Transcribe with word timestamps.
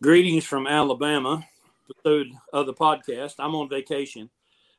Greetings 0.00 0.44
from 0.44 0.68
Alabama, 0.68 1.44
episode 1.90 2.28
of 2.52 2.66
the 2.66 2.72
podcast. 2.72 3.34
I'm 3.40 3.56
on 3.56 3.68
vacation, 3.68 4.30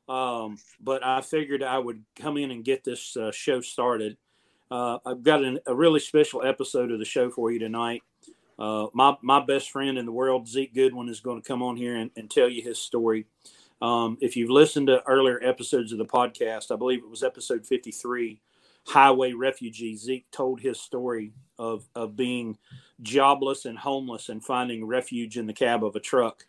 um, 0.08 0.58
but 0.80 1.06
I 1.06 1.20
figured 1.20 1.62
I 1.62 1.78
would 1.78 2.06
come 2.16 2.38
in 2.38 2.52
and 2.52 2.64
get 2.64 2.86
this 2.86 3.18
uh, 3.18 3.30
show 3.34 3.60
started. 3.60 4.16
Uh, 4.72 5.00
I've 5.06 5.22
got 5.22 5.44
an, 5.44 5.60
a 5.68 5.76
really 5.76 6.00
special 6.00 6.46
episode 6.46 6.90
of 6.90 7.00
the 7.00 7.06
show 7.06 7.30
for 7.30 7.52
you 7.52 7.60
tonight. 7.60 8.02
Uh, 8.58 8.88
my 8.94 9.18
my 9.22 9.44
best 9.44 9.72
friend 9.72 9.98
in 9.98 10.06
the 10.06 10.12
world, 10.14 10.48
Zeke 10.48 10.74
Goodwin, 10.74 11.10
is 11.10 11.20
going 11.20 11.42
to 11.42 11.46
come 11.46 11.62
on 11.62 11.76
here 11.76 11.98
and, 11.98 12.12
and 12.16 12.32
tell 12.32 12.48
you 12.48 12.62
his 12.62 12.80
story. 12.80 13.26
Um, 13.82 14.18
if 14.22 14.38
you've 14.38 14.50
listened 14.50 14.88
to 14.88 15.04
earlier 15.06 15.44
episodes 15.44 15.92
of 15.92 15.98
the 15.98 16.06
podcast, 16.06 16.72
I 16.72 16.78
believe 16.78 17.00
it 17.00 17.10
was 17.10 17.24
episode 17.24 17.68
53, 17.68 18.40
Highway 18.88 19.34
Refugee, 19.34 19.96
Zeke 19.96 20.30
told 20.32 20.60
his 20.60 20.80
story 20.80 21.34
of, 21.58 21.88
of 21.96 22.16
being 22.16 22.58
jobless 23.02 23.66
and 23.66 23.78
homeless 23.78 24.30
and 24.30 24.44
finding 24.44 24.86
refuge 24.86 25.38
in 25.38 25.48
the 25.48 25.54
cab 25.54 25.84
of 25.84 25.96
a 25.96 26.00
truck. 26.00 26.46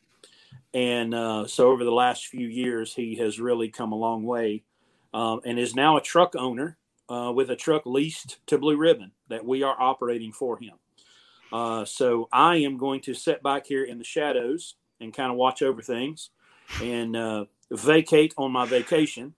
And 0.72 1.14
uh, 1.14 1.46
so 1.46 1.70
over 1.70 1.84
the 1.84 1.90
last 1.92 2.26
few 2.26 2.46
years, 2.46 2.94
he 2.94 3.16
has 3.16 3.40
really 3.40 3.68
come 3.68 3.92
a 3.92 3.96
long 3.96 4.24
way 4.24 4.64
um, 5.12 5.40
and 5.44 5.58
is 5.58 5.74
now 5.74 5.96
a 5.96 6.02
truck 6.02 6.34
owner 6.36 6.78
uh, 7.08 7.32
with 7.34 7.50
a 7.50 7.56
truck 7.56 7.82
leased 7.86 8.38
to 8.46 8.58
Blue 8.58 8.76
Ribbon 8.76 9.12
that 9.28 9.44
we 9.44 9.62
are 9.62 9.76
operating 9.80 10.32
for 10.32 10.58
him. 10.58 10.74
Uh, 11.52 11.84
so 11.84 12.28
I 12.32 12.56
am 12.56 12.78
going 12.78 13.00
to 13.02 13.14
sit 13.14 13.42
back 13.42 13.66
here 13.66 13.84
in 13.84 13.98
the 13.98 14.04
shadows 14.04 14.76
and 15.00 15.12
kind 15.12 15.30
of 15.30 15.36
watch 15.36 15.62
over 15.62 15.82
things 15.82 16.30
and 16.82 17.16
uh, 17.16 17.46
vacate 17.72 18.34
on 18.36 18.52
my 18.52 18.66
vacation. 18.66 19.34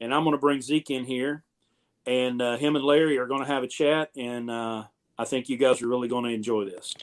And 0.00 0.14
I'm 0.14 0.22
going 0.22 0.34
to 0.34 0.40
bring 0.40 0.62
Zeke 0.62 0.90
in 0.90 1.04
here, 1.04 1.42
and 2.06 2.40
uh, 2.40 2.56
him 2.56 2.76
and 2.76 2.84
Larry 2.84 3.18
are 3.18 3.26
going 3.26 3.40
to 3.40 3.46
have 3.46 3.62
a 3.62 3.68
chat. 3.68 4.10
And 4.16 4.50
uh, 4.50 4.84
I 5.18 5.24
think 5.24 5.48
you 5.48 5.56
guys 5.56 5.82
are 5.82 5.88
really 5.88 6.08
going 6.08 6.24
to 6.24 6.30
enjoy 6.30 6.64
this. 6.64 6.94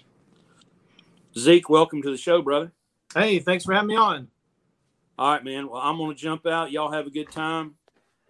Zeke, 1.37 1.69
welcome 1.69 2.01
to 2.01 2.11
the 2.11 2.17
show, 2.17 2.41
brother. 2.41 2.71
Hey, 3.13 3.39
thanks 3.39 3.65
for 3.65 3.73
having 3.73 3.89
me 3.89 3.95
on. 3.95 4.27
All 5.17 5.31
right, 5.31 5.43
man. 5.43 5.69
Well, 5.69 5.81
I'm 5.81 5.97
going 5.97 6.15
to 6.15 6.19
jump 6.21 6.45
out. 6.45 6.71
Y'all 6.71 6.91
have 6.91 7.07
a 7.07 7.11
good 7.11 7.31
time, 7.31 7.75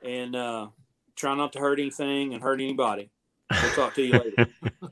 and 0.04 0.36
uh, 0.36 0.68
try 1.16 1.36
not 1.36 1.54
to 1.54 1.60
hurt 1.60 1.80
anything 1.80 2.34
and 2.34 2.44
hurt 2.44 2.60
anybody. 2.60 3.10
We'll 3.52 3.72
talk 3.72 3.94
to 3.96 4.02
you 4.02 4.14
later. 4.14 4.48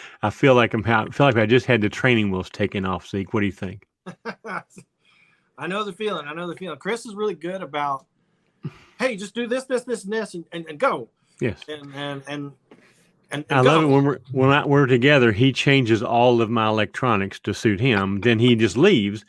I 0.22 0.30
feel 0.30 0.54
like 0.54 0.74
I'm. 0.74 0.84
I 0.86 1.08
feel 1.10 1.26
like 1.26 1.36
I 1.36 1.46
just 1.46 1.66
had 1.66 1.80
the 1.80 1.88
training 1.88 2.30
wheels 2.30 2.50
taken 2.50 2.84
off. 2.84 3.08
Zeke, 3.08 3.32
what 3.32 3.40
do 3.40 3.46
you 3.46 3.52
think? 3.52 3.86
I 5.58 5.66
know 5.66 5.84
the 5.84 5.92
feeling. 5.92 6.26
I 6.26 6.34
know 6.34 6.46
the 6.46 6.56
feeling. 6.56 6.78
Chris 6.78 7.06
is 7.06 7.14
really 7.14 7.34
good 7.34 7.62
about, 7.62 8.06
hey, 9.02 9.16
just 9.16 9.34
do 9.34 9.46
this, 9.46 9.64
this, 9.64 9.84
this, 9.84 10.04
and 10.04 10.12
this, 10.12 10.34
and, 10.34 10.44
and, 10.52 10.66
and 10.66 10.78
go. 10.78 11.08
Yes. 11.40 11.60
And 11.68 11.92
and 11.94 12.22
and 12.28 12.52
and, 13.32 13.44
I 13.50 13.60
love 13.60 13.82
it 13.82 13.86
when 13.86 14.04
we're 14.04 14.18
when 14.30 14.50
I, 14.50 14.64
we're 14.64 14.86
together. 14.86 15.32
He 15.32 15.52
changes 15.52 16.02
all 16.02 16.40
of 16.40 16.50
my 16.50 16.68
electronics 16.68 17.40
to 17.40 17.54
suit 17.54 17.80
him. 17.80 18.20
then 18.20 18.38
he 18.38 18.54
just 18.54 18.76
leaves. 18.76 19.24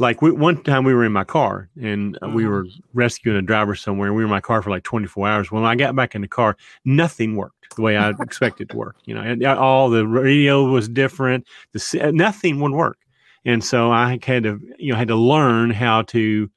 Like 0.00 0.22
we, 0.22 0.30
one 0.30 0.62
time 0.62 0.84
we 0.84 0.94
were 0.94 1.04
in 1.04 1.10
my 1.12 1.24
car 1.24 1.68
and 1.80 2.14
mm-hmm. 2.14 2.32
we 2.32 2.46
were 2.46 2.66
rescuing 2.94 3.36
a 3.36 3.42
driver 3.42 3.74
somewhere. 3.74 4.08
And 4.08 4.16
we 4.16 4.22
were 4.22 4.26
in 4.26 4.30
my 4.30 4.40
car 4.40 4.62
for 4.62 4.70
like 4.70 4.84
24 4.84 5.28
hours. 5.28 5.50
When 5.50 5.64
I 5.64 5.74
got 5.74 5.96
back 5.96 6.14
in 6.14 6.20
the 6.20 6.28
car, 6.28 6.56
nothing 6.84 7.34
worked 7.34 7.74
the 7.74 7.82
way 7.82 7.96
I 7.96 8.10
expected 8.20 8.70
to 8.70 8.76
work. 8.76 8.96
You 9.06 9.14
know, 9.14 9.56
all 9.56 9.90
the 9.90 10.06
radio 10.06 10.64
was 10.64 10.88
different. 10.88 11.46
The 11.72 12.12
nothing 12.14 12.60
would 12.60 12.72
work. 12.72 12.98
And 13.44 13.64
so 13.64 13.90
I 13.90 14.18
had 14.22 14.44
to, 14.44 14.60
you 14.78 14.92
know, 14.92 14.98
had 14.98 15.08
to 15.08 15.16
learn 15.16 15.70
how 15.70 16.02
to, 16.02 16.48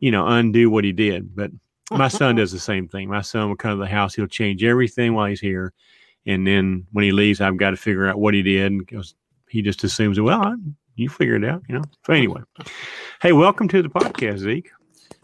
you 0.00 0.10
know, 0.10 0.26
undo 0.26 0.70
what 0.70 0.82
he 0.82 0.92
did. 0.92 1.36
But 1.36 1.52
my 1.90 2.08
son 2.08 2.36
does 2.36 2.52
the 2.52 2.58
same 2.58 2.88
thing. 2.88 3.08
My 3.08 3.20
son 3.22 3.48
will 3.48 3.56
come 3.56 3.78
to 3.78 3.84
the 3.84 3.90
house, 3.90 4.14
he'll 4.14 4.26
change 4.26 4.64
everything 4.64 5.14
while 5.14 5.26
he's 5.26 5.40
here. 5.40 5.72
And 6.26 6.46
then 6.46 6.86
when 6.92 7.04
he 7.04 7.12
leaves, 7.12 7.40
I've 7.40 7.58
got 7.58 7.70
to 7.70 7.76
figure 7.76 8.08
out 8.08 8.18
what 8.18 8.34
he 8.34 8.42
did 8.42 8.78
because 8.78 9.14
he 9.48 9.62
just 9.62 9.84
assumes, 9.84 10.18
well, 10.18 10.56
you 10.96 11.08
figure 11.08 11.36
it 11.36 11.44
out, 11.44 11.62
you 11.68 11.74
know. 11.74 11.84
So 12.06 12.12
anyway, 12.12 12.40
hey, 13.20 13.32
welcome 13.32 13.68
to 13.68 13.82
the 13.82 13.90
podcast, 13.90 14.38
Zeke. 14.38 14.70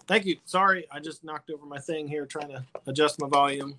Thank 0.07 0.27
you. 0.27 0.37
Sorry, 0.45 0.87
I 0.91 0.99
just 0.99 1.23
knocked 1.25 1.51
over 1.51 1.65
my 1.65 1.79
thing 1.79 2.09
here 2.09 2.27
trying 2.27 2.49
to 2.49 2.65
adjust 2.87 3.21
my 3.21 3.29
volume. 3.29 3.77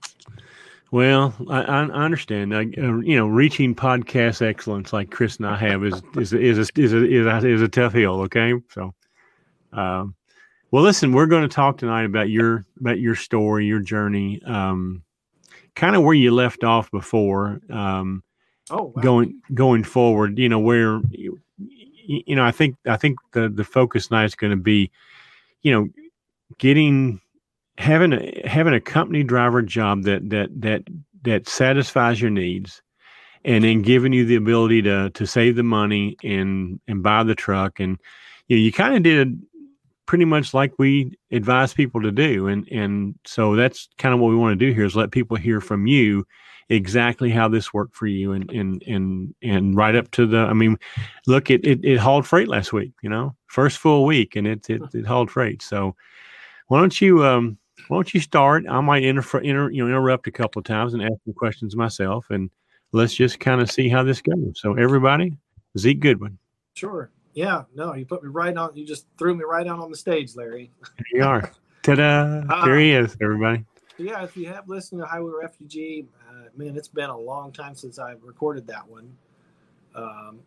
Well, 0.90 1.34
I, 1.50 1.62
I 1.62 1.84
understand. 1.84 2.54
uh, 2.54 2.60
you 2.60 3.16
know, 3.16 3.28
reaching 3.28 3.76
podcast 3.76 4.42
excellence 4.42 4.92
like 4.92 5.12
Chris 5.12 5.38
and 5.38 5.46
I 5.46 5.58
have 5.58 5.84
is 5.86 6.02
is 6.18 6.34
is 6.34 6.58
a, 6.58 6.82
is 6.82 6.94
a, 6.94 7.06
is 7.06 7.26
a, 7.26 7.48
is 7.48 7.62
a 7.62 7.68
tough 7.68 7.94
hill. 7.94 8.22
Okay, 8.22 8.54
so, 8.70 8.94
um, 9.74 10.16
well, 10.72 10.84
listen, 10.84 11.12
we're 11.12 11.26
going 11.26 11.48
to 11.48 11.54
talk 11.54 11.78
tonight 11.78 12.06
about 12.06 12.30
your 12.30 12.66
about 12.80 13.00
your 13.00 13.16
story, 13.16 13.66
your 13.66 13.82
journey, 13.82 14.42
um, 14.46 15.04
kind 15.76 15.96
of 15.96 16.04
where 16.04 16.16
you 16.16 16.32
left 16.32 16.64
off 16.64 16.90
before. 16.92 17.60
Um, 17.70 18.24
oh, 18.70 18.94
wow. 18.96 19.02
going 19.02 19.42
going 19.54 19.84
forward, 19.84 20.40
you 20.40 20.48
know, 20.48 20.60
where 20.60 21.02
you, 21.12 21.40
you 21.58 22.36
know, 22.36 22.44
I 22.44 22.52
think 22.52 22.78
I 22.86 22.96
think 22.96 23.20
the 23.34 23.50
the 23.50 23.66
focus 23.66 24.08
tonight 24.08 24.26
is 24.26 24.36
going 24.36 24.52
to 24.52 24.58
be, 24.58 24.92
you 25.62 25.74
know, 25.74 25.90
getting 26.58 27.20
having 27.78 28.14
a 28.14 28.48
having 28.48 28.74
a 28.74 28.82
company 28.82 29.24
driver 29.24 29.62
job 29.62 30.04
that 30.04 30.30
that 30.30 30.50
that 30.62 30.84
that 31.24 31.50
satisfies 31.50 32.22
your 32.22 32.32
needs 32.32 32.82
and 33.44 33.64
then 33.64 33.82
giving 33.82 34.14
you 34.14 34.26
the 34.26 34.36
ability 34.36 34.82
to 34.84 35.10
to 35.12 35.26
save 35.26 35.58
the 35.58 35.64
money 35.64 36.16
and 36.24 36.80
and 36.88 37.04
buy 37.04 37.24
the 37.24 37.36
truck 37.36 37.80
and 37.80 37.98
you 38.48 38.56
know 38.56 38.62
you 38.62 38.72
kind 38.72 38.96
of 38.96 39.04
did 39.04 39.42
pretty 40.12 40.26
much 40.26 40.54
like 40.54 40.74
we 40.78 41.18
advise 41.32 41.74
people 41.74 42.02
to 42.02 42.12
do 42.12 42.48
and 42.48 42.68
and 42.70 43.16
so 43.26 43.56
that's 43.56 43.88
kind 43.98 44.14
of 44.14 44.20
what 44.20 44.28
we 44.28 44.36
want 44.36 44.52
to 44.52 44.66
do 44.66 44.74
here 44.74 44.84
is 44.84 44.94
let 44.94 45.10
people 45.10 45.38
hear 45.38 45.62
from 45.62 45.88
you 45.88 46.28
exactly 46.68 47.30
how 47.30 47.48
this 47.48 47.74
worked 47.74 47.96
for 47.96 48.08
you 48.08 48.34
and 48.34 48.52
and 48.52 48.84
and 48.88 49.34
and 49.42 49.78
right 49.78 49.96
up 49.96 50.12
to 50.12 50.26
the 50.26 50.40
i 50.40 50.52
mean 50.52 50.78
look 51.28 51.50
it 51.50 51.66
it, 51.66 51.80
it 51.86 51.98
hauled 51.98 52.28
freight 52.28 52.50
last 52.50 52.74
week 52.74 52.92
you 53.02 53.10
know 53.10 53.34
first 53.48 53.78
full 53.78 54.04
week 54.04 54.36
and 54.36 54.46
it 54.46 54.70
it, 54.70 54.82
it 54.94 55.06
hauled 55.06 55.32
freight 55.32 55.62
so 55.62 55.96
why 56.68 56.78
don't 56.78 57.00
you 57.00 57.26
um 57.26 57.58
why 57.88 57.96
don't 57.96 58.14
you 58.14 58.20
start? 58.20 58.66
I 58.70 58.80
might 58.82 59.04
inter, 59.04 59.40
inter, 59.40 59.72
you 59.72 59.82
know, 59.82 59.88
interrupt 59.88 60.28
a 60.28 60.32
couple 60.32 60.60
of 60.60 60.66
times 60.66 60.94
and 60.94 61.02
ask 61.02 61.14
some 61.24 61.34
questions 61.34 61.76
myself, 61.76 62.28
and 62.30 62.52
let's 62.92 63.16
just 63.16 63.40
kind 63.40 63.60
of 63.60 63.72
see 63.72 63.90
how 63.90 64.04
this 64.04 64.22
goes. 64.22 64.60
So, 64.62 64.76
everybody, 64.76 65.36
Zeke 65.80 66.00
Goodwin. 66.00 66.38
Sure. 66.76 67.10
Yeah. 67.34 67.64
No, 67.76 67.94
you 67.94 68.06
put 68.06 68.24
me 68.24 68.30
right 68.30 68.56
on. 68.56 68.76
You 68.76 68.86
just 68.86 69.06
threw 69.18 69.36
me 69.36 69.44
right 69.44 69.68
out 69.68 69.80
on 69.80 69.90
the 69.90 69.98
stage, 69.98 70.36
Larry. 70.36 70.72
There 70.82 71.20
you 71.20 71.24
are. 71.24 71.52
Ta-da! 71.84 72.44
Uh, 72.50 72.66
there 72.66 72.78
he 72.78 72.92
is, 72.92 73.18
everybody. 73.22 73.66
Yeah, 73.98 74.24
if 74.24 74.36
you 74.38 74.48
have 74.48 74.68
listened 74.68 75.02
to 75.02 75.08
Highway 75.08 75.32
Refugee, 75.42 76.06
uh, 76.30 76.50
man, 76.56 76.76
it's 76.76 76.88
been 76.88 77.10
a 77.10 77.18
long 77.18 77.52
time 77.52 77.76
since 77.76 78.00
I 78.00 78.16
recorded 78.22 78.68
that 78.68 78.88
one. 78.88 79.16
Um, 79.96 80.40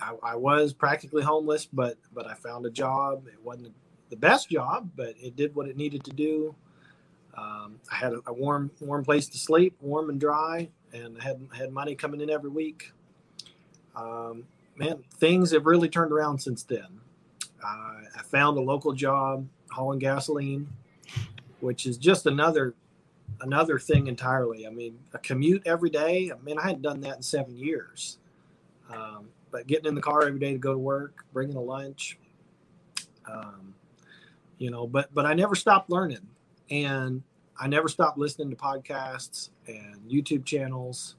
I, 0.00 0.14
I 0.22 0.36
was 0.36 0.72
practically 0.72 1.22
homeless, 1.22 1.66
but 1.66 1.96
but 2.14 2.26
I 2.26 2.34
found 2.34 2.66
a 2.66 2.70
job. 2.70 3.26
It 3.26 3.42
wasn't 3.42 3.74
the 4.10 4.16
best 4.16 4.50
job, 4.50 4.90
but 4.96 5.14
it 5.20 5.36
did 5.36 5.54
what 5.54 5.68
it 5.68 5.76
needed 5.76 6.04
to 6.04 6.12
do. 6.12 6.54
Um, 7.36 7.80
I 7.90 7.96
had 7.96 8.12
a, 8.12 8.20
a, 8.26 8.32
warm, 8.32 8.70
warm 8.80 9.04
place 9.04 9.28
to 9.28 9.38
sleep, 9.38 9.76
warm 9.80 10.10
and 10.10 10.18
dry, 10.18 10.68
and 10.92 11.20
had 11.22 11.40
had 11.56 11.72
money 11.72 11.94
coming 11.94 12.20
in 12.20 12.30
every 12.30 12.50
week. 12.50 12.92
Um, 13.94 14.44
man, 14.78 15.02
things 15.16 15.52
have 15.52 15.66
really 15.66 15.88
turned 15.88 16.12
around 16.12 16.38
since 16.38 16.62
then. 16.62 17.00
Uh, 17.64 18.00
I 18.16 18.22
found 18.24 18.56
a 18.58 18.60
local 18.60 18.92
job 18.92 19.46
hauling 19.70 19.98
gasoline, 19.98 20.68
which 21.60 21.86
is 21.86 21.96
just 21.96 22.26
another 22.26 22.74
another 23.40 23.78
thing 23.78 24.06
entirely. 24.06 24.66
I 24.66 24.70
mean, 24.70 24.98
a 25.12 25.18
commute 25.18 25.62
every 25.66 25.90
day. 25.90 26.32
I 26.32 26.42
mean, 26.42 26.58
I 26.58 26.62
hadn't 26.62 26.82
done 26.82 27.00
that 27.02 27.16
in 27.16 27.22
seven 27.22 27.56
years. 27.56 28.18
Um, 28.92 29.28
but 29.50 29.66
getting 29.66 29.86
in 29.86 29.94
the 29.94 30.00
car 30.00 30.22
every 30.22 30.40
day 30.40 30.52
to 30.52 30.58
go 30.58 30.72
to 30.72 30.78
work, 30.78 31.24
bringing 31.32 31.56
a 31.56 31.60
lunch, 31.60 32.18
um, 33.30 33.74
you 34.58 34.70
know 34.70 34.86
but 34.86 35.12
but 35.14 35.24
i 35.24 35.32
never 35.32 35.54
stopped 35.54 35.90
learning 35.90 36.26
and 36.70 37.22
i 37.58 37.66
never 37.66 37.88
stopped 37.88 38.18
listening 38.18 38.50
to 38.50 38.56
podcasts 38.56 39.50
and 39.66 39.96
youtube 40.08 40.44
channels 40.44 41.16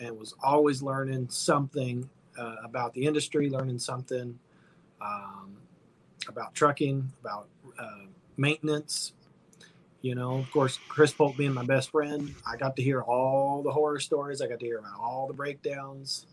and 0.00 0.18
was 0.18 0.34
always 0.42 0.82
learning 0.82 1.28
something 1.28 2.08
uh, 2.38 2.56
about 2.64 2.92
the 2.94 3.04
industry 3.04 3.48
learning 3.50 3.78
something 3.78 4.38
um, 5.00 5.56
about 6.28 6.54
trucking 6.54 7.10
about 7.20 7.48
uh, 7.78 8.06
maintenance 8.36 9.12
you 10.00 10.14
know 10.14 10.38
of 10.38 10.50
course 10.50 10.78
chris 10.88 11.12
polk 11.12 11.36
being 11.36 11.52
my 11.52 11.64
best 11.64 11.90
friend 11.90 12.34
i 12.46 12.56
got 12.56 12.74
to 12.76 12.82
hear 12.82 13.02
all 13.02 13.62
the 13.62 13.70
horror 13.70 14.00
stories 14.00 14.40
i 14.40 14.46
got 14.46 14.58
to 14.58 14.66
hear 14.66 14.78
about 14.78 14.98
all 14.98 15.26
the 15.26 15.34
breakdowns 15.34 16.26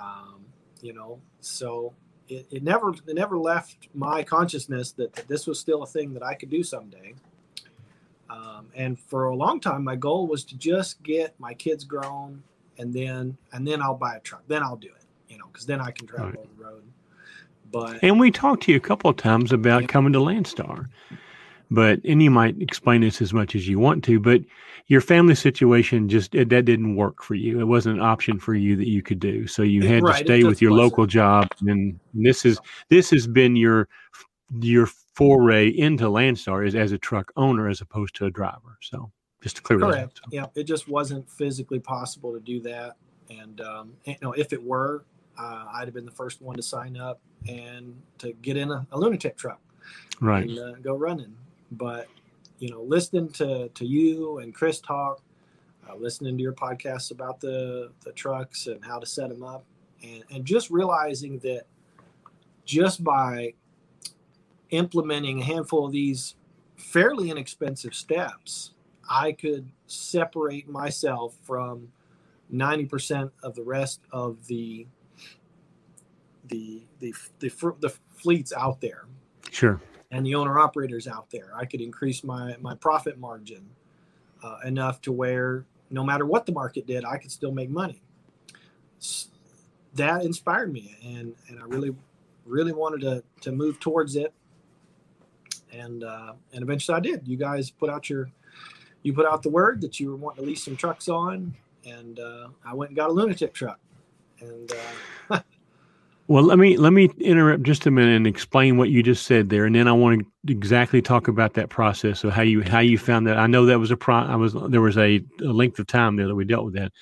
um, 0.00 0.44
you 0.82 0.92
know 0.92 1.20
so 1.40 1.94
it, 2.28 2.46
it 2.50 2.62
never 2.62 2.90
it 2.90 3.14
never 3.14 3.38
left 3.38 3.88
my 3.94 4.22
consciousness 4.22 4.92
that, 4.92 5.12
that 5.14 5.28
this 5.28 5.46
was 5.46 5.58
still 5.58 5.82
a 5.82 5.86
thing 5.86 6.12
that 6.14 6.22
I 6.22 6.34
could 6.34 6.50
do 6.50 6.62
someday. 6.62 7.14
Um, 8.30 8.68
and 8.74 8.98
for 8.98 9.26
a 9.26 9.34
long 9.34 9.58
time, 9.58 9.82
my 9.82 9.96
goal 9.96 10.26
was 10.26 10.44
to 10.44 10.56
just 10.56 11.02
get 11.02 11.34
my 11.38 11.54
kids 11.54 11.84
grown, 11.84 12.42
and 12.78 12.92
then 12.92 13.36
and 13.52 13.66
then 13.66 13.80
I'll 13.80 13.94
buy 13.94 14.16
a 14.16 14.20
truck. 14.20 14.42
Then 14.46 14.62
I'll 14.62 14.76
do 14.76 14.88
it, 14.88 15.04
you 15.38 15.44
know, 15.44 15.50
because 15.52 15.66
then 15.66 15.80
I 15.80 15.90
can 15.92 16.06
travel 16.06 16.30
right. 16.30 16.38
on 16.38 16.48
the 16.56 16.64
road. 16.64 16.82
But 17.70 18.02
and 18.02 18.18
we 18.18 18.30
talked 18.30 18.64
to 18.64 18.72
you 18.72 18.78
a 18.78 18.80
couple 18.80 19.10
of 19.10 19.16
times 19.16 19.52
about 19.52 19.82
yeah. 19.82 19.88
coming 19.88 20.12
to 20.14 20.18
Landstar, 20.18 20.88
but 21.70 22.00
and 22.04 22.22
you 22.22 22.30
might 22.30 22.60
explain 22.60 23.02
this 23.02 23.20
as 23.20 23.32
much 23.32 23.54
as 23.54 23.68
you 23.68 23.78
want 23.78 24.02
to, 24.04 24.18
but 24.18 24.40
your 24.86 25.02
family 25.02 25.34
situation 25.34 26.08
just 26.08 26.32
that 26.32 26.48
didn't 26.48 26.96
work 26.96 27.22
for 27.22 27.34
you. 27.34 27.60
It 27.60 27.64
wasn't 27.64 27.96
an 27.96 28.02
option 28.02 28.38
for 28.38 28.54
you 28.54 28.74
that 28.76 28.88
you 28.88 29.02
could 29.02 29.20
do. 29.20 29.46
So 29.46 29.62
you 29.62 29.86
had 29.86 30.02
right, 30.02 30.18
to 30.18 30.24
stay 30.24 30.44
with 30.44 30.62
your 30.62 30.70
wasn't. 30.70 30.84
local 30.84 31.06
job, 31.06 31.48
and 31.66 32.00
this 32.14 32.46
is 32.46 32.58
this 32.88 33.10
has 33.10 33.26
been 33.26 33.54
your 33.54 33.86
your 34.60 34.86
foray 34.86 35.68
into 35.68 36.04
Landstar 36.04 36.66
is 36.66 36.74
as 36.74 36.92
a 36.92 36.98
truck 36.98 37.30
owner 37.36 37.68
as 37.68 37.82
opposed 37.82 38.16
to 38.16 38.24
a 38.24 38.30
driver. 38.30 38.78
So 38.80 39.12
just 39.42 39.56
to 39.56 39.62
clear 39.62 39.78
Correct. 39.78 40.14
that. 40.14 40.16
So. 40.16 40.22
Yeah, 40.30 40.46
it 40.54 40.64
just 40.64 40.88
wasn't 40.88 41.30
physically 41.30 41.80
possible 41.80 42.32
to 42.32 42.40
do 42.40 42.60
that, 42.60 42.96
and 43.28 43.60
um, 43.60 43.92
you 44.06 44.16
know 44.22 44.32
if 44.32 44.54
it 44.54 44.62
were, 44.62 45.04
uh, 45.38 45.66
I'd 45.72 45.86
have 45.86 45.94
been 45.94 46.04
the 46.04 46.10
first 46.10 46.42
one 46.42 46.56
to 46.56 46.62
sign 46.62 46.96
up 46.96 47.20
and 47.48 48.00
to 48.18 48.32
get 48.34 48.56
in 48.56 48.70
a, 48.70 48.86
a 48.92 48.98
lunatic 48.98 49.36
truck, 49.36 49.60
right, 50.20 50.48
and 50.48 50.58
uh, 50.58 50.72
go 50.82 50.94
running. 50.94 51.34
But 51.72 52.08
you 52.58 52.70
know, 52.70 52.82
listening 52.82 53.28
to 53.30 53.68
to 53.68 53.86
you 53.86 54.38
and 54.38 54.54
Chris 54.54 54.80
talk, 54.80 55.22
uh, 55.88 55.94
listening 55.94 56.36
to 56.36 56.42
your 56.42 56.52
podcasts 56.52 57.10
about 57.10 57.40
the 57.40 57.92
the 58.04 58.12
trucks 58.12 58.66
and 58.66 58.84
how 58.84 58.98
to 58.98 59.06
set 59.06 59.28
them 59.28 59.44
up, 59.44 59.64
and 60.02 60.24
and 60.30 60.44
just 60.44 60.70
realizing 60.70 61.38
that 61.40 61.64
just 62.64 63.02
by 63.04 63.54
implementing 64.70 65.40
a 65.40 65.44
handful 65.44 65.86
of 65.86 65.92
these 65.92 66.34
fairly 66.76 67.30
inexpensive 67.30 67.94
steps, 67.94 68.72
I 69.08 69.32
could 69.32 69.70
separate 69.86 70.68
myself 70.68 71.34
from 71.42 71.88
90% 72.52 73.30
of 73.42 73.54
the 73.54 73.62
rest 73.62 74.00
of 74.12 74.46
the 74.46 74.86
the 76.48 76.82
the 77.00 77.14
the, 77.38 77.74
the 77.80 77.94
fleets 78.16 78.52
out 78.52 78.80
there. 78.80 79.06
Sure. 79.50 79.80
And 80.10 80.24
the 80.24 80.34
owner 80.34 80.58
operators 80.58 81.06
out 81.06 81.30
there. 81.30 81.50
I 81.54 81.64
could 81.64 81.80
increase 81.80 82.24
my 82.24 82.56
my 82.60 82.74
profit 82.74 83.18
margin 83.18 83.68
uh, 84.42 84.58
enough 84.64 85.00
to 85.02 85.12
where 85.12 85.64
no 85.90 86.04
matter 86.04 86.26
what 86.26 86.46
the 86.46 86.52
market 86.52 86.86
did, 86.86 87.04
I 87.04 87.18
could 87.18 87.30
still 87.30 87.52
make 87.52 87.70
money. 87.70 88.02
That 89.94 90.24
inspired 90.24 90.72
me, 90.72 90.96
and 91.02 91.34
and 91.48 91.60
I 91.60 91.64
really 91.64 91.94
really 92.44 92.72
wanted 92.72 93.00
to 93.02 93.22
to 93.42 93.52
move 93.52 93.80
towards 93.80 94.16
it. 94.16 94.32
And 95.72 96.04
uh, 96.04 96.32
and 96.52 96.62
eventually 96.62 96.96
I 96.96 97.00
did. 97.00 97.28
You 97.28 97.36
guys 97.36 97.70
put 97.70 97.90
out 97.90 98.08
your 98.08 98.30
you 99.02 99.12
put 99.12 99.26
out 99.26 99.42
the 99.42 99.50
word 99.50 99.80
that 99.82 100.00
you 100.00 100.10
were 100.10 100.16
wanting 100.16 100.44
to 100.44 100.48
lease 100.48 100.64
some 100.64 100.76
trucks 100.76 101.08
on, 101.08 101.54
and 101.84 102.18
uh, 102.18 102.48
I 102.64 102.74
went 102.74 102.90
and 102.90 102.96
got 102.96 103.10
a 103.10 103.12
lunatic 103.12 103.54
truck. 103.54 103.78
And 104.40 104.72
uh, 105.30 105.40
well, 106.28 106.44
let 106.44 106.58
me 106.58 106.76
let 106.76 106.92
me 106.92 107.10
interrupt 107.18 107.62
just 107.62 107.86
a 107.86 107.90
minute 107.90 108.14
and 108.14 108.26
explain 108.26 108.76
what 108.76 108.90
you 108.90 109.02
just 109.02 109.26
said 109.26 109.48
there, 109.48 109.64
and 109.64 109.74
then 109.74 109.88
I 109.88 109.92
want 109.92 110.20
to 110.46 110.52
exactly 110.52 111.02
talk 111.02 111.26
about 111.26 111.54
that 111.54 111.70
process 111.70 112.22
of 112.22 112.32
how 112.32 112.42
you 112.42 112.62
how 112.62 112.80
you 112.80 112.98
found 112.98 113.26
that. 113.26 113.38
I 113.38 113.46
know 113.46 113.66
that 113.66 113.78
was 113.78 113.90
a 113.90 113.96
pro. 113.96 114.16
I 114.16 114.36
was 114.36 114.54
there 114.68 114.82
was 114.82 114.98
a, 114.98 115.24
a 115.40 115.52
length 115.52 115.78
of 115.78 115.86
time 115.86 116.16
there 116.16 116.26
that 116.28 116.34
we 116.34 116.44
dealt 116.44 116.66
with 116.66 116.74
that. 116.74 116.92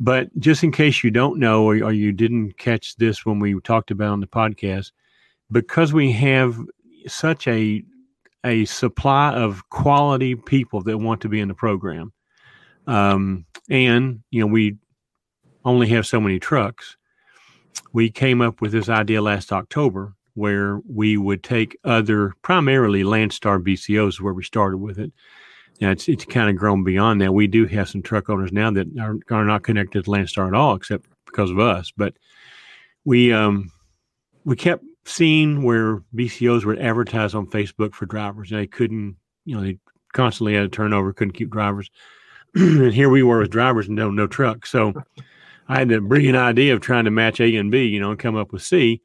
But 0.00 0.28
just 0.38 0.64
in 0.64 0.72
case 0.72 1.04
you 1.04 1.10
don't 1.10 1.38
know 1.38 1.64
or, 1.64 1.74
or 1.76 1.92
you 1.92 2.12
didn't 2.12 2.56
catch 2.58 2.96
this 2.96 3.26
when 3.26 3.38
we 3.38 3.60
talked 3.60 3.90
about 3.90 4.12
on 4.12 4.20
the 4.20 4.26
podcast, 4.26 4.92
because 5.50 5.92
we 5.92 6.12
have 6.12 6.58
such 7.06 7.46
a 7.48 7.82
a 8.44 8.64
supply 8.66 9.32
of 9.32 9.68
quality 9.70 10.34
people 10.34 10.82
that 10.82 10.98
want 10.98 11.20
to 11.22 11.28
be 11.28 11.40
in 11.40 11.48
the 11.48 11.54
program. 11.54 12.12
Um, 12.86 13.46
and, 13.70 14.22
you 14.30 14.40
know, 14.40 14.46
we 14.46 14.76
only 15.64 15.88
have 15.88 16.06
so 16.06 16.20
many 16.20 16.38
trucks. 16.38 16.96
We 17.92 18.10
came 18.10 18.40
up 18.40 18.60
with 18.60 18.72
this 18.72 18.88
idea 18.88 19.22
last 19.22 19.52
October 19.52 20.14
where 20.34 20.80
we 20.88 21.16
would 21.16 21.42
take 21.42 21.78
other, 21.84 22.34
primarily 22.42 23.04
Landstar 23.04 23.62
BCOs, 23.62 24.20
where 24.20 24.34
we 24.34 24.42
started 24.42 24.78
with 24.78 24.98
it. 24.98 25.12
Now 25.80 25.90
it's 25.90 26.08
it's 26.08 26.24
kind 26.24 26.50
of 26.50 26.56
grown 26.56 26.84
beyond 26.84 27.20
that. 27.20 27.34
We 27.34 27.46
do 27.46 27.66
have 27.66 27.88
some 27.88 28.02
truck 28.02 28.30
owners 28.30 28.52
now 28.52 28.70
that 28.72 28.86
are, 28.98 29.16
are 29.30 29.44
not 29.44 29.64
connected 29.64 30.04
to 30.04 30.10
Landstar 30.10 30.46
at 30.46 30.54
all, 30.54 30.74
except 30.74 31.06
because 31.26 31.50
of 31.50 31.58
us. 31.58 31.92
But 31.96 32.14
we 33.04 33.32
um, 33.32 33.72
we 34.44 34.56
kept 34.56 34.84
seeing 35.04 35.62
where 35.62 36.02
BCOs 36.14 36.64
would 36.64 36.78
advertise 36.78 37.34
on 37.34 37.46
Facebook 37.46 37.94
for 37.94 38.06
drivers. 38.06 38.50
And 38.50 38.60
they 38.60 38.66
couldn't, 38.66 39.16
you 39.44 39.54
know, 39.54 39.62
they 39.62 39.78
constantly 40.12 40.54
had 40.54 40.64
a 40.64 40.68
turnover, 40.68 41.12
couldn't 41.12 41.34
keep 41.34 41.50
drivers. 41.50 41.90
and 42.54 42.92
here 42.92 43.08
we 43.08 43.22
were 43.22 43.40
with 43.40 43.50
drivers 43.50 43.86
and 43.88 43.96
no 43.96 44.10
no 44.10 44.26
truck. 44.26 44.66
So 44.66 44.94
I 45.68 45.78
had 45.78 45.88
the 45.88 46.00
brilliant 46.00 46.36
idea 46.36 46.74
of 46.74 46.80
trying 46.80 47.04
to 47.04 47.10
match 47.10 47.40
A 47.40 47.56
and 47.56 47.70
B, 47.70 47.84
you 47.84 48.00
know, 48.00 48.10
and 48.10 48.18
come 48.18 48.36
up 48.36 48.52
with 48.52 48.62
C. 48.62 49.00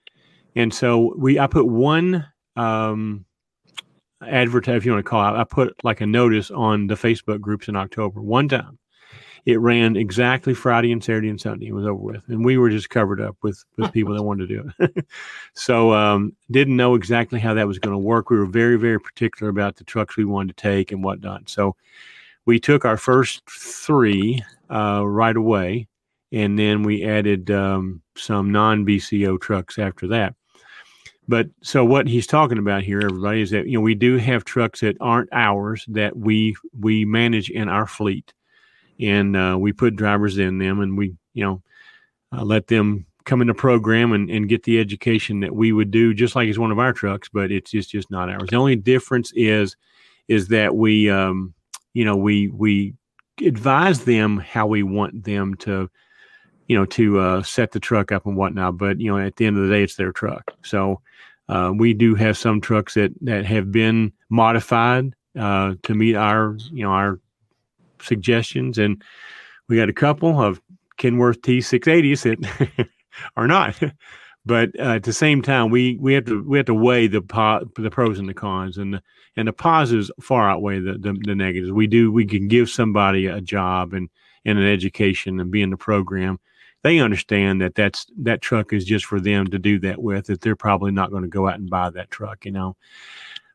And 0.56 0.74
so 0.74 1.14
we 1.18 1.40
I 1.40 1.48
put 1.48 1.68
one 1.68 2.26
um 2.56 3.26
advertise 4.22 4.78
if 4.78 4.86
you 4.86 4.92
want 4.92 5.06
to 5.06 5.10
call 5.10 5.34
it, 5.34 5.38
I 5.38 5.44
put 5.46 5.74
like 5.84 6.02
a 6.02 6.06
notice 6.06 6.52
on 6.52 6.88
the 6.88 6.96
Facebook 6.96 7.40
groups 7.40 7.68
in 7.68 7.76
October 7.76 8.22
one 8.22 8.50
time 8.50 8.78
it 9.46 9.60
ran 9.60 9.96
exactly 9.96 10.54
Friday 10.54 10.92
and 10.92 11.04
Saturday 11.04 11.30
and 11.30 11.40
Sunday. 11.40 11.68
It 11.68 11.74
was 11.74 11.86
over 11.86 11.96
with, 11.96 12.28
and 12.28 12.44
we 12.44 12.58
were 12.58 12.70
just 12.70 12.90
covered 12.90 13.22
up 13.22 13.36
with 13.42 13.64
with 13.78 13.92
people 13.94 14.14
that 14.14 14.24
wanted 14.24 14.48
to 14.48 14.56
do 14.56 14.72
it. 14.80 15.06
so 15.54 15.94
um, 15.94 16.36
didn't 16.52 16.78
know 16.78 16.96
exactly 16.96 17.40
how 17.40 17.54
that 17.54 17.68
was 17.68 17.80
going 17.80 17.94
to 17.94 18.00
work. 18.00 18.30
We 18.30 18.38
were 18.38 18.46
very 18.46 18.78
very 18.78 19.00
particular 19.00 19.50
about 19.50 19.76
the 19.76 19.84
trucks 19.84 20.18
we 20.18 20.26
wanted 20.26 20.56
to 20.56 20.62
take 20.62 20.92
and 20.92 21.04
whatnot. 21.04 21.50
So 21.50 21.76
we 22.46 22.60
took 22.60 22.86
our 22.86 22.98
first 22.98 23.42
three 23.50 24.44
uh, 24.70 25.04
right 25.06 25.36
away, 25.36 25.88
and 26.32 26.58
then 26.58 26.84
we 26.84 27.04
added 27.04 27.50
um, 27.52 28.02
some 28.16 28.52
non 28.52 28.86
BCO 28.86 29.40
trucks 29.40 29.78
after 29.80 30.08
that. 30.08 30.36
But 31.28 31.48
so 31.62 31.86
what 31.86 32.08
he's 32.08 32.26
talking 32.26 32.58
about 32.58 32.82
here, 32.82 33.02
everybody, 33.02 33.42
is 33.42 33.52
that 33.52 33.68
you 33.68 33.78
know 33.78 33.82
we 33.82 33.96
do 33.96 34.18
have 34.18 34.46
trucks 34.46 34.82
that 34.82 34.98
aren't 35.00 35.30
ours 35.32 35.86
that 35.90 36.18
we 36.18 36.56
we 36.80 37.06
manage 37.06 37.50
in 37.50 37.70
our 37.70 37.86
fleet 37.86 38.34
and 39.00 39.38
uh, 39.38 39.56
we 39.60 39.72
put 39.72 39.96
drivers 39.96 40.38
in 40.38 40.58
them 40.58 40.80
and 40.80 40.98
we 40.98 41.16
you 41.34 41.44
know 41.44 41.62
uh, 42.32 42.44
let 42.44 42.68
them 42.68 43.06
come 43.26 43.42
in 43.42 43.48
the 43.48 43.54
program 43.54 44.12
and, 44.12 44.30
and 44.30 44.50
get 44.50 44.64
the 44.64 44.80
education 44.80 45.40
that 45.42 45.54
we 45.54 45.72
would 45.72 45.92
do 45.92 46.14
just 46.16 46.36
like 46.36 46.48
it's 46.48 46.58
one 46.58 46.72
of 46.72 46.80
our 46.80 46.94
trucks 46.94 47.30
but 47.32 47.52
it's 47.52 47.72
just 47.72 47.92
just 47.92 48.10
not 48.10 48.30
ours 48.30 48.50
the 48.50 48.56
only 48.56 48.76
difference 48.76 49.32
is 49.36 49.76
is 50.28 50.48
that 50.48 50.76
we 50.76 51.10
um, 51.10 51.54
you 51.94 52.04
know 52.04 52.16
we 52.16 52.48
we 52.48 52.94
advise 53.46 54.04
them 54.04 54.38
how 54.38 54.66
we 54.66 54.84
want 54.84 55.24
them 55.24 55.54
to 55.56 55.90
you 56.70 56.78
know 56.78 56.86
to 56.86 57.20
uh, 57.20 57.44
set 57.44 57.72
the 57.72 57.80
truck 57.80 58.14
up 58.14 58.26
and 58.26 58.38
whatnot 58.38 58.78
but 58.78 59.02
you 59.02 59.12
know 59.12 59.18
at 59.18 59.36
the 59.36 59.46
end 59.46 59.58
of 59.58 59.64
the 59.64 59.70
day 59.70 59.84
it's 59.84 59.96
their 59.96 60.14
truck 60.14 60.56
so 60.64 61.02
uh, 61.50 61.74
we 61.76 61.94
do 61.94 62.16
have 62.16 62.38
some 62.38 62.62
trucks 62.62 62.94
that 62.94 63.12
that 63.22 63.44
have 63.44 63.72
been 63.72 64.14
modified 64.30 65.14
uh, 65.38 65.74
to 65.84 65.94
meet 65.94 66.16
our 66.16 66.56
you 66.72 66.84
know 66.84 66.92
our 66.92 67.20
suggestions, 68.02 68.78
and 68.78 69.04
we 69.68 69.78
got 69.78 69.90
a 69.90 69.94
couple 69.94 70.40
of 70.42 70.62
Kenworth 70.98 71.42
T680s 71.42 72.24
that 72.24 72.90
are 73.36 73.48
not. 73.48 73.82
But 74.46 74.70
uh, 74.80 74.96
at 74.96 75.04
the 75.04 75.14
same 75.14 75.42
time, 75.42 75.70
we, 75.70 75.98
we 75.98 76.14
have 76.14 76.26
to 76.26 76.44
we 76.48 76.58
have 76.58 76.66
to 76.68 76.74
weigh 76.74 77.08
the 77.08 77.22
po- 77.22 77.70
the 77.76 77.92
pros 77.92 78.20
and 78.20 78.30
the 78.30 78.34
cons, 78.34 78.78
and 78.78 78.96
the, 78.96 79.04
and 79.36 79.48
the 79.48 79.54
positives 79.54 80.10
far 80.22 80.50
outweigh 80.50 80.80
the, 80.80 80.94
the, 80.94 81.18
the 81.24 81.36
negatives. 81.36 81.72
We 81.72 81.88
do 81.88 82.12
we 82.12 82.26
can 82.26 82.48
give 82.48 82.70
somebody 82.70 83.28
a 83.28 83.42
job 83.42 83.94
and 83.94 84.10
and 84.46 84.58
an 84.58 84.66
education 84.66 85.40
and 85.40 85.52
be 85.52 85.62
in 85.62 85.70
the 85.70 85.78
program. 85.78 86.40
They 86.82 87.00
understand 87.00 87.62
that 87.62 87.76
that's 87.76 88.06
that 88.18 88.42
truck 88.42 88.72
is 88.72 88.86
just 88.86 89.06
for 89.06 89.20
them 89.20 89.48
to 89.48 89.60
do 89.60 89.80
that 89.80 90.02
with. 90.02 90.28
That 90.28 90.42
they're 90.42 90.56
probably 90.56 90.92
not 90.92 91.12
going 91.12 91.24
to 91.24 91.30
go 91.30 91.48
out 91.48 91.60
and 91.60 91.70
buy 91.70 91.90
that 91.90 92.12
truck, 92.12 92.46
you 92.46 92.52
know. 92.52 92.76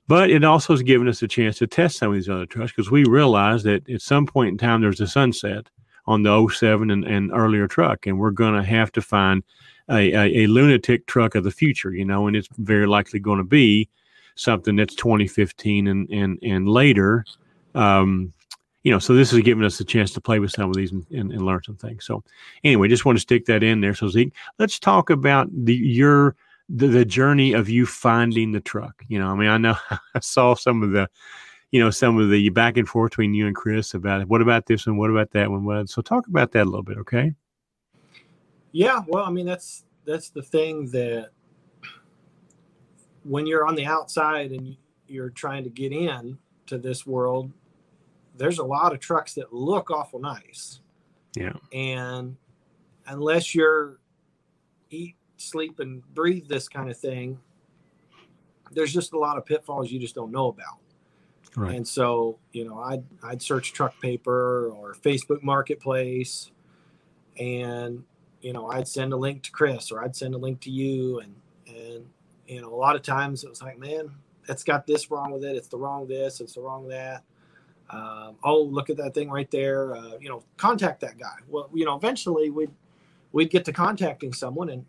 But 0.07 0.31
it 0.31 0.45
also 0.45 0.75
has 0.75 0.83
given 0.83 1.09
us 1.09 1.23
a 1.23 1.29
chance 1.29 1.59
to 1.59 1.67
test 1.67 1.97
some 1.97 2.09
of 2.09 2.15
these 2.15 2.29
other 2.29 2.47
trucks 2.47 2.73
because 2.73 2.91
we 2.91 3.05
realized 3.05 3.65
that 3.65 3.89
at 3.89 4.03
some 4.03 4.27
point 4.27 4.51
in 4.51 4.59
time 4.59 4.83
there's 4.83 5.01
a 5.01 5.07
sunset 5.07 5.71
on 6.07 6.23
the 6.23 6.49
07 6.49 6.91
and, 6.91 7.05
and 7.05 7.31
earlier 7.33 7.67
truck, 7.67 8.07
and 8.07 8.19
we're 8.19 8.31
going 8.31 8.55
to 8.55 8.63
have 8.63 8.93
to 8.93 9.01
find 9.01 9.43
a, 9.89 10.13
a, 10.13 10.45
a, 10.45 10.47
lunatic 10.47 11.07
truck 11.07 11.35
of 11.35 11.45
the 11.45 11.51
future, 11.51 11.93
you 11.93 12.05
know, 12.05 12.27
and 12.27 12.37
it's 12.37 12.49
very 12.59 12.87
likely 12.87 13.19
going 13.19 13.39
to 13.39 13.45
be 13.45 13.89
something 14.35 14.77
that's 14.77 14.95
2015 14.95 15.87
and 15.87 16.09
and 16.11 16.39
and 16.43 16.69
later. 16.69 17.25
Um, 17.75 18.33
you 18.85 18.93
know, 18.93 18.99
so 18.99 19.15
this 19.15 19.33
is 19.33 19.41
giving 19.41 19.65
us 19.65 19.81
a 19.81 19.85
chance 19.85 20.13
to 20.13 20.21
play 20.21 20.39
with 20.39 20.53
some 20.53 20.69
of 20.69 20.77
these 20.77 20.93
and, 20.93 21.07
and, 21.11 21.33
and 21.33 21.45
learn 21.45 21.63
some 21.65 21.77
things. 21.77 22.05
So, 22.05 22.23
anyway, 22.63 22.87
just 22.89 23.07
want 23.07 23.17
to 23.17 23.23
stick 23.23 23.47
that 23.47 23.63
in 23.63 23.81
there. 23.81 23.95
So, 23.95 24.09
Zeke, 24.09 24.33
let's 24.59 24.79
talk 24.79 25.11
about 25.11 25.49
the 25.53 25.75
your 25.75 26.37
the, 26.69 26.87
the 26.87 27.05
journey 27.05 27.55
of 27.55 27.69
you 27.69 27.87
finding 27.87 28.53
the 28.53 28.61
truck. 28.61 29.03
You 29.09 29.19
know, 29.19 29.29
I 29.29 29.35
mean, 29.35 29.49
I 29.49 29.57
know 29.57 29.77
I 30.15 30.21
saw 30.21 30.55
some 30.55 30.83
of 30.83 30.91
the, 30.93 31.09
you 31.73 31.81
know, 31.81 31.91
some 31.91 32.19
of 32.19 32.31
the 32.31 32.51
back 32.51 32.77
and 32.77 32.87
forth 32.87 33.13
between 33.13 33.35
you 33.35 33.47
and 33.47 33.57
Chris 33.57 33.95
about 33.95 34.29
what 34.29 34.43
about 34.43 34.67
this 34.67 34.87
one, 34.87 34.99
what 34.99 35.11
about 35.11 35.31
that 35.33 35.51
one. 35.51 35.65
What, 35.65 35.89
so 35.89 36.03
talk 36.03 36.27
about 36.27 36.53
that 36.53 36.65
a 36.65 36.71
little 36.71 36.83
bit, 36.83 36.99
okay? 36.99 37.35
Yeah, 38.73 39.01
well, 39.09 39.25
I 39.25 39.31
mean, 39.31 39.47
that's 39.47 39.85
that's 40.05 40.29
the 40.29 40.43
thing 40.43 40.91
that 40.91 41.31
when 43.23 43.47
you're 43.47 43.67
on 43.67 43.77
the 43.77 43.87
outside 43.87 44.51
and 44.51 44.77
you're 45.07 45.31
trying 45.31 45.65
to 45.65 45.71
get 45.71 45.93
in 45.93 46.37
to 46.67 46.77
this 46.77 47.07
world, 47.07 47.51
there's 48.35 48.59
a 48.59 48.65
lot 48.65 48.93
of 48.93 49.01
trucks 49.01 49.35
that 49.35 49.53
look 49.53 49.91
awful 49.91 50.21
nice. 50.21 50.81
Yeah. 51.37 51.55
And 51.73 52.37
unless 53.07 53.55
you're 53.55 53.99
eat 54.91 55.17
sleep 55.37 55.81
and 55.81 56.03
breathe 56.15 56.49
this 56.49 56.69
kind 56.69 56.91
of 56.91 56.99
thing, 56.99 57.39
there's 58.73 58.93
just 58.93 59.13
a 59.13 59.19
lot 59.19 59.39
of 59.39 59.45
pitfalls 59.45 59.91
you 59.91 59.99
just 59.99 60.15
don't 60.15 60.33
know 60.33 60.49
about. 60.49 60.79
Right. 61.57 61.77
And 61.77 61.87
so, 61.87 62.39
you 62.53 62.65
know, 62.65 62.79
I'd 62.79 63.05
I'd 63.23 63.41
search 63.41 63.73
truck 63.73 64.01
paper 64.01 64.71
or 64.71 64.95
Facebook 64.95 65.43
Marketplace, 65.43 66.51
and 67.39 68.03
you 68.41 68.53
know, 68.53 68.69
I'd 68.69 68.89
send 68.89 69.13
a 69.13 69.17
link 69.17 69.45
to 69.45 69.53
Chris 69.53 69.93
or 69.93 70.03
I'd 70.03 70.17
send 70.17 70.35
a 70.35 70.39
link 70.39 70.61
to 70.63 70.71
you, 70.71 71.21
and 71.21 71.35
and 71.69 72.07
you 72.49 72.61
know, 72.61 72.73
a 72.73 72.75
lot 72.75 72.97
of 72.97 73.03
times 73.03 73.45
it 73.45 73.51
was 73.51 73.63
like, 73.63 73.79
man, 73.79 74.11
it's 74.49 74.65
got 74.65 74.85
this 74.87 75.11
wrong 75.13 75.31
with 75.31 75.45
it. 75.45 75.55
It's 75.55 75.69
the 75.69 75.79
wrong 75.79 76.09
this. 76.09 76.41
It's 76.41 76.55
the 76.55 76.61
wrong 76.61 76.89
that. 76.89 77.23
Um, 77.95 78.37
oh, 78.43 78.63
look 78.63 78.91
at 78.91 78.97
that 78.97 79.15
thing 79.15 79.31
right 79.31 79.51
there. 79.51 79.95
Uh, 79.95 80.13
you 80.21 80.29
know, 80.29 80.43
contact 80.57 81.01
that 81.01 81.19
guy. 81.19 81.37
Well, 81.49 81.71
you 81.73 81.85
know, 81.85 81.97
eventually 81.97 82.51
we'd 82.51 82.71
we'd 83.33 83.51
get 83.51 83.65
to 83.67 83.73
contacting 83.73 84.33
someone, 84.33 84.71
and 84.71 84.85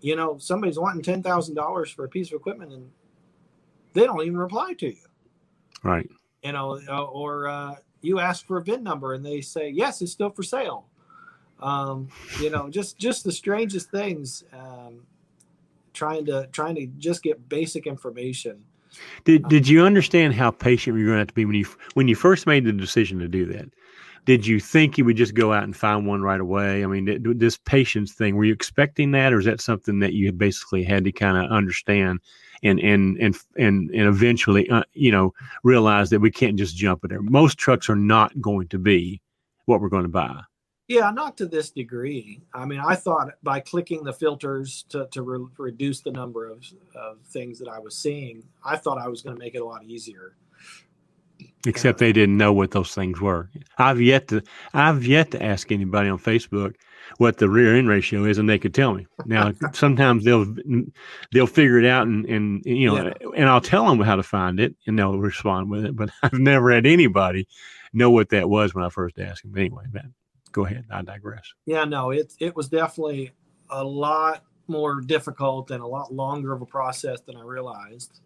you 0.00 0.16
know, 0.16 0.36
somebody's 0.38 0.78
wanting 0.78 1.02
ten 1.02 1.22
thousand 1.22 1.54
dollars 1.54 1.90
for 1.90 2.04
a 2.04 2.08
piece 2.08 2.28
of 2.28 2.34
equipment, 2.34 2.72
and 2.72 2.90
they 3.92 4.04
don't 4.04 4.22
even 4.22 4.36
reply 4.36 4.74
to 4.74 4.86
you. 4.86 5.06
Right. 5.82 6.08
You 6.42 6.52
know, 6.52 6.80
uh, 6.88 7.04
or 7.04 7.48
uh, 7.48 7.74
you 8.00 8.18
ask 8.18 8.46
for 8.46 8.58
a 8.58 8.62
VIN 8.62 8.82
number, 8.82 9.14
and 9.14 9.24
they 9.24 9.40
say 9.40 9.68
yes, 9.68 10.02
it's 10.02 10.12
still 10.12 10.30
for 10.30 10.42
sale. 10.42 10.86
Um, 11.60 12.08
you 12.40 12.50
know, 12.50 12.68
just 12.68 12.98
just 12.98 13.22
the 13.22 13.32
strangest 13.32 13.90
things. 13.90 14.42
Um, 14.52 15.06
trying 15.92 16.26
to 16.26 16.48
trying 16.52 16.74
to 16.74 16.86
just 16.98 17.22
get 17.22 17.48
basic 17.48 17.86
information. 17.86 18.64
Did 19.24 19.48
Did 19.48 19.68
you 19.68 19.84
understand 19.84 20.34
how 20.34 20.50
patient 20.50 20.96
you're 20.96 21.06
going 21.06 21.16
to 21.16 21.20
have 21.20 21.28
to 21.28 21.34
be 21.34 21.44
when 21.44 21.56
you 21.56 21.66
when 21.94 22.08
you 22.08 22.14
first 22.14 22.46
made 22.46 22.64
the 22.64 22.72
decision 22.72 23.18
to 23.20 23.28
do 23.28 23.46
that? 23.46 23.70
Did 24.24 24.46
you 24.46 24.60
think 24.60 24.96
you 24.96 25.04
would 25.04 25.16
just 25.16 25.34
go 25.34 25.52
out 25.52 25.64
and 25.64 25.76
find 25.76 26.06
one 26.06 26.22
right 26.22 26.40
away? 26.40 26.84
I 26.84 26.86
mean, 26.86 27.22
this 27.36 27.58
patience 27.58 28.12
thing, 28.12 28.36
were 28.36 28.44
you 28.44 28.52
expecting 28.52 29.10
that, 29.12 29.32
or 29.32 29.40
is 29.40 29.46
that 29.46 29.60
something 29.60 29.98
that 29.98 30.12
you 30.12 30.30
basically 30.30 30.84
had 30.84 31.02
to 31.04 31.12
kind 31.12 31.36
of 31.36 31.50
understand 31.50 32.20
and 32.62 32.78
and 32.78 33.16
and 33.18 33.36
and 33.58 33.90
and 33.90 34.08
eventually, 34.08 34.68
uh, 34.70 34.84
you 34.92 35.10
know, 35.10 35.34
realize 35.64 36.10
that 36.10 36.20
we 36.20 36.30
can't 36.30 36.56
just 36.56 36.76
jump 36.76 37.02
in 37.02 37.10
there? 37.10 37.22
Most 37.22 37.58
trucks 37.58 37.90
are 37.90 37.96
not 37.96 38.40
going 38.40 38.68
to 38.68 38.78
be 38.78 39.20
what 39.66 39.80
we're 39.80 39.88
going 39.88 40.04
to 40.04 40.08
buy. 40.08 40.40
Yeah, 40.92 41.10
not 41.10 41.38
to 41.38 41.46
this 41.46 41.70
degree. 41.70 42.42
I 42.52 42.66
mean, 42.66 42.78
I 42.78 42.96
thought 42.96 43.28
by 43.42 43.60
clicking 43.60 44.04
the 44.04 44.12
filters 44.12 44.84
to, 44.90 45.08
to 45.12 45.22
re- 45.22 45.46
reduce 45.56 46.02
the 46.02 46.10
number 46.10 46.50
of, 46.50 46.66
of 46.94 47.18
things 47.28 47.58
that 47.60 47.68
I 47.68 47.78
was 47.78 47.96
seeing, 47.96 48.42
I 48.62 48.76
thought 48.76 48.98
I 48.98 49.08
was 49.08 49.22
going 49.22 49.34
to 49.34 49.40
make 49.40 49.54
it 49.54 49.62
a 49.62 49.64
lot 49.64 49.84
easier. 49.84 50.36
Except 51.66 51.98
they 51.98 52.12
didn't 52.12 52.36
know 52.36 52.52
what 52.52 52.72
those 52.72 52.94
things 52.94 53.22
were. 53.22 53.48
I've 53.78 54.02
yet 54.02 54.28
to 54.28 54.42
I've 54.74 55.06
yet 55.06 55.30
to 55.30 55.42
ask 55.42 55.72
anybody 55.72 56.10
on 56.10 56.18
Facebook 56.18 56.74
what 57.16 57.38
the 57.38 57.48
rear 57.48 57.74
end 57.74 57.88
ratio 57.88 58.24
is, 58.26 58.36
and 58.36 58.46
they 58.46 58.58
could 58.58 58.74
tell 58.74 58.92
me. 58.92 59.06
Now 59.24 59.52
sometimes 59.72 60.24
they'll 60.24 60.54
they'll 61.32 61.46
figure 61.46 61.78
it 61.78 61.86
out, 61.86 62.06
and 62.06 62.26
and 62.26 62.62
you 62.66 62.88
know, 62.88 63.06
yeah. 63.06 63.28
and 63.34 63.48
I'll 63.48 63.62
tell 63.62 63.88
them 63.88 63.98
how 64.00 64.16
to 64.16 64.22
find 64.22 64.60
it, 64.60 64.76
and 64.86 64.98
they'll 64.98 65.18
respond 65.18 65.70
with 65.70 65.86
it. 65.86 65.96
But 65.96 66.10
I've 66.22 66.34
never 66.34 66.70
had 66.70 66.84
anybody 66.84 67.48
know 67.94 68.10
what 68.10 68.28
that 68.28 68.50
was 68.50 68.74
when 68.74 68.84
I 68.84 68.90
first 68.90 69.18
asked 69.18 69.42
them. 69.42 69.56
Anyway, 69.56 69.84
man, 69.90 70.12
go 70.52 70.66
ahead. 70.66 70.84
I 70.90 71.02
digress. 71.02 71.52
Yeah, 71.66 71.84
no, 71.84 72.10
it 72.10 72.32
it 72.38 72.54
was 72.54 72.68
definitely 72.68 73.32
a 73.70 73.82
lot 73.82 74.44
more 74.68 75.00
difficult 75.00 75.70
and 75.70 75.82
a 75.82 75.86
lot 75.86 76.12
longer 76.12 76.52
of 76.52 76.62
a 76.62 76.66
process 76.66 77.20
than 77.20 77.36
I 77.36 77.42
realized. 77.42 78.20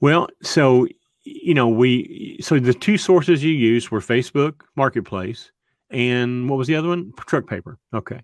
Well, 0.00 0.28
so 0.42 0.86
you 1.24 1.54
know, 1.54 1.68
we 1.68 2.38
so 2.40 2.58
the 2.58 2.74
two 2.74 2.98
sources 2.98 3.42
you 3.42 3.52
used 3.52 3.90
were 3.90 4.00
Facebook 4.00 4.62
Marketplace 4.76 5.50
and 5.90 6.48
what 6.48 6.56
was 6.56 6.68
the 6.68 6.76
other 6.76 6.88
one? 6.88 7.12
Truck 7.26 7.46
Paper. 7.46 7.78
Okay. 7.94 8.20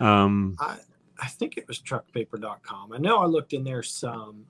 Um, 0.00 0.56
I 0.58 0.78
I 1.20 1.26
think 1.26 1.56
it 1.56 1.68
was 1.68 1.80
truckpaper.com. 1.80 2.92
I 2.92 2.98
know 2.98 3.18
I 3.18 3.26
looked 3.26 3.52
in 3.52 3.62
there 3.62 3.82
some, 3.82 4.46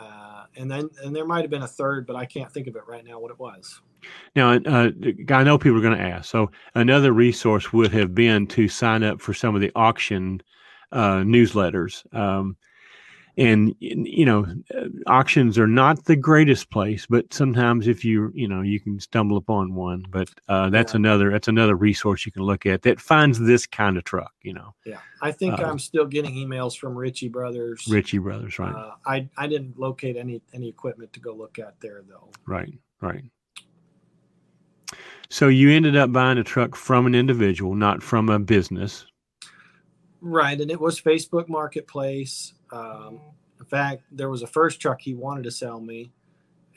uh, 0.00 0.44
and 0.56 0.70
then 0.70 0.88
and 1.04 1.14
there 1.14 1.26
might 1.26 1.42
have 1.42 1.50
been 1.50 1.62
a 1.62 1.68
third, 1.68 2.06
but 2.06 2.16
I 2.16 2.24
can't 2.24 2.50
think 2.50 2.66
of 2.66 2.76
it 2.76 2.82
right 2.88 3.04
now 3.04 3.20
what 3.20 3.30
it 3.30 3.38
was. 3.38 3.80
Now, 4.34 4.54
uh, 4.54 4.90
I 5.28 5.42
know 5.42 5.58
people 5.58 5.78
are 5.78 5.82
going 5.82 5.98
to 5.98 6.02
ask. 6.02 6.30
So 6.30 6.50
another 6.74 7.12
resource 7.12 7.72
would 7.72 7.92
have 7.92 8.14
been 8.14 8.46
to 8.48 8.66
sign 8.66 9.02
up 9.02 9.20
for 9.20 9.34
some 9.34 9.54
of 9.54 9.60
the 9.60 9.70
auction 9.74 10.40
uh, 10.90 11.18
newsletters. 11.18 12.02
Um, 12.14 12.56
and 13.36 13.74
you 13.80 14.24
know 14.24 14.46
uh, 14.76 14.86
auctions 15.06 15.58
are 15.58 15.66
not 15.66 16.04
the 16.04 16.16
greatest 16.16 16.70
place 16.70 17.06
but 17.08 17.32
sometimes 17.32 17.86
if 17.86 18.04
you 18.04 18.30
you 18.34 18.48
know 18.48 18.60
you 18.60 18.80
can 18.80 18.98
stumble 19.00 19.36
upon 19.36 19.74
one. 19.74 20.04
But 20.10 20.30
uh, 20.48 20.70
that's 20.70 20.92
yeah. 20.92 20.98
another 20.98 21.30
that's 21.30 21.48
another 21.48 21.74
resource 21.74 22.26
you 22.26 22.32
can 22.32 22.42
look 22.42 22.66
at 22.66 22.82
that 22.82 23.00
finds 23.00 23.38
this 23.38 23.66
kind 23.66 23.96
of 23.96 24.04
truck 24.04 24.32
you 24.42 24.52
know. 24.52 24.74
Yeah. 24.84 24.98
I 25.22 25.32
think 25.32 25.58
uh, 25.58 25.64
i'm 25.64 25.78
still 25.78 26.06
getting 26.06 26.34
emails 26.34 26.76
from 26.76 26.94
ritchie 26.96 27.28
brothers. 27.28 27.86
Ritchie 27.88 28.18
brothers 28.18 28.58
right. 28.58 28.74
Uh, 28.74 28.94
i 29.06 29.28
i 29.36 29.46
didn't 29.46 29.78
locate 29.78 30.16
any 30.16 30.40
any 30.54 30.68
equipment 30.68 31.12
to 31.12 31.20
go 31.20 31.32
look 31.34 31.58
at 31.58 31.80
there 31.80 32.02
though. 32.08 32.30
Right 32.46 32.72
right. 33.00 33.24
So 35.28 35.46
you 35.46 35.70
ended 35.70 35.96
up 35.96 36.12
buying 36.12 36.38
a 36.38 36.44
truck 36.44 36.74
from 36.74 37.06
an 37.06 37.14
individual 37.14 37.74
not 37.74 38.02
from 38.02 38.28
a 38.28 38.38
business 38.38 39.06
right 40.20 40.60
and 40.60 40.70
it 40.70 40.80
was 40.80 41.00
facebook 41.00 41.48
marketplace 41.48 42.54
um, 42.72 43.20
in 43.60 43.66
fact, 43.66 44.04
there 44.10 44.30
was 44.30 44.42
a 44.42 44.46
first 44.46 44.80
truck 44.80 45.00
he 45.00 45.14
wanted 45.14 45.44
to 45.44 45.50
sell 45.50 45.80
me, 45.80 46.12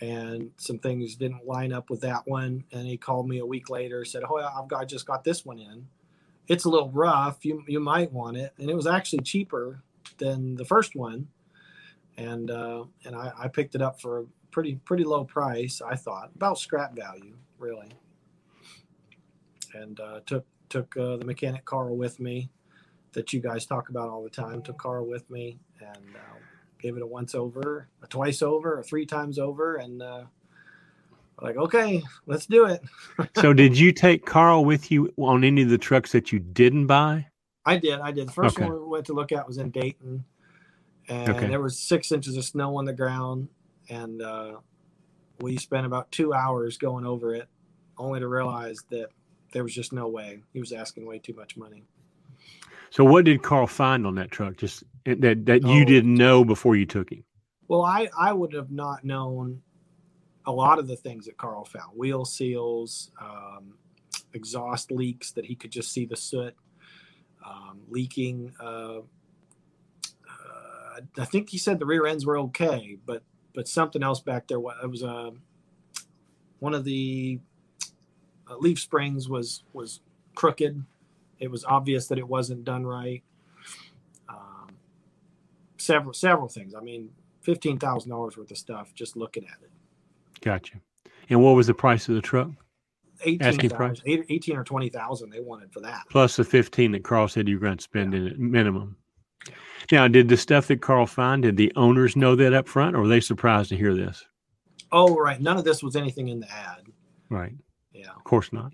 and 0.02 0.52
some 0.58 0.80
things 0.80 1.16
didn't 1.16 1.48
line 1.48 1.72
up 1.72 1.90
with 1.90 2.02
that 2.02 2.28
one. 2.28 2.66
And 2.72 2.86
he 2.86 2.98
called 2.98 3.28
me 3.28 3.40
a 3.40 3.46
week 3.46 3.70
later, 3.70 4.04
said, 4.04 4.24
"Oh, 4.30 4.38
I've 4.38 4.68
got 4.68 4.88
just 4.88 5.08
got 5.08 5.24
this 5.24 5.46
one 5.46 5.60
in. 5.60 5.88
It's 6.48 6.66
a 6.66 6.70
little 6.70 6.92
rough. 6.92 7.46
You 7.46 7.64
you 7.68 7.80
might 7.80 8.12
want 8.12 8.38
it." 8.38 8.54
And 8.58 8.70
it 8.70 8.76
was 8.76 8.86
actually 8.86 9.24
cheaper 9.24 9.82
than 10.18 10.56
the 10.56 10.66
first 10.66 10.96
one, 10.96 11.30
and 12.18 12.52
uh, 12.52 12.84
and 13.06 13.16
I, 13.16 13.32
I 13.38 13.48
picked 13.48 13.76
it 13.76 13.82
up 13.82 14.02
for 14.02 14.20
a 14.20 14.26
pretty 14.52 14.76
pretty 14.76 15.06
low 15.06 15.24
price. 15.24 15.82
I 15.82 15.96
thought 15.96 16.32
about 16.36 16.60
scrap 16.60 16.96
value, 16.96 17.38
really. 17.58 17.92
And 19.74 20.00
uh, 20.00 20.20
took 20.26 20.46
took 20.68 20.96
uh, 20.98 21.18
the 21.18 21.26
mechanic 21.26 21.64
Carl 21.64 21.96
with 21.96 22.20
me 22.20 22.50
that 23.14 23.34
you 23.34 23.40
guys 23.40 23.66
talk 23.66 23.90
about 23.90 24.10
all 24.10 24.24
the 24.24 24.30
time. 24.30 24.62
Took 24.62 24.78
Carl 24.78 25.06
with 25.06 25.30
me 25.30 25.60
and 25.80 26.16
uh, 26.16 26.38
gave 26.80 26.96
it 26.96 27.02
a 27.02 27.08
once 27.08 27.36
over, 27.36 27.88
a 28.02 28.08
twice 28.08 28.42
over, 28.42 28.80
a 28.80 28.84
three 28.84 29.06
times 29.06 29.40
over, 29.40 29.76
and 29.78 30.02
uh, 30.02 30.24
like, 31.42 31.58
okay, 31.58 32.04
let's 32.26 32.46
do 32.46 32.66
it. 32.66 32.82
so, 33.36 33.54
did 33.54 33.78
you 33.78 33.92
take 33.92 34.26
Carl 34.26 34.66
with 34.66 34.92
you 34.92 35.14
on 35.18 35.44
any 35.44 35.64
of 35.64 35.70
the 35.70 35.78
trucks 35.78 36.12
that 36.12 36.32
you 36.32 36.40
didn't 36.40 36.88
buy? 36.88 37.28
I 37.66 37.78
did. 37.78 38.00
I 38.00 38.12
did. 38.12 38.28
The 38.28 38.34
first 38.34 38.58
okay. 38.58 38.66
one 38.66 38.82
we 38.82 38.88
went 38.88 39.06
to 39.08 39.14
look 39.14 39.32
at 39.32 39.48
was 39.48 39.58
in 39.58 39.72
Dayton, 39.72 40.26
and 41.08 41.30
okay. 41.30 41.48
there 41.48 41.62
was 41.62 41.80
six 41.80 42.12
inches 42.12 42.38
of 42.38 42.44
snow 42.44 42.78
on 42.78 42.86
the 42.86 42.94
ground, 42.94 43.48
and 43.90 44.22
uh, 44.22 44.58
we 45.40 45.58
spent 45.58 45.86
about 45.86 46.12
two 46.12 46.34
hours 46.34 46.78
going 46.78 47.06
over 47.06 47.34
it, 47.34 47.48
only 47.98 48.20
to 48.20 48.28
realize 48.28 48.80
that 48.90 49.10
there 49.54 49.64
was 49.64 49.74
just 49.74 49.94
no 49.94 50.08
way. 50.08 50.44
He 50.52 50.60
was 50.60 50.74
asking 50.74 51.06
way 51.06 51.20
too 51.20 51.34
much 51.34 51.56
money. 51.56 51.84
So 52.94 53.04
what 53.04 53.26
did 53.26 53.42
Carl 53.42 53.66
find 53.66 54.06
on 54.06 54.14
that 54.16 54.30
truck? 54.30 54.56
Just 54.56 54.84
that 55.06 55.48
that 55.48 55.64
you 55.64 55.82
oh. 55.82 55.84
didn't 55.84 56.14
know 56.14 56.46
before 56.46 56.76
you 56.76 56.86
took 56.86 57.12
him. 57.12 57.24
Well, 57.68 57.82
I 57.82 58.08
I 58.16 58.32
would 58.34 58.54
have 58.54 58.70
not 58.70 59.04
known 59.04 59.64
a 60.46 60.52
lot 60.52 60.78
of 60.78 60.88
the 60.88 60.96
things 60.96 61.26
that 61.26 61.36
Carl 61.36 61.66
found: 61.66 61.98
wheel 61.98 62.24
seals, 62.24 63.10
um, 63.20 63.80
exhaust 64.34 64.92
leaks 64.92 65.32
that 65.32 65.44
he 65.44 65.56
could 65.56 65.72
just 65.72 65.92
see 65.92 66.06
the 66.06 66.16
soot 66.16 66.56
um, 67.44 67.80
leaking. 67.90 68.54
Uh, 68.60 69.00
uh, 70.30 71.00
I 71.18 71.26
think 71.26 71.50
he 71.50 71.58
said 71.58 71.80
the 71.80 71.88
rear 71.88 72.06
ends 72.06 72.28
were 72.28 72.38
okay, 72.38 73.00
but 73.08 73.24
but 73.56 73.68
something 73.68 74.04
else 74.04 74.20
back 74.20 74.48
there. 74.48 74.60
It 74.60 74.92
was 74.92 75.02
a 75.02 75.10
uh, 75.10 75.32
one 76.60 76.76
of 76.76 76.84
the 76.84 77.40
uh, 78.48 78.58
leaf 78.58 78.80
springs 78.80 79.28
was 79.28 79.64
was 79.74 80.02
crooked 80.36 80.86
it 81.44 81.52
was 81.52 81.66
obvious 81.66 82.08
that 82.08 82.18
it 82.18 82.28
wasn't 82.28 82.64
done 82.64 82.86
right. 82.86 83.22
Um, 84.30 84.70
several 85.78 86.14
several 86.14 86.48
things. 86.48 86.74
I 86.74 86.80
mean, 86.80 87.10
fifteen 87.42 87.78
thousand 87.78 88.12
dollars 88.12 88.38
worth 88.38 88.50
of 88.50 88.58
stuff 88.58 88.94
just 88.96 89.18
looking 89.18 89.44
at 89.46 89.58
it. 89.62 89.70
Gotcha. 90.42 90.76
And 91.30 91.44
what 91.44 91.52
was 91.52 91.68
the 91.68 91.74
price 91.74 92.08
of 92.08 92.16
the 92.16 92.22
truck? 92.22 92.50
18, 93.26 93.70
price? 93.70 94.02
18 94.06 94.58
or 94.58 94.64
20,000 94.66 95.30
they 95.30 95.40
wanted 95.40 95.72
for 95.72 95.80
that. 95.80 96.04
Plus 96.10 96.36
the 96.36 96.44
15 96.44 96.92
that 96.92 97.04
Carl 97.06 97.30
said 97.30 97.48
you 97.48 97.56
were 97.56 97.66
going 97.66 97.78
to 97.78 97.84
spend 97.84 98.12
yeah. 98.12 98.20
in 98.20 98.28
it 98.28 98.40
minimum. 98.40 98.98
Now, 99.92 100.10
did 100.10 100.28
the 100.28 100.36
stuff 100.36 100.68
that 100.68 100.82
Carl 100.82 101.06
found, 101.06 101.44
did 101.44 101.56
the 101.56 101.72
owners 101.78 102.18
know 102.18 102.36
that 102.36 102.54
up 102.54 102.68
front 102.68 102.96
or 102.96 103.02
were 103.02 103.08
they 103.08 103.22
surprised 103.22 103.70
to 103.70 103.78
hear 103.78 103.94
this? 103.94 104.26
Oh, 104.92 105.16
right. 105.16 105.40
None 105.40 105.58
of 105.58 105.64
this 105.64 105.82
was 105.82 105.96
anything 105.96 106.28
in 106.28 106.42
the 106.42 106.52
ad. 106.52 106.84
Right. 107.30 107.54
Yeah. 107.94 108.12
Of 108.14 108.24
course 108.26 108.52
not. 108.52 108.74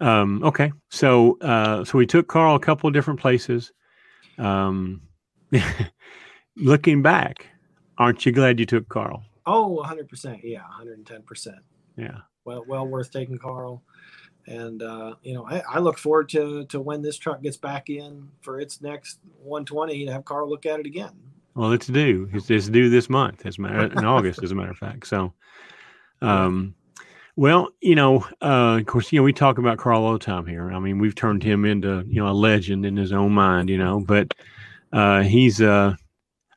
Um, 0.00 0.42
okay, 0.42 0.72
so 0.90 1.38
uh, 1.40 1.84
so 1.84 1.98
we 1.98 2.06
took 2.06 2.28
Carl 2.28 2.56
a 2.56 2.60
couple 2.60 2.88
of 2.88 2.94
different 2.94 3.20
places. 3.20 3.72
Um, 4.38 5.02
looking 6.56 7.02
back, 7.02 7.46
aren't 7.98 8.26
you 8.26 8.32
glad 8.32 8.58
you 8.58 8.66
took 8.66 8.88
Carl? 8.88 9.22
Oh, 9.46 9.82
100%. 9.84 10.40
Yeah, 10.42 10.62
110%. 10.80 11.54
Yeah. 11.96 12.18
Well, 12.44 12.64
well 12.66 12.86
worth 12.86 13.10
taking 13.10 13.38
Carl. 13.38 13.82
And, 14.46 14.82
uh, 14.82 15.14
you 15.22 15.34
know, 15.34 15.46
I, 15.46 15.62
I, 15.70 15.78
look 15.78 15.96
forward 15.96 16.28
to, 16.30 16.66
to 16.66 16.78
when 16.78 17.00
this 17.00 17.16
truck 17.16 17.40
gets 17.40 17.56
back 17.56 17.88
in 17.88 18.28
for 18.42 18.60
its 18.60 18.82
next 18.82 19.18
120 19.42 20.04
to 20.04 20.12
have 20.12 20.26
Carl 20.26 20.48
look 20.50 20.66
at 20.66 20.80
it 20.80 20.86
again. 20.86 21.12
Well, 21.54 21.72
it's 21.72 21.86
due. 21.86 22.28
It's, 22.32 22.50
it's 22.50 22.68
due 22.68 22.90
this 22.90 23.08
month, 23.08 23.46
as 23.46 23.58
matter 23.58 23.86
in 23.86 24.04
August, 24.04 24.42
as 24.42 24.50
a 24.50 24.54
matter 24.54 24.72
of 24.72 24.76
fact. 24.76 25.06
So, 25.06 25.32
um, 26.22 26.74
well, 27.36 27.68
you 27.80 27.94
know, 27.94 28.26
uh, 28.40 28.78
of 28.78 28.86
course, 28.86 29.12
you 29.12 29.18
know, 29.18 29.24
we 29.24 29.32
talk 29.32 29.58
about 29.58 29.78
Carl 29.78 30.04
all 30.04 30.12
the 30.12 30.18
time 30.18 30.46
here. 30.46 30.70
I 30.70 30.78
mean, 30.78 30.98
we've 30.98 31.14
turned 31.14 31.42
him 31.42 31.64
into 31.64 32.04
you 32.06 32.22
know 32.22 32.28
a 32.28 32.32
legend 32.32 32.86
in 32.86 32.96
his 32.96 33.12
own 33.12 33.32
mind, 33.32 33.68
you 33.70 33.78
know. 33.78 34.00
But 34.00 34.34
uh, 34.92 35.22
he's, 35.22 35.60
uh, 35.60 35.94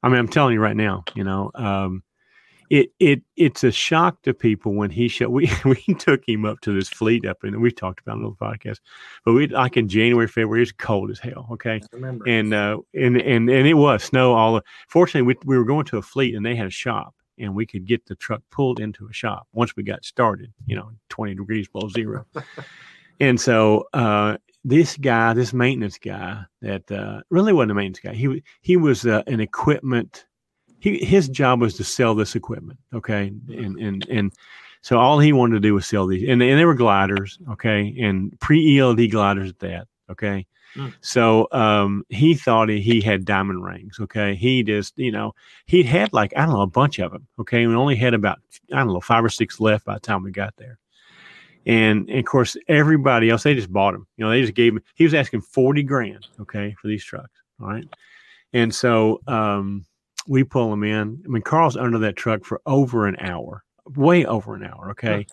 I 0.03 0.09
mean, 0.09 0.19
I'm 0.19 0.27
telling 0.27 0.53
you 0.53 0.61
right 0.61 0.75
now, 0.75 1.03
you 1.15 1.23
know, 1.23 1.51
um, 1.55 2.03
it 2.69 2.91
it 2.99 3.21
it's 3.35 3.63
a 3.63 3.71
shock 3.71 4.21
to 4.23 4.33
people 4.33 4.73
when 4.73 4.89
he 4.89 5.07
showed. 5.07 5.29
We 5.31 5.49
we 5.63 5.93
took 5.95 6.27
him 6.27 6.45
up 6.45 6.61
to 6.61 6.73
this 6.73 6.89
fleet 6.89 7.25
up, 7.25 7.43
and 7.43 7.59
we 7.61 7.71
talked 7.71 8.01
about 8.01 8.19
it 8.19 8.25
on 8.25 8.35
the 8.39 8.45
podcast. 8.45 8.79
But 9.25 9.33
we 9.33 9.47
like 9.47 9.77
in 9.77 9.87
January, 9.87 10.27
February, 10.27 10.63
it's 10.63 10.71
cold 10.71 11.09
as 11.09 11.19
hell. 11.19 11.47
Okay, 11.53 11.81
and 12.27 12.53
uh, 12.53 12.77
and 12.93 13.17
and 13.17 13.49
and 13.49 13.67
it 13.67 13.75
was 13.75 14.03
snow 14.03 14.33
all. 14.33 14.55
The 14.55 14.63
fortunately, 14.89 15.33
we 15.33 15.35
we 15.45 15.57
were 15.57 15.65
going 15.65 15.85
to 15.85 15.97
a 15.97 16.01
fleet, 16.01 16.35
and 16.35 16.45
they 16.45 16.55
had 16.55 16.67
a 16.67 16.71
shop, 16.71 17.15
and 17.37 17.53
we 17.55 17.65
could 17.65 17.85
get 17.85 18.05
the 18.05 18.15
truck 18.15 18.41
pulled 18.51 18.79
into 18.79 19.07
a 19.07 19.13
shop 19.13 19.47
once 19.53 19.75
we 19.75 19.83
got 19.83 20.05
started. 20.05 20.53
You 20.65 20.75
know, 20.75 20.91
twenty 21.09 21.35
degrees 21.35 21.67
below 21.67 21.89
zero. 21.89 22.25
and 23.19 23.39
so 23.39 23.87
uh, 23.93 24.37
this 24.63 24.97
guy, 24.97 25.33
this 25.33 25.53
maintenance 25.53 25.97
guy, 25.97 26.43
that 26.61 26.91
uh, 26.91 27.21
really 27.29 27.53
wasn't 27.53 27.71
a 27.71 27.75
maintenance 27.75 27.99
guy. 27.99 28.13
He 28.13 28.43
he 28.61 28.77
was 28.77 29.05
uh, 29.05 29.23
an 29.27 29.39
equipment 29.39 30.25
he 30.79 31.03
his 31.03 31.27
job 31.29 31.61
was 31.61 31.75
to 31.75 31.83
sell 31.83 32.15
this 32.15 32.35
equipment. 32.35 32.79
Okay, 32.93 33.31
and 33.49 33.77
and 33.79 34.07
and 34.09 34.33
so 34.81 34.97
all 34.97 35.19
he 35.19 35.33
wanted 35.33 35.55
to 35.55 35.59
do 35.59 35.73
was 35.73 35.85
sell 35.85 36.07
these, 36.07 36.23
and, 36.29 36.41
and 36.41 36.59
they 36.59 36.65
were 36.65 36.75
gliders. 36.75 37.39
Okay, 37.51 37.95
and 37.99 38.37
pre 38.39 38.79
ELD 38.79 39.09
gliders 39.09 39.49
at 39.49 39.59
that. 39.59 39.87
Okay. 40.09 40.45
Mm. 40.77 40.93
So 41.01 41.47
um, 41.51 42.03
he 42.09 42.35
thought 42.35 42.69
he, 42.69 43.01
had 43.01 43.25
diamond 43.25 43.63
rings. 43.63 43.99
Okay, 43.99 44.35
he 44.35 44.63
just 44.63 44.97
you 44.97 45.11
know 45.11 45.33
he 45.65 45.83
had 45.83 46.13
like 46.13 46.33
I 46.37 46.45
don't 46.45 46.53
know 46.53 46.61
a 46.61 46.67
bunch 46.67 46.99
of 46.99 47.11
them. 47.11 47.27
Okay, 47.39 47.65
we 47.65 47.75
only 47.75 47.95
had 47.95 48.13
about 48.13 48.39
I 48.71 48.77
don't 48.77 48.87
know 48.87 49.01
five 49.01 49.25
or 49.25 49.29
six 49.29 49.59
left 49.59 49.85
by 49.85 49.95
the 49.95 49.99
time 49.99 50.23
we 50.23 50.31
got 50.31 50.55
there. 50.57 50.79
And, 51.65 52.09
and, 52.09 52.19
of 52.19 52.23
course, 52.23 52.55
everybody 52.69 53.29
else, 53.29 53.43
they 53.43 53.53
just 53.53 53.73
bought 53.73 53.93
him. 53.93 54.07
You 54.15 54.23
know, 54.23 54.31
they 54.31 54.39
just 54.39 54.53
gave 54.53 54.71
him, 54.71 54.81
he 54.95 55.03
was 55.03 55.13
asking 55.13 55.41
40 55.41 55.83
grand, 55.83 56.25
okay, 56.39 56.73
for 56.81 56.87
these 56.87 57.03
trucks. 57.03 57.41
All 57.61 57.67
right. 57.67 57.83
And 58.53 58.73
so, 58.73 59.19
um, 59.27 59.85
we 60.27 60.43
pull 60.43 60.69
them 60.69 60.83
in. 60.83 61.21
I 61.25 61.27
mean, 61.27 61.41
Carl's 61.41 61.77
under 61.77 61.97
that 61.99 62.15
truck 62.15 62.45
for 62.45 62.61
over 62.65 63.05
an 63.05 63.17
hour, 63.19 63.63
way 63.95 64.25
over 64.25 64.55
an 64.55 64.63
hour. 64.63 64.91
Okay. 64.91 65.25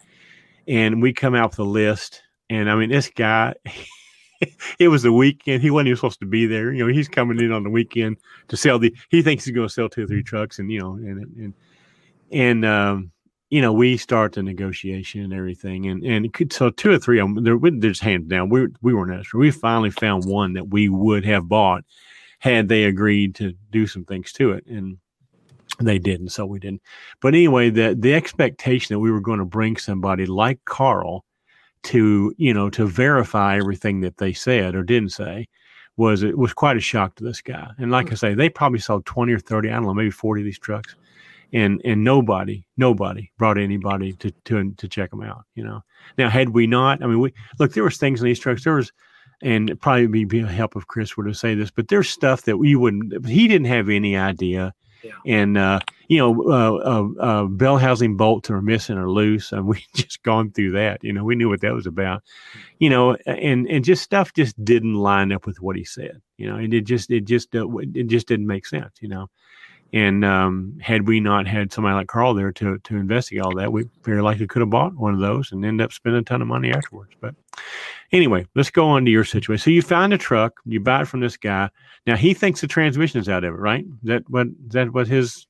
And 0.67 1.03
we 1.03 1.13
come 1.13 1.35
out 1.35 1.51
with 1.51 1.59
a 1.61 1.65
list. 1.65 2.23
And 2.51 2.71
I 2.71 2.75
mean, 2.75 2.91
this 2.91 3.11
guy, 3.15 3.55
it 4.79 4.89
was 4.89 5.03
the 5.03 5.13
weekend. 5.13 5.63
He 5.63 5.71
wasn't 5.71 5.89
even 5.89 5.97
supposed 5.97 6.21
to 6.21 6.27
be 6.27 6.47
there. 6.47 6.73
You 6.73 6.87
know, 6.87 6.93
he's 6.93 7.09
coming 7.09 7.39
in 7.41 7.53
on 7.53 7.63
the 7.63 7.71
weekend 7.71 8.19
to 8.49 8.57
sell 8.57 8.79
the, 8.79 8.95
he 9.11 9.23
thinks 9.23 9.45
he's 9.45 9.55
going 9.55 9.69
to 9.69 9.73
sell 9.73 9.89
two 9.89 10.05
or 10.05 10.07
three 10.07 10.23
trucks 10.23 10.59
and, 10.59 10.71
you 10.71 10.81
know, 10.81 10.95
and, 10.95 11.19
and, 11.39 11.55
and, 12.31 12.65
um, 12.65 13.13
you 13.51 13.61
know, 13.61 13.73
we 13.73 13.97
start 13.97 14.33
the 14.33 14.43
negotiation 14.43 15.21
and 15.21 15.33
everything, 15.33 15.87
and 15.87 16.03
and 16.03 16.33
could, 16.33 16.53
so 16.53 16.71
two 16.71 16.91
or 16.91 16.99
three 16.99 17.21
of 17.21 17.33
them, 17.33 17.45
they're, 17.45 17.71
just 17.71 18.01
hands 18.01 18.27
down. 18.27 18.49
We 18.49 18.67
we 18.83 18.93
weren't 18.93 19.25
sure. 19.25 19.39
We 19.39 19.53
finally 19.53 19.91
found 19.91 20.25
one 20.25 20.55
that 20.55 20.71
we 20.71 20.89
would 20.89 21.25
have 21.25 21.47
bought, 21.47 21.85
had 22.41 22.69
they 22.69 22.83
agreed 22.83 23.37
to 23.37 23.53
do 23.71 23.87
some 23.87 24.05
things 24.05 24.33
to 24.33 24.53
it. 24.53 24.67
And 24.67 24.99
they 25.81 25.99
didn't, 25.99 26.31
so 26.31 26.47
we 26.47 26.59
didn't. 26.59 26.83
But 27.21 27.35
anyway, 27.35 27.71
the 27.71 27.97
the 27.99 28.15
expectation 28.15 28.95
that 28.95 29.01
we 29.01 29.11
were 29.11 29.21
going 29.21 29.39
to 29.39 29.45
bring 29.45 29.77
somebody 29.77 30.27
like 30.27 30.65
Carl 30.65 31.25
to, 31.85 32.35
you 32.37 32.55
know, 32.55 32.71
to 32.71 32.87
verify 32.87 33.57
everything 33.57 34.01
that 34.01 34.19
they 34.19 34.33
said 34.33 34.75
or 34.75 34.83
didn't 34.83 35.11
say 35.11 35.49
was 35.97 36.23
it 36.23 36.37
was 36.37 36.53
quite 36.53 36.77
a 36.77 36.81
shock 36.81 37.15
to 37.17 37.25
this 37.25 37.41
guy. 37.41 37.69
And 37.79 37.91
like 37.91 38.07
mm. 38.07 38.13
I 38.13 38.15
say, 38.17 38.35
they 38.35 38.49
probably 38.49 38.81
sold 38.81 39.07
20 39.07 39.33
or 39.33 39.39
30, 39.39 39.71
I 39.71 39.75
don't 39.75 39.85
know, 39.85 39.95
maybe 39.95 40.11
40 40.11 40.43
of 40.43 40.45
these 40.45 40.59
trucks. 40.59 40.97
And 41.53 41.81
and 41.85 42.03
nobody, 42.03 42.67
nobody 42.77 43.31
brought 43.39 43.59
anybody 43.59 44.13
to 44.15 44.33
to 44.47 44.73
to 44.73 44.89
check 44.89 45.11
them 45.11 45.23
out, 45.23 45.45
you 45.55 45.63
know. 45.63 45.83
Now, 46.19 46.29
had 46.29 46.49
we 46.49 46.67
not, 46.67 47.01
I 47.01 47.07
mean, 47.07 47.21
we 47.21 47.33
look, 47.61 47.75
there 47.75 47.85
was 47.85 47.97
things 47.97 48.21
in 48.21 48.25
these 48.25 48.41
trucks. 48.41 48.65
There 48.65 48.75
was 48.75 48.91
and 49.41 49.79
probably 49.81 50.25
be 50.25 50.43
help 50.43 50.75
if 50.75 50.87
Chris 50.87 51.17
were 51.17 51.25
to 51.25 51.35
say 51.35 51.55
this, 51.55 51.71
but 51.71 51.89
there's 51.89 52.09
stuff 52.09 52.43
that 52.43 52.57
we 52.57 52.75
wouldn't. 52.75 53.27
He 53.27 53.47
didn't 53.47 53.67
have 53.67 53.89
any 53.89 54.17
idea, 54.17 54.73
yeah. 55.05 55.13
and 55.27 55.59
uh, 55.59 55.81
you 56.09 56.19
know, 56.19 56.43
uh, 56.45 56.75
uh, 56.75 57.23
uh, 57.23 57.45
bell 57.45 57.79
housing 57.79 58.17
bolts 58.17 58.51
are 58.51 58.63
missing 58.63 58.97
or 58.97 59.11
loose, 59.11 59.53
and 59.53 59.67
we 59.69 59.85
just 59.95 60.23
gone 60.23 60.51
through 60.51 60.73
that. 60.73 61.03
You 61.03 61.13
know, 61.13 61.25
we 61.25 61.35
knew 61.35 61.49
what 61.49 61.61
that 61.61 61.75
was 61.75 61.87
about. 61.87 62.23
You 62.79 62.91
know, 62.91 63.17
and 63.27 63.69
and 63.69 63.85
just 63.85 64.03
stuff 64.03 64.33
just 64.33 64.63
didn't 64.65 64.95
line 64.95 65.33
up 65.33 65.47
with 65.47 65.61
what 65.61 65.77
he 65.77 65.85
said. 65.85 66.21
You 66.37 66.49
know, 66.49 66.57
and 66.57 66.73
it 66.73 66.83
just 66.83 67.11
it 67.11 67.25
just 67.25 67.55
uh, 67.55 67.69
it 67.77 68.09
just 68.09 68.27
didn't 68.27 68.47
make 68.47 68.67
sense. 68.67 68.95
You 69.01 69.09
know, 69.09 69.31
and 69.95 70.25
um, 70.25 70.77
had 70.83 71.07
we 71.07 71.21
not 71.21 71.47
had 71.47 71.73
somebody 71.73 71.95
like 71.95 72.09
Carl 72.09 72.35
there 72.35 72.51
to 72.51 72.79
to 72.79 72.97
investigate 72.97 73.45
all 73.45 73.55
that, 73.55 73.73
we 73.73 73.89
very 74.03 74.23
likely 74.23 74.49
could 74.49 74.59
have 74.59 74.69
bought 74.69 74.97
one 74.97 75.15
of 75.15 75.21
those 75.21 75.53
and 75.53 75.65
end 75.65 75.81
up 75.81 75.93
spending 75.93 76.21
a 76.21 76.25
ton 76.25 76.43
of 76.43 76.49
money 76.49 76.73
afterwards. 76.73 77.13
But 77.21 77.37
anyway, 78.11 78.45
let's 78.57 78.71
go 78.71 78.89
on 78.89 79.05
to 79.05 79.11
your 79.13 79.25
situation. 79.25 79.63
So 79.63 79.71
you 79.71 79.83
find 79.83 80.13
a 80.13 80.19
truck, 80.19 80.61
you 80.67 80.81
buy 80.81 81.03
it 81.03 81.09
from 81.09 81.21
this 81.21 81.37
guy. 81.37 81.71
Now 82.09 82.17
he 82.17 82.35
thinks 82.35 82.61
the 82.61 82.67
transmission 82.67 83.21
is 83.21 83.29
out 83.29 83.45
of 83.45 83.55
it, 83.55 83.57
right? 83.57 83.87
That 84.03 84.29
what 84.29 84.49
that 84.71 84.93
what 84.93 85.07
his 85.07 85.47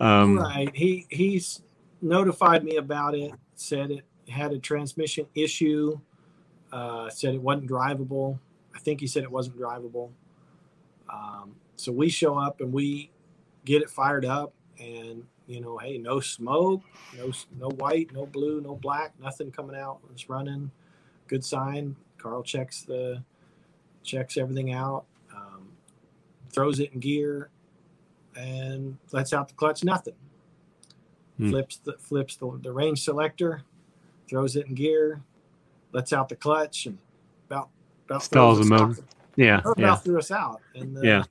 um, 0.00 0.38
right? 0.38 0.74
He 0.74 1.06
he's 1.10 1.60
notified 2.00 2.64
me 2.64 2.76
about 2.76 3.14
it. 3.14 3.32
Said 3.54 3.90
it 3.90 4.04
had 4.30 4.52
a 4.52 4.58
transmission 4.58 5.26
issue. 5.34 6.00
Uh, 6.72 7.10
said 7.10 7.34
it 7.34 7.42
wasn't 7.42 7.68
drivable. 7.68 8.38
I 8.74 8.78
think 8.78 9.00
he 9.00 9.06
said 9.06 9.24
it 9.24 9.30
wasn't 9.30 9.58
drivable. 9.58 10.08
Um, 11.12 11.54
so 11.76 11.92
we 11.92 12.08
show 12.08 12.38
up 12.38 12.62
and 12.62 12.72
we 12.72 13.10
get 13.64 13.82
it 13.82 13.90
fired 13.90 14.24
up 14.24 14.52
and 14.78 15.24
you 15.46 15.60
know 15.60 15.78
hey 15.78 15.98
no 15.98 16.20
smoke 16.20 16.82
no 17.16 17.32
no 17.58 17.68
white 17.70 18.12
no 18.12 18.26
blue 18.26 18.60
no 18.60 18.74
black 18.74 19.12
nothing 19.20 19.50
coming 19.50 19.76
out 19.76 19.98
it's 20.12 20.28
running. 20.28 20.70
Good 21.26 21.44
sign. 21.44 21.96
Carl 22.18 22.42
checks 22.42 22.82
the 22.82 23.22
checks 24.02 24.36
everything 24.36 24.72
out 24.72 25.04
um, 25.34 25.68
throws 26.50 26.80
it 26.80 26.92
in 26.92 27.00
gear 27.00 27.50
and 28.36 28.98
lets 29.12 29.32
out 29.32 29.48
the 29.48 29.54
clutch 29.54 29.84
nothing. 29.84 30.14
Hmm. 31.38 31.50
flips 31.50 31.78
the 31.78 31.94
flips 31.98 32.36
the, 32.36 32.58
the 32.62 32.70
range 32.70 33.02
selector 33.02 33.62
throws 34.28 34.54
it 34.54 34.66
in 34.66 34.74
gear 34.74 35.20
lets 35.92 36.12
out 36.12 36.28
the 36.28 36.36
clutch 36.36 36.86
and 36.86 36.96
about 37.50 37.70
about 38.06 38.22
stalls 38.22 38.58
the 38.60 38.64
motor 38.64 39.02
yeah 39.36 39.58
about 39.58 39.78
yeah. 39.78 39.96
threw 39.96 40.18
us 40.18 40.30
out. 40.30 40.60
And 40.74 40.98
yeah 41.02 41.24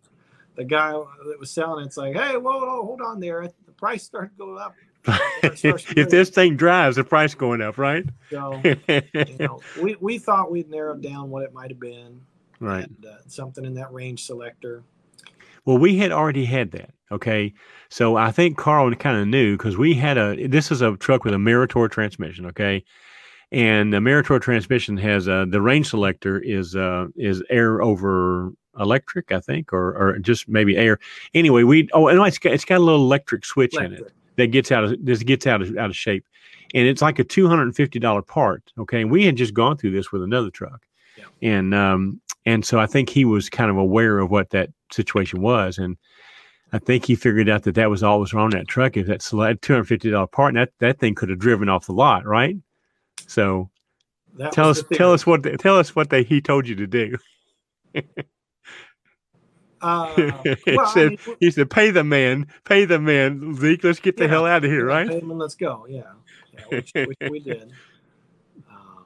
the 0.56 0.64
guy 0.64 0.92
that 0.92 1.40
was 1.40 1.52
selling 1.52 1.86
it's 1.86 1.98
like, 1.98 2.16
hey, 2.16 2.38
whoa, 2.38 2.60
whoa, 2.60 2.86
hold 2.86 3.02
on 3.02 3.20
there. 3.20 3.48
The 3.66 3.72
price 3.72 4.04
started 4.04 4.38
going 4.38 4.60
up. 4.60 4.76
if 5.44 6.10
this 6.10 6.30
thing 6.30 6.56
drives, 6.56 6.96
the 6.96 7.04
price 7.04 7.36
going 7.36 7.62
up, 7.62 7.78
right? 7.78 8.06
So, 8.30 8.62
you 8.88 9.38
know, 9.40 9.60
we, 9.82 9.98
we 10.00 10.18
thought 10.18 10.52
we'd 10.52 10.70
narrowed 10.70 11.02
down 11.02 11.30
what 11.30 11.44
it 11.44 11.54
might 11.54 11.70
have 11.70 11.80
been. 11.80 12.22
Right. 12.60 12.86
And, 12.86 13.06
uh, 13.06 13.18
something 13.28 13.66
in 13.66 13.74
that 13.74 13.92
range 13.92 14.26
selector. 14.26 14.84
Well, 15.66 15.78
we 15.78 15.98
had 15.98 16.12
already 16.12 16.46
had 16.46 16.72
that. 16.72 16.92
Okay. 17.12 17.54
So 17.90 18.16
I 18.16 18.32
think 18.32 18.58
Carl 18.58 18.94
kind 18.96 19.18
of 19.18 19.28
knew 19.28 19.58
because 19.58 19.78
we 19.78 19.94
had 19.94 20.18
a, 20.18 20.48
this 20.48 20.72
is 20.72 20.82
a 20.82 20.96
truck 20.98 21.26
with 21.26 21.34
a 21.34 21.38
Meritor 21.38 21.92
transmission. 21.92 22.46
Okay. 22.48 22.84
And 23.54 23.94
the 23.94 24.00
Meritor 24.00 24.42
transmission 24.42 24.98
has 24.98 25.28
a, 25.28 25.46
the 25.48 25.62
range 25.62 25.90
selector 25.90 26.40
is, 26.40 26.76
uh, 26.76 27.08
is 27.16 27.42
air 27.50 27.82
over 27.82 28.52
electric, 28.80 29.32
I 29.32 29.40
think, 29.40 29.72
or 29.74 29.96
or 29.96 30.18
just 30.20 30.48
maybe 30.50 30.76
air. 30.78 31.00
Anyway, 31.34 31.64
we 31.64 31.88
oh 31.94 32.08
no, 32.08 32.24
it's 32.24 32.40
got 32.40 32.54
it's 32.54 32.66
got 32.66 32.78
a 32.78 32.84
little 32.84 33.02
electric 33.02 33.46
switch 33.46 33.76
electric. 33.76 34.00
in 34.00 34.06
it 34.08 34.14
that 34.36 34.48
gets 34.48 34.72
out 34.72 34.84
of 34.84 35.06
this 35.06 35.24
gets 35.24 35.48
out 35.48 35.62
of 35.62 35.78
out 35.78 35.90
of 35.90 35.96
shape, 35.96 36.26
and 36.74 36.88
it's 36.88 37.02
like 37.02 37.20
a 37.20 37.24
two 37.24 37.48
hundred 37.48 37.64
and 37.64 37.76
fifty 37.76 38.00
dollar 38.00 38.22
part. 38.22 38.72
Okay, 38.78 39.02
and 39.02 39.12
we 39.12 39.26
had 39.26 39.36
just 39.36 39.54
gone 39.54 39.78
through 39.78 39.92
this 39.92 40.12
with 40.12 40.24
another 40.24 40.50
truck, 40.50 40.86
yeah. 41.18 41.26
and 41.42 41.74
um 41.74 42.20
and 42.46 42.66
so 42.66 42.80
I 42.80 42.88
think 42.88 43.10
he 43.10 43.26
was 43.26 43.50
kind 43.50 43.70
of 43.70 43.78
aware 43.78 44.20
of 44.20 44.32
what 44.32 44.50
that 44.52 44.70
situation 44.92 45.42
was, 45.42 45.78
and 45.78 45.98
I 46.72 46.80
think 46.80 47.06
he 47.06 47.16
figured 47.16 47.50
out 47.50 47.64
that 47.64 47.76
that 47.76 47.90
was 47.90 48.04
all 48.04 48.20
was 48.20 48.34
wrong 48.34 48.50
that 48.52 48.68
truck. 48.68 48.98
If 48.98 49.08
that's 49.08 49.30
two 49.30 49.38
hundred 49.38 49.86
fifty 49.86 50.10
dollar 50.10 50.28
part, 50.28 50.56
and 50.56 50.58
that 50.58 50.72
that 50.80 51.00
thing 51.00 51.16
could 51.16 51.30
have 51.30 51.40
driven 51.40 51.70
off 51.70 51.86
the 51.86 51.94
lot, 51.94 52.26
right? 52.26 52.58
So. 53.28 53.70
That 54.36 54.52
tell 54.52 54.70
us, 54.70 54.84
tell 54.92 55.14
us 55.14 55.28
what, 55.28 55.44
tell 55.60 55.78
us 55.78 55.96
what 55.96 56.10
they, 56.10 56.24
he 56.24 56.42
told 56.42 56.68
you 56.68 56.74
to 56.78 56.88
do. 56.88 57.18
Uh, 59.84 60.32
well, 60.68 60.88
said, 60.88 61.06
I 61.06 61.10
mean, 61.10 61.38
he 61.42 61.52
said, 61.52 61.70
"Pay 61.70 61.92
the 61.92 62.06
man, 62.06 62.48
pay 62.64 62.86
the 62.86 63.00
man, 63.00 63.54
Zeke. 63.56 63.84
Let's 63.84 64.00
get 64.00 64.16
the 64.16 64.30
hell 64.30 64.46
out 64.46 64.64
of 64.64 64.72
here, 64.72 64.86
right?" 64.86 65.08
Pay 65.08 65.20
him 65.20 65.30
and 65.30 65.40
let's 65.40 65.56
go. 65.56 65.86
Yeah, 65.90 66.04
yeah 66.54 66.62
which, 66.70 66.92
which 66.96 67.18
we 67.30 67.40
did. 67.42 67.74
Um, 68.70 69.06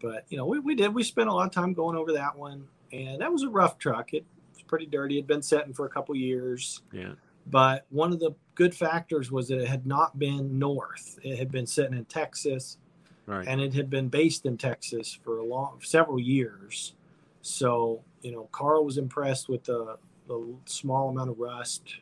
but 0.00 0.24
you 0.28 0.36
know, 0.36 0.46
we, 0.46 0.60
we 0.60 0.76
did. 0.76 0.94
We 0.94 1.02
spent 1.02 1.28
a 1.28 1.32
lot 1.32 1.46
of 1.46 1.52
time 1.52 1.74
going 1.74 1.96
over 1.96 2.12
that 2.12 2.36
one, 2.38 2.64
and 2.92 3.20
that 3.20 3.32
was 3.32 3.42
a 3.42 3.48
rough 3.48 3.76
truck. 3.78 4.14
It 4.14 4.24
was 4.52 4.62
pretty 4.62 4.86
dirty. 4.86 5.18
It'd 5.18 5.26
been 5.26 5.42
setting 5.42 5.74
for 5.74 5.84
a 5.84 5.90
couple 5.90 6.14
years. 6.14 6.80
Yeah. 6.92 7.14
But 7.46 7.84
one 7.90 8.12
of 8.12 8.20
the 8.20 8.34
good 8.54 8.74
factors 8.74 9.32
was 9.32 9.48
that 9.48 9.60
it 9.60 9.68
had 9.68 9.84
not 9.84 10.18
been 10.18 10.58
north. 10.58 11.18
It 11.22 11.36
had 11.38 11.50
been 11.50 11.66
sitting 11.66 11.92
in 11.92 12.04
Texas, 12.06 12.78
right. 13.26 13.46
and 13.46 13.60
it 13.60 13.74
had 13.74 13.90
been 13.90 14.08
based 14.08 14.46
in 14.46 14.56
Texas 14.56 15.18
for 15.22 15.38
a 15.38 15.44
long, 15.44 15.80
several 15.82 16.20
years. 16.20 16.94
So 17.42 18.02
you 18.22 18.32
know, 18.32 18.48
Carl 18.52 18.84
was 18.84 18.98
impressed 18.98 19.48
with 19.48 19.64
the, 19.64 19.98
the 20.28 20.54
small 20.66 21.10
amount 21.10 21.30
of 21.30 21.38
rust 21.38 21.96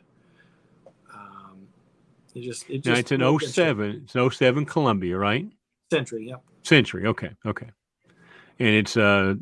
It 2.35 2.41
just 2.41 2.69
it 2.69 2.77
just 2.79 2.87
Now 2.87 2.95
it's 2.95 3.11
an 3.11 3.21
moved 3.21 3.45
07. 3.45 4.03
It's 4.05 4.35
07 4.37 4.65
Columbia, 4.65 5.17
right? 5.17 5.47
Century. 5.91 6.27
Yep. 6.29 6.41
Century. 6.63 7.05
Okay. 7.07 7.29
Okay. 7.45 7.69
And 8.59 8.69
it's 8.69 8.97
uh 8.97 9.35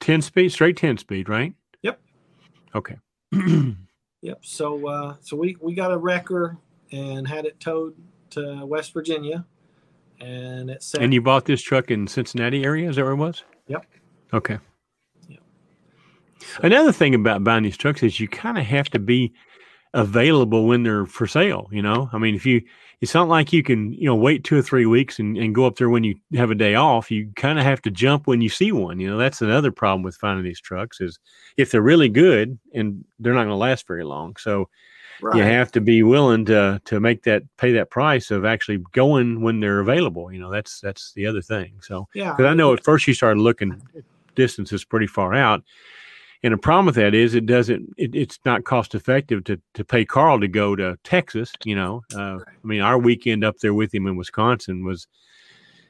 10 0.00 0.22
speed, 0.22 0.52
straight 0.52 0.76
10 0.76 0.98
speed, 0.98 1.28
right? 1.28 1.54
Yep. 1.82 2.00
Okay. 2.74 2.96
Yep. 4.22 4.38
So 4.42 4.88
uh, 4.88 5.14
so 5.20 5.36
we 5.36 5.56
we 5.60 5.74
got 5.74 5.92
a 5.92 5.96
wrecker 5.96 6.56
and 6.90 7.28
had 7.28 7.44
it 7.44 7.60
towed 7.60 7.94
to 8.30 8.66
West 8.66 8.92
Virginia, 8.92 9.44
and 10.20 10.70
it 10.70 10.82
sat. 10.82 11.02
and 11.02 11.12
you 11.12 11.20
bought 11.20 11.44
this 11.44 11.62
truck 11.62 11.90
in 11.90 12.06
Cincinnati 12.06 12.64
area? 12.64 12.88
Is 12.88 12.96
that 12.96 13.02
where 13.02 13.12
it 13.12 13.16
was? 13.16 13.44
Yep. 13.68 13.86
Okay. 14.32 14.58
Yep. 15.28 15.40
Another 16.62 16.92
thing 16.92 17.14
about 17.14 17.44
buying 17.44 17.62
these 17.62 17.76
trucks 17.76 18.02
is 18.02 18.20
you 18.20 18.28
kind 18.28 18.58
of 18.58 18.64
have 18.64 18.88
to 18.90 18.98
be 18.98 19.32
available 19.94 20.66
when 20.66 20.82
they're 20.82 21.06
for 21.06 21.26
sale. 21.26 21.68
You 21.72 21.82
know, 21.82 22.08
I 22.12 22.18
mean, 22.18 22.34
if 22.34 22.44
you, 22.46 22.62
it's 23.00 23.14
not 23.14 23.28
like 23.28 23.52
you 23.52 23.62
can, 23.62 23.92
you 23.92 24.06
know, 24.06 24.14
wait 24.14 24.42
two 24.42 24.58
or 24.58 24.62
three 24.62 24.86
weeks 24.86 25.18
and, 25.18 25.36
and 25.36 25.54
go 25.54 25.66
up 25.66 25.76
there 25.76 25.90
when 25.90 26.02
you 26.02 26.14
have 26.34 26.50
a 26.50 26.54
day 26.54 26.74
off. 26.74 27.10
You 27.10 27.30
kind 27.36 27.58
of 27.58 27.64
have 27.64 27.82
to 27.82 27.90
jump 27.90 28.26
when 28.26 28.40
you 28.40 28.48
see 28.48 28.72
one. 28.72 28.98
You 28.98 29.10
know, 29.10 29.18
that's 29.18 29.42
another 29.42 29.70
problem 29.70 30.02
with 30.02 30.16
finding 30.16 30.44
these 30.44 30.60
trucks 30.60 31.00
is 31.00 31.18
if 31.56 31.70
they're 31.70 31.82
really 31.82 32.08
good 32.08 32.58
and 32.74 33.04
they're 33.18 33.34
not 33.34 33.40
going 33.40 33.48
to 33.50 33.56
last 33.56 33.86
very 33.86 34.04
long. 34.04 34.36
So 34.36 34.70
right. 35.20 35.36
you 35.36 35.42
have 35.42 35.70
to 35.72 35.80
be 35.80 36.02
willing 36.02 36.46
to 36.46 36.80
to 36.86 37.00
make 37.00 37.22
that 37.24 37.42
pay 37.58 37.72
that 37.72 37.90
price 37.90 38.30
of 38.30 38.44
actually 38.46 38.78
going 38.92 39.42
when 39.42 39.60
they're 39.60 39.80
available. 39.80 40.32
You 40.32 40.40
know, 40.40 40.50
that's 40.50 40.80
that's 40.80 41.12
the 41.12 41.26
other 41.26 41.42
thing. 41.42 41.74
So 41.82 42.08
yeah. 42.14 42.32
because 42.32 42.46
I 42.46 42.54
know 42.54 42.72
at 42.72 42.82
first 42.82 43.06
you 43.06 43.14
started 43.14 43.40
looking 43.40 43.82
distances 44.34 44.84
pretty 44.84 45.06
far 45.06 45.34
out. 45.34 45.62
And 46.46 46.52
the 46.52 46.58
problem 46.58 46.86
with 46.86 46.94
that 46.94 47.12
is 47.12 47.34
it 47.34 47.44
doesn't 47.44 47.92
it, 47.96 48.14
it's 48.14 48.38
not 48.44 48.62
cost 48.62 48.94
effective 48.94 49.42
to 49.44 49.60
to 49.74 49.84
pay 49.84 50.04
Carl 50.04 50.38
to 50.38 50.46
go 50.46 50.76
to 50.76 50.96
Texas, 51.02 51.50
you 51.64 51.74
know. 51.74 52.04
Uh, 52.14 52.38
I 52.38 52.66
mean 52.66 52.82
our 52.82 52.98
weekend 52.98 53.42
up 53.42 53.56
there 53.58 53.74
with 53.74 53.92
him 53.92 54.06
in 54.06 54.14
Wisconsin 54.14 54.84
was 54.84 55.08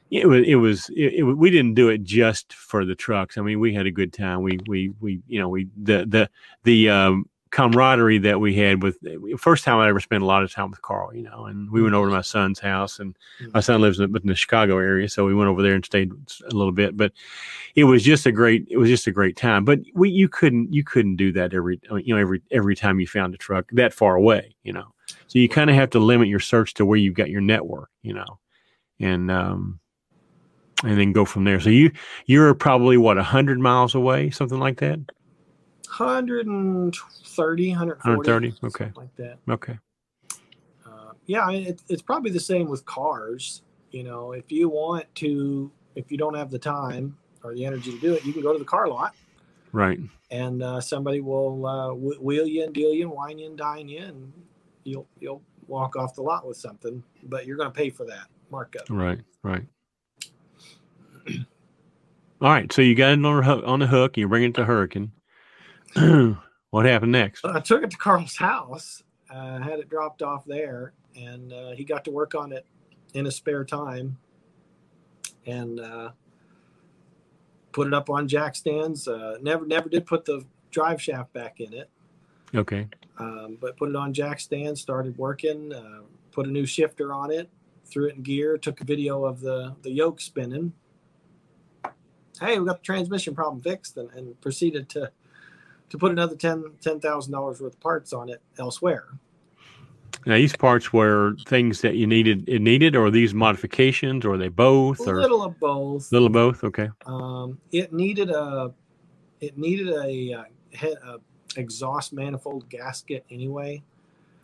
it 0.09 0.27
was 0.27 0.47
it 0.47 0.55
was 0.55 0.89
it, 0.95 1.13
it, 1.13 1.23
we 1.23 1.51
didn't 1.51 1.75
do 1.75 1.89
it 1.89 2.01
just 2.01 2.53
for 2.53 2.85
the 2.85 2.95
trucks. 2.95 3.37
I 3.37 3.41
mean 3.41 3.59
we 3.59 3.71
had 3.71 3.85
a 3.85 3.91
good 3.91 4.11
time. 4.11 4.41
We 4.41 4.59
we 4.67 4.91
we 4.99 5.21
you 5.27 5.39
know 5.39 5.47
we 5.47 5.67
the 5.79 6.07
the 6.07 6.27
the 6.63 6.89
um 6.89 7.29
camaraderie 7.51 8.19
that 8.19 8.39
we 8.39 8.55
had 8.55 8.83
with 8.83 8.97
first 9.37 9.63
time 9.63 9.77
I 9.77 9.87
ever 9.89 9.99
spent 9.99 10.23
a 10.23 10.25
lot 10.25 10.43
of 10.43 10.51
time 10.51 10.69
with 10.69 10.81
Carl, 10.81 11.15
you 11.15 11.23
know, 11.23 11.45
and 11.45 11.69
we 11.71 11.81
went 11.81 11.95
over 11.95 12.07
to 12.07 12.15
my 12.15 12.21
son's 12.21 12.59
house 12.59 12.99
and 12.99 13.15
my 13.53 13.59
son 13.59 13.81
lives 13.81 13.99
in, 13.99 14.15
in 14.15 14.27
the 14.27 14.35
Chicago 14.35 14.77
area. 14.77 15.07
So 15.09 15.25
we 15.25 15.33
went 15.33 15.49
over 15.49 15.61
there 15.61 15.73
and 15.73 15.85
stayed 15.85 16.11
a 16.11 16.55
little 16.55 16.71
bit, 16.71 16.97
but 16.97 17.11
it 17.75 17.85
was 17.85 18.03
just 18.03 18.25
a 18.25 18.31
great, 18.31 18.67
it 18.69 18.77
was 18.77 18.89
just 18.89 19.07
a 19.07 19.11
great 19.11 19.37
time, 19.37 19.65
but 19.65 19.79
we, 19.93 20.09
you 20.09 20.27
couldn't, 20.27 20.73
you 20.73 20.83
couldn't 20.83 21.15
do 21.15 21.31
that 21.33 21.53
every, 21.53 21.79
you 22.03 22.13
know, 22.13 22.21
every, 22.21 22.41
every 22.51 22.75
time 22.75 22.99
you 22.99 23.07
found 23.07 23.33
a 23.33 23.37
truck 23.37 23.69
that 23.71 23.93
far 23.93 24.15
away, 24.15 24.55
you 24.63 24.73
know, 24.73 24.93
so 25.27 25.39
you 25.39 25.47
kind 25.47 25.69
of 25.69 25.75
have 25.75 25.91
to 25.91 25.99
limit 25.99 26.27
your 26.27 26.39
search 26.39 26.73
to 26.75 26.85
where 26.85 26.97
you've 26.97 27.15
got 27.15 27.29
your 27.29 27.41
network, 27.41 27.89
you 28.01 28.13
know, 28.13 28.39
and, 28.99 29.31
um, 29.31 29.79
and 30.83 30.99
then 30.99 31.11
go 31.11 31.25
from 31.25 31.43
there. 31.43 31.59
So 31.59 31.69
you, 31.69 31.91
you're 32.25 32.53
probably 32.53 32.97
what, 32.97 33.17
a 33.17 33.23
hundred 33.23 33.59
miles 33.59 33.95
away, 33.95 34.29
something 34.29 34.59
like 34.59 34.79
that. 34.79 34.99
130, 35.87 37.69
140, 37.69 37.71
130, 37.71 38.67
okay. 38.67 38.91
like 38.95 39.15
that. 39.15 39.37
Okay. 39.49 39.77
Uh, 40.85 41.11
yeah, 41.25 41.49
it, 41.49 41.81
it's 41.89 42.01
probably 42.01 42.31
the 42.31 42.39
same 42.39 42.67
with 42.67 42.85
cars. 42.85 43.63
You 43.91 44.03
know, 44.03 44.33
if 44.33 44.51
you 44.51 44.69
want 44.69 45.05
to, 45.15 45.71
if 45.95 46.11
you 46.11 46.17
don't 46.17 46.35
have 46.35 46.51
the 46.51 46.59
time 46.59 47.17
or 47.43 47.53
the 47.53 47.65
energy 47.65 47.91
to 47.91 47.99
do 47.99 48.13
it, 48.13 48.25
you 48.25 48.33
can 48.33 48.41
go 48.41 48.53
to 48.53 48.59
the 48.59 48.65
car 48.65 48.87
lot 48.87 49.15
Right. 49.71 49.99
and 50.31 50.63
uh, 50.63 50.81
somebody 50.81 51.21
will 51.21 51.65
uh, 51.65 51.93
wheel 51.93 52.47
you 52.47 52.63
and 52.63 52.73
deal 52.73 52.93
you 52.93 53.03
and 53.03 53.11
wine 53.11 53.37
you 53.37 53.47
and 53.47 53.57
dine 53.57 53.87
you, 53.87 53.99
and 53.99 54.33
you'll 54.83 55.07
you'll 55.19 55.41
walk 55.67 55.95
off 55.95 56.15
the 56.15 56.21
lot 56.21 56.47
with 56.47 56.57
something, 56.57 57.03
but 57.23 57.45
you're 57.45 57.57
going 57.57 57.71
to 57.71 57.77
pay 57.77 57.89
for 57.89 58.05
that 58.05 58.27
markup. 58.49 58.89
Right, 58.89 59.19
right. 59.43 59.63
All 62.39 62.49
right, 62.51 62.71
so 62.71 62.81
you 62.81 62.95
got 62.95 63.09
it 63.09 63.13
on, 63.13 63.21
the 63.21 63.43
hook- 63.43 63.63
on 63.65 63.79
the 63.79 63.87
hook. 63.87 64.17
You 64.17 64.27
bring 64.27 64.43
it 64.43 64.53
to 64.55 64.65
Hurricane. 64.65 65.11
what 66.69 66.85
happened 66.85 67.11
next? 67.11 67.45
I 67.45 67.59
took 67.59 67.83
it 67.83 67.91
to 67.91 67.97
Carl's 67.97 68.35
house, 68.35 69.03
uh, 69.29 69.59
had 69.59 69.79
it 69.79 69.89
dropped 69.89 70.21
off 70.21 70.45
there, 70.45 70.93
and 71.15 71.51
uh, 71.53 71.71
he 71.71 71.83
got 71.83 72.03
to 72.05 72.11
work 72.11 72.35
on 72.35 72.51
it 72.51 72.65
in 73.13 73.25
his 73.25 73.35
spare 73.35 73.65
time, 73.65 74.17
and 75.45 75.79
uh, 75.79 76.11
put 77.71 77.87
it 77.87 77.93
up 77.93 78.09
on 78.09 78.27
jack 78.27 78.55
stands. 78.55 79.07
Uh, 79.07 79.37
never, 79.41 79.65
never 79.65 79.89
did 79.89 80.05
put 80.05 80.25
the 80.25 80.45
drive 80.71 81.01
shaft 81.01 81.33
back 81.33 81.59
in 81.59 81.73
it, 81.73 81.89
Okay, 82.53 82.87
um, 83.17 83.57
but 83.59 83.77
put 83.77 83.89
it 83.89 83.95
on 83.95 84.13
jack 84.13 84.39
stands. 84.39 84.81
Started 84.81 85.17
working. 85.17 85.73
Uh, 85.73 86.01
put 86.31 86.47
a 86.47 86.51
new 86.51 86.65
shifter 86.65 87.13
on 87.13 87.31
it. 87.31 87.49
Threw 87.85 88.07
it 88.07 88.15
in 88.15 88.23
gear. 88.23 88.57
Took 88.57 88.81
a 88.81 88.83
video 88.83 89.25
of 89.25 89.41
the 89.41 89.75
the 89.81 89.91
yoke 89.91 90.21
spinning. 90.21 90.73
Hey, 92.39 92.59
we 92.59 92.67
got 92.67 92.77
the 92.77 92.83
transmission 92.83 93.33
problem 93.33 93.61
fixed, 93.61 93.97
and, 93.97 94.11
and 94.11 94.39
proceeded 94.41 94.89
to 94.89 95.11
to 95.89 95.97
put 95.97 96.11
another 96.11 96.35
ten 96.35 96.63
ten 96.81 96.99
thousand 96.99 97.33
dollars 97.33 97.61
worth 97.61 97.73
of 97.73 97.79
parts 97.79 98.13
on 98.13 98.29
it 98.29 98.41
elsewhere. 98.59 99.07
now 100.25 100.35
these 100.35 100.55
parts 100.55 100.91
were 100.91 101.35
things 101.47 101.81
that 101.81 101.95
you 101.95 102.07
needed. 102.07 102.47
It 102.47 102.61
needed, 102.61 102.95
or 102.95 103.09
these 103.11 103.33
modifications, 103.33 104.25
or 104.25 104.33
are 104.33 104.37
they 104.37 104.49
both, 104.49 104.99
A 105.01 105.09
or 105.09 105.21
little 105.21 105.43
of 105.43 105.59
both. 105.59 106.11
little 106.11 106.27
of 106.27 106.33
both? 106.33 106.63
Okay, 106.63 106.89
Um, 107.05 107.59
it 107.71 107.93
needed 107.93 108.29
a 108.29 108.73
it 109.39 109.57
needed 109.57 109.89
a, 109.89 110.33
uh 110.33 110.43
head, 110.73 110.95
a 111.03 111.17
exhaust 111.59 112.11
manifold 112.13 112.67
gasket 112.69 113.25
anyway. 113.31 113.81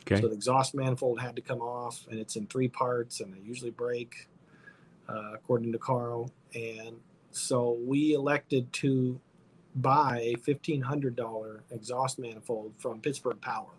okay, 0.02 0.22
So 0.22 0.28
the 0.28 0.34
exhaust 0.36 0.74
manifold 0.76 1.20
had 1.20 1.36
to 1.36 1.42
come 1.42 1.62
off, 1.62 2.08
and 2.10 2.20
it's 2.20 2.36
in 2.38 2.48
three 2.48 2.68
parts, 2.70 3.20
and 3.20 3.34
they 3.34 3.40
usually 3.40 3.72
break, 3.72 4.28
uh, 5.10 5.32
according 5.34 5.72
to 5.74 5.78
Carl. 5.80 6.32
And 6.56 6.96
so 7.32 7.78
we 7.86 8.14
elected 8.14 8.72
to 8.74 9.20
buy 9.76 10.20
a 10.22 10.36
fifteen 10.36 10.82
hundred 10.82 11.16
dollar 11.16 11.64
exhaust 11.72 12.20
manifold 12.20 12.74
from 12.78 13.00
Pittsburgh 13.02 13.40
Power. 13.42 13.72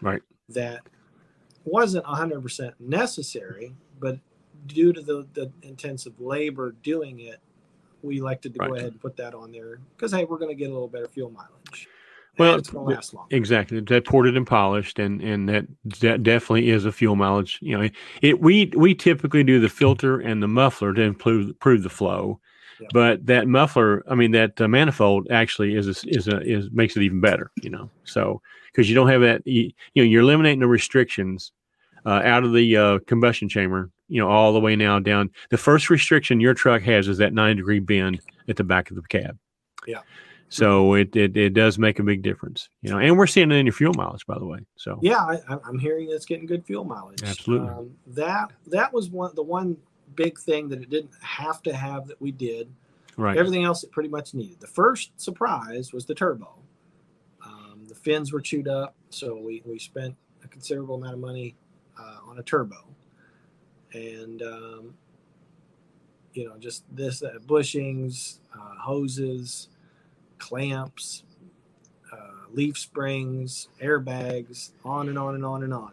Right. 0.00 0.22
That 0.48 0.80
wasn't 1.64 2.04
hundred 2.04 2.42
percent 2.42 2.74
necessary, 2.80 3.74
but 3.98 4.18
due 4.66 4.92
to 4.92 5.00
the, 5.00 5.26
the 5.34 5.50
intensive 5.62 6.20
labor 6.20 6.74
doing 6.82 7.20
it, 7.20 7.40
we 8.02 8.18
elected 8.18 8.54
to 8.54 8.58
go 8.60 8.74
ahead 8.74 8.92
and 8.92 9.00
put 9.00 9.16
that 9.16 9.34
on 9.34 9.52
there 9.52 9.80
because 9.96 10.12
hey, 10.12 10.24
we're 10.24 10.38
going 10.38 10.50
to 10.50 10.54
get 10.54 10.70
a 10.70 10.72
little 10.72 10.88
better 10.88 11.08
fuel 11.08 11.30
mileage. 11.30 11.88
Well, 12.38 12.54
it's 12.54 12.70
going 12.70 12.88
to 12.88 12.94
last 12.94 13.12
long. 13.12 13.26
exactly. 13.30 13.80
That 13.80 14.06
ported 14.06 14.36
and 14.36 14.46
polished, 14.46 14.98
and 14.98 15.20
and 15.20 15.48
that 15.48 15.66
that 16.00 16.22
definitely 16.22 16.70
is 16.70 16.84
a 16.84 16.92
fuel 16.92 17.16
mileage. 17.16 17.58
You 17.60 17.76
know, 17.76 17.84
it, 17.84 17.92
it 18.22 18.40
we 18.40 18.72
we 18.76 18.94
typically 18.94 19.44
do 19.44 19.60
the 19.60 19.68
filter 19.68 20.18
and 20.20 20.42
the 20.42 20.48
muffler 20.48 20.94
to 20.94 21.02
improve 21.02 21.48
improve 21.48 21.82
the 21.82 21.90
flow. 21.90 22.40
Yeah. 22.80 22.88
But 22.92 23.26
that 23.26 23.46
muffler, 23.46 24.04
I 24.08 24.14
mean, 24.14 24.32
that 24.32 24.60
uh, 24.60 24.68
manifold 24.68 25.28
actually 25.30 25.74
is 25.74 25.86
a, 25.86 26.08
is 26.08 26.28
a, 26.28 26.40
is 26.40 26.70
makes 26.70 26.96
it 26.96 27.02
even 27.02 27.20
better. 27.20 27.50
You 27.62 27.70
know, 27.70 27.90
so 28.04 28.40
because 28.72 28.88
you 28.88 28.94
don't 28.94 29.08
have 29.08 29.20
that, 29.20 29.46
you, 29.46 29.72
you 29.94 30.02
know, 30.02 30.08
you're 30.08 30.22
eliminating 30.22 30.60
the 30.60 30.66
restrictions 30.66 31.52
uh, 32.06 32.22
out 32.24 32.44
of 32.44 32.52
the 32.52 32.76
uh, 32.76 32.98
combustion 33.06 33.48
chamber. 33.48 33.90
You 34.08 34.20
know, 34.20 34.28
all 34.28 34.52
the 34.52 34.60
way 34.60 34.74
now 34.74 34.98
down. 34.98 35.30
The 35.50 35.58
first 35.58 35.88
restriction 35.88 36.40
your 36.40 36.54
truck 36.54 36.82
has 36.82 37.06
is 37.06 37.18
that 37.18 37.32
90 37.32 37.56
degree 37.56 37.78
bend 37.78 38.20
at 38.48 38.56
the 38.56 38.64
back 38.64 38.90
of 38.90 38.96
the 38.96 39.02
cab. 39.02 39.38
Yeah. 39.86 40.00
So 40.50 40.94
it, 40.94 41.14
it 41.14 41.36
it 41.36 41.50
does 41.50 41.78
make 41.78 42.00
a 42.00 42.02
big 42.02 42.22
difference. 42.22 42.68
You 42.82 42.90
know, 42.90 42.98
and 42.98 43.16
we're 43.16 43.28
seeing 43.28 43.52
it 43.52 43.54
in 43.54 43.66
your 43.66 43.72
fuel 43.72 43.94
mileage, 43.94 44.26
by 44.26 44.36
the 44.36 44.46
way. 44.46 44.58
So 44.74 44.98
Yeah, 45.00 45.18
I, 45.18 45.38
I'm 45.64 45.78
hearing 45.78 46.08
it's 46.10 46.26
getting 46.26 46.46
good 46.46 46.66
fuel 46.66 46.84
mileage. 46.84 47.22
Absolutely. 47.22 47.68
Um, 47.68 47.92
that 48.08 48.50
that 48.66 48.92
was 48.92 49.10
one 49.10 49.32
the 49.36 49.44
one 49.44 49.76
big 50.14 50.38
thing 50.38 50.68
that 50.68 50.80
it 50.82 50.90
didn't 50.90 51.12
have 51.22 51.62
to 51.62 51.74
have 51.74 52.06
that 52.08 52.20
we 52.20 52.32
did. 52.32 52.70
right. 53.16 53.36
Everything 53.36 53.64
else 53.64 53.84
it 53.84 53.90
pretty 53.90 54.08
much 54.08 54.34
needed. 54.34 54.60
The 54.60 54.66
first 54.66 55.18
surprise 55.20 55.92
was 55.92 56.06
the 56.06 56.14
turbo. 56.14 56.54
Um, 57.44 57.84
the 57.88 57.94
fins 57.94 58.32
were 58.32 58.40
chewed 58.40 58.68
up, 58.68 58.94
so 59.10 59.36
we 59.36 59.62
we 59.64 59.78
spent 59.78 60.14
a 60.44 60.48
considerable 60.48 60.96
amount 60.96 61.14
of 61.14 61.20
money 61.20 61.54
uh, 61.98 62.18
on 62.26 62.38
a 62.38 62.42
turbo, 62.42 62.84
and 63.92 64.42
um, 64.42 64.94
you 66.32 66.48
know 66.48 66.56
just 66.58 66.84
this 66.94 67.22
uh, 67.22 67.38
bushings, 67.46 68.38
uh, 68.54 68.74
hoses, 68.78 69.68
clamps, 70.38 71.24
uh, 72.12 72.46
leaf 72.52 72.78
springs, 72.78 73.68
airbags, 73.82 74.70
on 74.84 75.08
and 75.08 75.18
on 75.18 75.34
and 75.34 75.44
on 75.44 75.62
and 75.62 75.74
on. 75.74 75.92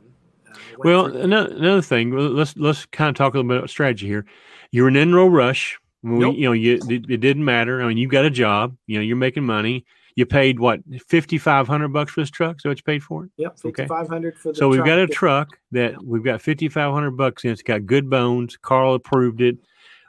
Well, 0.79 1.05
another, 1.07 1.53
another 1.55 1.81
thing. 1.81 2.11
Let's 2.11 2.55
let's 2.57 2.85
kind 2.87 3.09
of 3.09 3.15
talk 3.15 3.33
a 3.33 3.37
little 3.37 3.49
bit 3.49 3.57
about 3.57 3.69
strategy 3.69 4.07
here. 4.07 4.25
You're 4.71 4.87
in 4.87 4.95
an 4.95 5.01
enroll 5.09 5.29
rush. 5.29 5.77
We- 6.03 6.19
Nope. 6.19 6.35
you 6.37 6.43
know, 6.45 6.51
you 6.53 6.75
it, 6.89 7.05
it 7.09 7.17
didn't 7.21 7.43
matter. 7.43 7.81
I 7.81 7.87
mean, 7.87 7.97
you 7.97 8.07
got 8.07 8.25
a 8.25 8.29
job. 8.29 8.75
You 8.85 8.97
know, 8.97 9.01
you're 9.03 9.17
making 9.17 9.43
money. 9.45 9.85
You 10.15 10.25
paid 10.25 10.59
what 10.59 10.79
fifty 11.07 11.37
five 11.37 11.67
hundred 11.67 11.89
bucks 11.89 12.13
for 12.13 12.21
this 12.21 12.29
truck. 12.31 12.59
So 12.61 12.69
what 12.69 12.77
you 12.77 12.83
paid 12.83 13.03
for 13.03 13.25
it. 13.25 13.31
yep, 13.37 13.51
okay. 13.65 13.83
fifty 13.83 13.85
five 13.87 14.07
hundred 14.07 14.35
for 14.37 14.51
the. 14.51 14.55
So 14.57 14.67
we've 14.67 14.83
got 14.85 14.97
a 14.99 15.05
truck. 15.07 15.49
truck 15.49 15.59
that 15.71 15.91
Yeah. 15.91 15.97
we've 16.03 16.23
got 16.23 16.41
fifty 16.41 16.69
five 16.69 16.91
hundred 16.93 17.11
bucks 17.11 17.45
in. 17.45 17.51
It's 17.51 17.61
got 17.61 17.85
good 17.85 18.09
bones. 18.09 18.57
Carl 18.57 18.95
approved 18.95 19.41
it. 19.41 19.57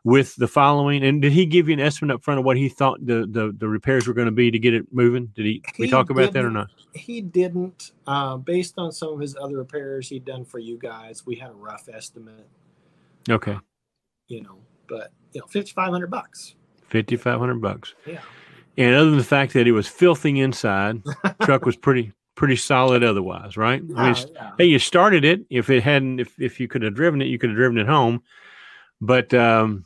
With 0.08 0.34
the 0.36 0.48
following. 0.48 1.04
And 1.04 1.20
did 1.20 1.32
he 1.32 1.44
give 1.44 1.68
you 1.68 1.74
an 1.74 1.80
estimate 1.80 2.14
up 2.14 2.22
front 2.24 2.38
of 2.40 2.44
what 2.46 2.56
he 2.56 2.68
thought 2.70 3.04
the 3.04 3.26
the, 3.30 3.54
the 3.56 3.68
repairs 3.68 4.08
were 4.08 4.14
going 4.14 4.26
to 4.26 4.32
be 4.32 4.50
to 4.50 4.58
get 4.58 4.72
it 4.72 4.86
moving? 4.90 5.26
Did 5.34 5.44
he? 5.44 5.62
we 5.78 5.88
talk 5.88 6.08
about 6.08 6.32
that 6.32 6.44
or 6.44 6.48
didn't. 6.48 6.70
He 6.94 7.20
didn't. 7.20 7.92
Uh, 8.06 8.38
based 8.38 8.74
on 8.78 8.90
some 8.90 9.12
of 9.12 9.20
his 9.20 9.36
other 9.36 9.58
repairs 9.58 10.08
he'd 10.08 10.24
done 10.24 10.44
for 10.46 10.58
you 10.58 10.78
guys, 10.78 11.26
we 11.26 11.36
had 11.36 11.50
a 11.50 11.54
rough 11.54 11.88
estimate, 11.92 12.48
Okay, 13.28 13.56
you 14.28 14.42
know, 14.42 14.58
but 14.88 15.12
you 15.32 15.40
know, 15.42 15.46
fifty 15.46 15.72
five 15.72 15.90
hundred 15.90 16.10
bucks. 16.10 16.54
fifty 16.88 17.16
five 17.16 17.38
hundred 17.38 17.60
bucks. 17.60 17.94
Yeah. 18.06 18.20
And 18.78 18.94
other 18.94 19.10
than 19.10 19.18
the 19.18 19.24
fact 19.24 19.52
that 19.54 19.66
it 19.66 19.72
was 19.72 19.88
filthy 19.88 20.40
inside, 20.40 21.02
truck 21.42 21.66
was 21.66 21.76
pretty 21.76 22.12
pretty 22.34 22.56
solid 22.56 23.02
otherwise, 23.04 23.56
right? 23.58 23.82
I 23.82 23.84
mean, 23.84 24.14
Yeah, 24.14 24.24
yeah. 24.34 24.50
hey, 24.56 24.64
you 24.66 24.78
started 24.78 25.24
it. 25.24 25.40
If 25.50 25.68
it 25.68 25.82
hadn't, 25.82 26.20
if 26.20 26.40
if 26.40 26.60
you 26.60 26.68
could 26.68 26.82
have 26.82 26.94
driven 26.94 27.20
it, 27.20 27.26
you 27.26 27.38
could 27.38 27.50
have 27.50 27.56
driven 27.56 27.76
it 27.76 27.86
home. 27.86 28.22
But 29.00 29.34
um, 29.34 29.84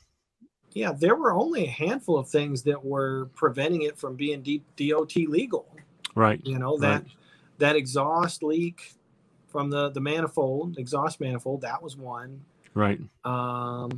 Yeah, 0.74 0.92
there 0.92 1.16
were 1.16 1.32
only 1.32 1.66
a 1.66 1.70
handful 1.70 2.18
of 2.18 2.28
things 2.28 2.62
that 2.62 2.82
were 2.82 3.26
preventing 3.34 3.82
it 3.82 3.98
from 3.98 4.14
being 4.16 4.42
D- 4.42 4.62
DOT 4.76 5.16
legal. 5.28 5.66
right, 6.14 6.40
You 6.44 6.58
know 6.58 6.78
that 6.78 7.04
that 7.58 7.76
exhaust 7.76 8.42
leak 8.42 8.92
from 9.48 9.68
the 9.70 9.90
the 9.90 10.00
manifold, 10.00 10.78
exhaust 10.78 11.20
manifold, 11.20 11.60
that 11.62 11.82
was 11.82 11.96
one. 11.96 12.40
right, 12.74 12.98
Um, 13.24 13.90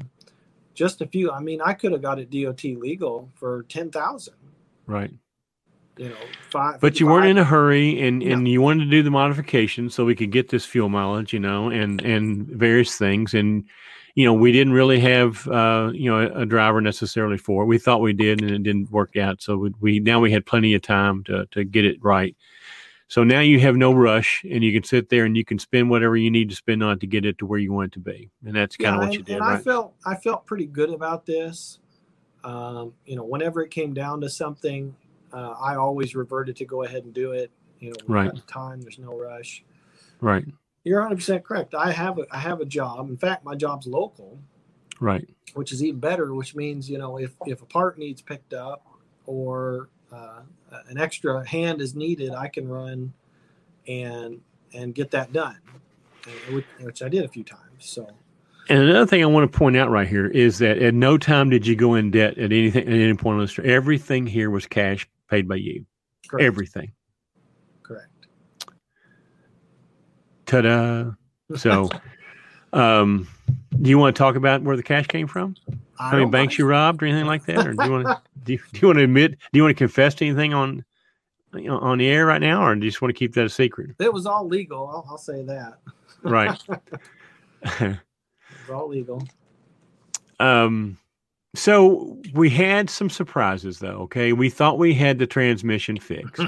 just 0.75 1.01
a 1.01 1.07
few. 1.07 1.31
I 1.31 1.39
mean, 1.41 1.61
I 1.61 1.73
could 1.75 1.93
have 1.93 2.03
got 2.03 2.19
it 2.19 2.31
DOT 2.31 2.65
legal 2.65 3.31
for 3.35 3.63
ten 3.69 3.91
thousand. 3.91 4.35
right. 4.87 5.13
You 5.97 6.09
know, 6.09 6.17
five. 6.51 6.81
But 6.81 6.99
you 6.99 7.07
weren't 7.07 7.27
in 7.27 7.39
a 7.39 7.45
hurry, 7.45 8.01
and 8.03 8.19
No. 8.19 8.33
and 8.35 8.49
you 8.49 8.61
wanted 8.61 8.87
to 8.87 8.91
do 8.91 9.05
the 9.05 9.13
modification 9.13 9.89
so 9.89 10.05
we 10.05 10.17
could 10.17 10.33
get 10.33 10.49
this 10.49 10.65
fuel 10.65 10.89
mileage, 10.89 11.33
you 11.33 11.39
know, 11.39 11.71
and 11.71 12.03
and 12.03 12.49
various 12.49 12.97
things, 12.99 13.33
and 13.33 13.63
you 14.15 14.25
know 14.25 14.33
we 14.35 14.53
didn't 14.53 14.73
really 14.73 15.01
have 15.01 15.47
uh, 15.49 15.91
you 15.93 16.11
know 16.11 16.21
a, 16.21 16.43
a 16.43 16.47
driver 16.47 16.81
necessarily 16.81 17.39
for 17.39 17.63
it. 17.63 17.67
We 17.67 17.79
thought 17.79 18.01
we 18.01 18.13
did, 18.13 18.43
and 18.43 18.51
it 18.51 18.63
didn't 18.63 18.91
work 18.91 19.17
out. 19.17 19.43
So 19.43 19.57
we, 19.57 19.73
we 19.81 20.01
now 20.01 20.21
we 20.21 20.31
had 20.33 20.47
plenty 20.47 20.75
of 20.75 20.83
time 20.83 21.25
to 21.25 21.47
to 21.53 21.65
get 21.65 21.85
it 21.85 22.03
right. 22.03 22.37
So 23.09 23.23
now 23.23 23.41
you 23.41 23.61
have 23.61 23.77
no 23.77 23.93
rush, 23.93 24.45
and 24.51 24.65
you 24.65 24.73
can 24.73 24.83
sit 24.83 25.09
there 25.09 25.25
and 25.25 25.37
you 25.37 25.45
can 25.45 25.59
spend 25.59 25.91
whatever 25.91 26.17
you 26.17 26.31
need 26.31 26.49
to 26.51 26.57
spend 26.57 26.83
on 26.83 26.93
it 26.93 27.01
to 27.01 27.07
get 27.07 27.25
it 27.27 27.39
to 27.39 27.47
where 27.47 27.59
you 27.59 27.73
want 27.73 27.89
it 27.89 27.93
to 27.95 28.01
be, 28.01 28.31
and 28.47 28.57
that's 28.57 28.77
kind 28.77 28.95
of 28.97 29.03
Yeah, 29.03 29.09
what 29.09 29.19
you 29.19 29.25
did, 29.25 29.37
and 29.37 29.45
I 29.45 29.59
felt 29.59 29.95
I 30.07 30.15
felt 30.15 30.47
pretty 30.47 30.67
good 30.67 30.91
about 30.91 31.27
this. 31.27 31.79
Um, 32.45 32.93
you 33.07 33.17
know, 33.17 33.25
whenever 33.25 33.63
it 33.63 33.71
came 33.71 33.95
down 33.95 34.21
to 34.21 34.29
something, 34.29 34.95
uh, 35.33 35.53
I 35.53 35.77
always 35.77 36.15
reverted 36.15 36.57
to 36.57 36.65
go 36.65 36.83
ahead 36.83 37.05
and 37.05 37.15
do 37.15 37.33
it. 37.33 37.51
You 37.81 37.91
know, 37.91 37.97
Right. 38.07 38.31
time. 38.47 38.81
There's 38.81 38.99
no 38.99 39.17
rush. 39.19 39.65
right, 40.21 40.45
You're 40.85 41.01
100 41.01 41.17
percent 41.17 41.45
correct. 41.45 41.75
I 41.75 41.91
have 41.93 42.19
a 42.19 42.27
I 42.31 42.39
have 42.39 42.61
a 42.61 42.65
job. 42.67 43.09
In 43.09 43.17
fact, 43.17 43.45
my 43.45 43.55
job's 43.55 43.87
local, 43.87 44.39
right, 45.01 45.27
which 45.55 45.73
is 45.73 45.83
even 45.83 45.99
better. 46.01 46.35
Which 46.35 46.55
means 46.55 46.89
you 46.91 46.99
know 46.99 47.19
if 47.19 47.35
if 47.47 47.63
a 47.63 47.67
part 47.67 47.99
needs 47.99 48.21
picked 48.23 48.53
up 48.53 48.87
or 49.27 49.89
uh, 50.13 50.41
an 50.89 50.99
extra 50.99 51.47
hand 51.49 51.81
is 51.81 51.95
needed, 51.95 52.33
I 52.35 52.49
can 52.49 52.69
run 52.69 53.13
and 53.89 54.41
and 54.75 54.95
get 54.95 55.11
that 55.13 55.33
done, 55.33 55.57
which, 56.51 56.67
which 56.81 57.03
I 57.03 57.09
did 57.09 57.25
a 57.25 57.29
few 57.29 57.45
times. 57.45 57.61
So 57.79 58.09
And 58.69 58.79
another 58.83 59.07
thing 59.07 59.23
I 59.23 59.27
want 59.27 59.51
to 59.51 59.59
point 59.59 59.77
out 59.77 59.91
right 59.91 60.07
here 60.09 60.27
is 60.27 60.59
that 60.59 60.79
at 60.79 60.93
no 60.95 61.17
time 61.17 61.49
did 61.49 61.67
you 61.67 61.77
go 61.77 61.95
in 61.95 62.11
debt 62.11 62.37
at 62.39 62.53
anything 62.53 62.87
at 62.87 62.93
any 62.93 63.15
point 63.15 63.37
on 63.37 63.41
this. 63.41 63.59
Everything 63.59 64.27
here 64.27 64.51
was 64.51 64.67
cash 64.67 65.09
paid 65.31 65.49
by 65.49 65.57
you. 65.57 65.87
correct, 66.29 66.45
Everything. 66.45 66.93
correct. 67.83 68.09
Ta-da! 70.63 71.11
So, 71.57 71.89
um, 72.73 73.29
do 73.81 73.91
you 73.91 73.99
want 73.99 74.15
to 74.15 74.19
talk 74.19 74.37
about 74.37 74.63
where 74.63 74.77
the 74.77 74.83
cash 74.83 75.07
came 75.07 75.27
from? 75.27 75.57
I 75.99 76.11
How 76.11 76.17
many 76.17 76.31
banks 76.31 76.59
you 76.59 76.67
robbed 76.67 77.03
or 77.03 77.07
anything 77.07 77.27
like 77.27 77.45
that? 77.47 77.67
Or 77.67 77.73
do 77.73 77.85
you 77.85 77.91
want 77.91 78.07
to 78.07 78.21
do 78.45 78.53
you, 78.55 78.59
do 78.73 78.81
you 78.81 78.89
want 78.89 78.99
to 78.99 79.05
admit? 79.05 79.33
Do 79.33 79.59
you 79.59 79.63
want 79.63 79.77
to 79.77 79.79
confess 79.79 80.15
to 80.17 80.27
anything 80.27 80.55
on 80.55 80.85
you 81.55 81.69
know, 81.69 81.79
on 81.79 81.99
the 81.99 82.07
air 82.07 82.27
right 82.27 82.41
now, 82.41 82.65
or 82.65 82.75
do 82.75 82.85
you 82.85 82.91
just 82.91 83.01
want 83.03 83.15
to 83.15 83.19
keep 83.19 83.35
that 83.35 83.45
a 83.45 83.49
secret? 83.49 83.91
It 83.99 84.13
was 84.13 84.27
all 84.27 84.47
legal. 84.47 84.89
I'll, 84.89 85.07
I'll 85.11 85.19
say 85.19 85.43
that. 85.43 85.79
Right. 86.23 86.59
It 88.51 88.71
was 88.71 88.81
all 88.81 88.89
legal. 88.89 89.23
Um, 90.41 90.99
so 91.55 92.19
we 92.35 92.51
had 92.51 92.91
some 92.91 93.09
surprises 93.09 93.79
though. 93.79 94.01
Okay, 94.03 94.33
we 94.33 94.51
thought 94.51 94.79
we 94.79 94.95
had 94.95 95.19
the 95.19 95.27
transmission 95.27 95.99
fixed, 95.99 96.43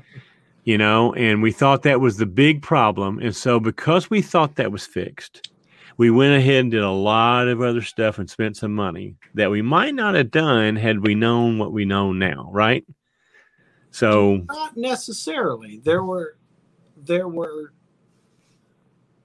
you 0.68 0.76
know, 0.76 1.14
and 1.14 1.40
we 1.42 1.50
thought 1.50 1.82
that 1.84 1.98
was 1.98 2.18
the 2.18 2.26
big 2.26 2.60
problem. 2.60 3.18
And 3.20 3.34
so 3.34 3.58
because 3.58 4.10
we 4.10 4.20
thought 4.20 4.56
that 4.56 4.70
was 4.70 4.84
fixed, 4.84 5.50
we 5.96 6.10
went 6.10 6.34
ahead 6.34 6.56
and 6.60 6.70
did 6.70 6.82
a 6.82 6.90
lot 6.90 7.48
of 7.48 7.62
other 7.62 7.80
stuff 7.80 8.18
and 8.18 8.28
spent 8.28 8.58
some 8.58 8.74
money 8.74 9.16
that 9.32 9.50
we 9.50 9.62
might 9.62 9.94
not 9.94 10.14
have 10.14 10.30
done 10.30 10.76
had 10.76 11.00
we 11.06 11.14
known 11.14 11.56
what 11.56 11.72
we 11.72 11.86
know 11.86 12.12
now, 12.12 12.50
right? 12.52 12.84
So 13.92 14.42
Not 14.46 14.76
necessarily. 14.76 15.80
There 15.82 16.04
were 16.04 16.36
there 16.98 17.28
were 17.28 17.72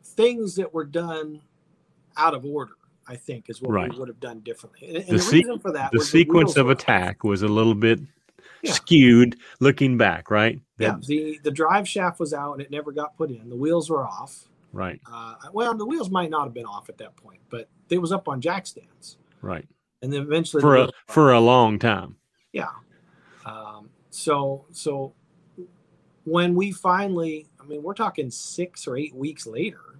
things 0.01 0.55
that 0.55 0.73
were 0.73 0.85
done 0.85 1.41
out 2.15 2.33
of 2.35 2.45
order. 2.45 2.75
I 3.05 3.17
think 3.17 3.49
is 3.49 3.61
what 3.61 3.71
Right. 3.71 3.91
we 3.91 3.99
would 3.99 4.07
have 4.07 4.21
done 4.21 4.39
differently. 4.39 4.87
And, 4.87 4.97
and 4.99 5.07
The 5.07 5.13
the, 5.15 5.19
se- 5.19 5.35
reason 5.39 5.59
for 5.59 5.73
that 5.73 5.91
the 5.91 5.99
sequence 5.99 6.55
wheels 6.55 6.57
of 6.57 6.69
attack 6.69 7.25
was 7.25 7.41
a 7.41 7.49
little 7.49 7.75
bit 7.75 7.99
Yeah. 8.63 8.71
skewed 8.71 9.35
looking 9.59 9.97
back, 9.97 10.31
right? 10.31 10.59
Yeah, 10.79 10.91
That- 10.93 11.03
the 11.05 11.39
the 11.43 11.51
drive 11.51 11.87
shaft 11.87 12.19
was 12.19 12.33
out 12.33 12.53
and 12.53 12.61
it 12.61 12.71
never 12.71 12.91
got 12.91 13.15
put 13.17 13.29
in. 13.29 13.49
The 13.49 13.55
wheels 13.57 13.89
were 13.89 14.05
off. 14.07 14.47
Right, 14.71 14.99
Uh, 15.05 15.35
well, 15.53 15.75
the 15.75 15.85
wheels 15.85 16.09
might 16.09 16.31
not 16.31 16.45
have 16.45 16.53
been 16.55 16.65
off 16.65 16.89
at 16.89 16.97
that 16.97 17.15
point, 17.15 17.41
but 17.51 17.69
it 17.89 17.99
was 17.99 18.11
up 18.11 18.27
on 18.27 18.41
jack 18.41 18.65
stands, 18.65 19.17
right. 19.43 19.67
and 20.01 20.11
then 20.11 20.21
eventually 20.23 20.61
For 20.61 20.77
a 20.77 20.89
for 21.07 21.31
a 21.33 21.39
long 21.39 21.77
time. 21.77 22.15
yeah 22.53 22.69
um, 23.45 23.89
so 24.09 24.65
so 24.71 25.13
when 26.23 26.55
we 26.55 26.71
finally 26.71 27.47
i 27.59 27.65
mean 27.65 27.83
we're 27.83 27.93
talking 27.93 28.31
six 28.31 28.87
or 28.87 28.95
eight 28.97 29.13
weeks 29.13 29.45
later 29.45 29.99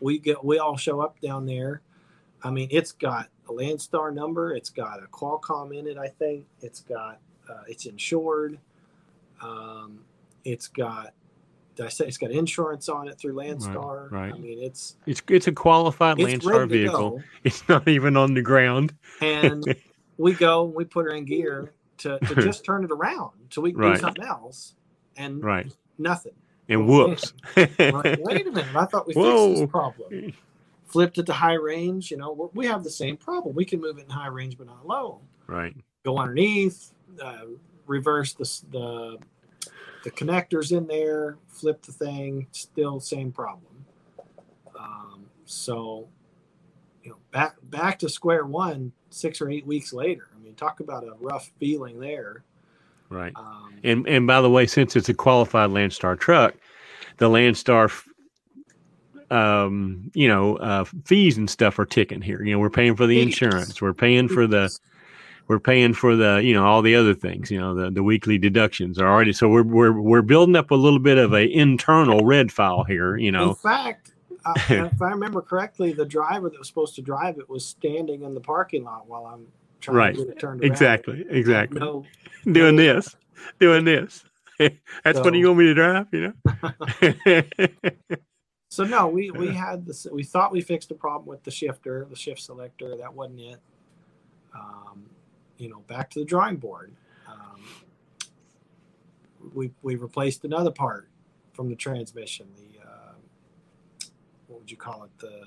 we 0.00 0.18
get 0.18 0.42
we 0.44 0.58
all 0.58 0.76
show 0.76 1.00
up 1.00 1.20
down 1.20 1.44
there 1.46 1.82
i 2.44 2.50
mean 2.50 2.68
it's 2.70 2.92
got 2.92 3.28
a 3.48 3.52
landstar 3.52 4.14
number 4.14 4.54
it's 4.54 4.70
got 4.70 5.02
a 5.02 5.06
qualcomm 5.08 5.76
in 5.76 5.86
it 5.88 5.98
i 5.98 6.06
think 6.08 6.46
it's 6.60 6.80
got 6.80 7.18
uh, 7.52 7.62
it's 7.68 7.86
insured 7.86 8.58
um, 9.42 10.00
it's 10.44 10.68
got 10.68 11.12
did 11.74 11.86
I 11.86 11.88
say 11.88 12.06
it's 12.06 12.18
got 12.18 12.30
insurance 12.30 12.88
on 12.88 13.08
it 13.08 13.18
through 13.18 13.32
Landstar? 13.34 14.10
right. 14.10 14.32
I 14.34 14.36
mean, 14.36 14.62
it's 14.62 14.96
It's 15.06 15.22
it's 15.28 15.46
a 15.46 15.52
qualified 15.52 16.18
it's 16.18 16.44
Landstar 16.44 16.68
vehicle. 16.68 17.22
It's 17.44 17.66
not 17.68 17.88
even 17.88 18.16
on 18.16 18.34
the 18.34 18.42
ground. 18.42 18.94
and 19.20 19.64
we 20.18 20.32
go 20.34 20.64
we 20.64 20.84
put 20.84 21.06
her 21.06 21.12
in 21.12 21.24
gear 21.24 21.72
to, 21.98 22.18
to 22.20 22.34
just 22.42 22.64
turn 22.64 22.84
it 22.84 22.90
around 22.92 23.32
so 23.50 23.60
we 23.62 23.72
can 23.72 23.80
Right. 23.80 23.94
do 23.94 24.00
something 24.00 24.24
else 24.24 24.74
and 25.16 25.42
Right. 25.42 25.66
nothing 25.98 26.34
And 26.68 26.86
whoops. 26.86 27.32
Like, 27.56 28.18
wait 28.20 28.46
a 28.46 28.52
minute 28.52 28.76
i 28.76 28.84
thought 28.84 29.06
we 29.06 29.14
fixed 29.14 29.48
this 29.60 29.70
problem 29.70 30.32
flipped 30.86 31.18
it 31.18 31.26
to 31.26 31.32
high 31.32 31.54
range 31.54 32.10
you 32.10 32.16
know 32.16 32.50
we 32.54 32.66
have 32.66 32.84
the 32.84 32.90
same 32.90 33.16
problem 33.16 33.54
we 33.54 33.64
can 33.64 33.80
move 33.80 33.98
it 33.98 34.04
in 34.04 34.10
high 34.10 34.28
range 34.28 34.56
but 34.58 34.66
not 34.66 34.86
low 34.86 35.20
right. 35.46 35.74
go 36.04 36.18
underneath 36.18 36.92
uh, 37.20 37.46
reverse 37.86 38.32
the, 38.34 38.44
the 38.70 39.18
the 40.04 40.10
connectors 40.10 40.76
in 40.76 40.86
there 40.86 41.38
flip 41.48 41.82
the 41.82 41.92
thing 41.92 42.46
still 42.52 43.00
same 43.00 43.32
problem. 43.32 43.84
Um, 44.78 45.26
so 45.44 46.08
you 47.02 47.10
know 47.10 47.16
back 47.30 47.56
back 47.64 47.98
to 48.00 48.08
square 48.08 48.44
one 48.46 48.92
six 49.10 49.40
or 49.40 49.50
eight 49.50 49.66
weeks 49.66 49.92
later 49.92 50.28
i 50.34 50.42
mean 50.42 50.54
talk 50.54 50.80
about 50.80 51.04
a 51.04 51.12
rough 51.20 51.50
feeling 51.58 51.98
there. 51.98 52.44
Right. 53.08 53.32
um, 53.36 53.74
And 53.84 54.06
and 54.08 54.26
by 54.26 54.40
the 54.40 54.48
way, 54.48 54.66
since 54.66 54.96
it's 54.96 55.08
a 55.08 55.14
qualified 55.14 55.70
Landstar 55.70 56.18
truck, 56.18 56.54
the 57.18 57.28
Landstar 57.28 57.84
f- 57.84 58.08
um, 59.30 60.10
you 60.14 60.28
know, 60.28 60.56
uh, 60.56 60.84
fees 61.04 61.36
and 61.36 61.48
stuff 61.48 61.78
are 61.78 61.84
ticking 61.84 62.22
here. 62.22 62.42
You 62.42 62.52
know, 62.52 62.58
we're 62.58 62.70
paying 62.70 62.96
for 62.96 63.06
the 63.06 63.20
insurance, 63.20 63.82
we're 63.82 63.92
paying 63.92 64.28
for 64.28 64.46
the 64.46 64.74
we're 65.48 65.58
paying 65.60 65.92
for 65.94 66.16
the 66.16 66.40
you 66.42 66.54
know 66.54 66.64
all 66.64 66.82
the 66.82 66.94
other 66.94 67.14
things 67.14 67.50
you 67.50 67.58
know 67.60 67.74
the, 67.74 67.90
the 67.90 68.02
weekly 68.02 68.38
deductions 68.38 68.98
are 68.98 69.08
already 69.08 69.32
so 69.32 69.48
we're, 69.48 69.62
we're 69.62 69.92
we're 70.00 70.22
building 70.22 70.56
up 70.56 70.70
a 70.70 70.74
little 70.74 70.98
bit 70.98 71.18
of 71.18 71.32
a 71.32 71.46
internal 71.46 72.24
red 72.24 72.50
file 72.52 72.84
here 72.84 73.16
you 73.16 73.32
know. 73.32 73.50
in 73.50 73.54
fact 73.56 74.12
uh, 74.44 74.52
if 74.70 75.02
i 75.02 75.10
remember 75.10 75.40
correctly 75.42 75.92
the 75.92 76.04
driver 76.04 76.48
that 76.48 76.58
was 76.58 76.68
supposed 76.68 76.94
to 76.94 77.02
drive 77.02 77.38
it 77.38 77.48
was 77.48 77.64
standing 77.64 78.22
in 78.22 78.34
the 78.34 78.40
parking 78.40 78.84
lot 78.84 79.06
while 79.06 79.26
i'm 79.26 79.46
trying 79.80 79.96
Right. 79.96 80.14
to 80.14 80.24
get 80.24 80.28
it 80.36 80.38
turned 80.40 80.60
around 80.62 80.70
exactly 80.72 81.24
exactly 81.28 81.80
no 81.80 82.04
doing 82.52 82.76
this 82.76 83.14
doing 83.60 83.84
this 83.84 84.24
that's 84.58 85.18
what 85.20 85.34
you 85.34 85.46
want 85.48 85.58
me 85.58 85.64
to 85.66 85.74
drive 85.74 86.06
you 86.12 86.34
know 86.34 87.42
So 88.70 88.84
no, 88.84 89.06
we 89.06 89.30
we 89.30 89.48
had 89.48 89.84
this. 89.84 90.06
We 90.10 90.22
thought 90.24 90.50
we 90.50 90.62
fixed 90.62 90.88
the 90.88 90.94
problem 90.94 91.28
with 91.28 91.44
the 91.44 91.50
shifter, 91.50 92.06
the 92.08 92.16
shift 92.16 92.40
selector. 92.40 92.96
That 92.96 93.12
wasn't 93.12 93.40
it. 93.40 93.60
Um, 94.54 95.10
you 95.62 95.68
know, 95.68 95.78
back 95.86 96.10
to 96.10 96.18
the 96.18 96.24
drawing 96.24 96.56
board. 96.56 96.92
Um, 97.28 97.62
we 99.54 99.70
we 99.82 99.94
replaced 99.94 100.44
another 100.44 100.72
part 100.72 101.08
from 101.52 101.68
the 101.68 101.76
transmission. 101.76 102.48
The 102.56 102.80
uh, 102.84 103.12
what 104.48 104.60
would 104.60 104.70
you 104.70 104.76
call 104.76 105.04
it? 105.04 105.10
The 105.18 105.44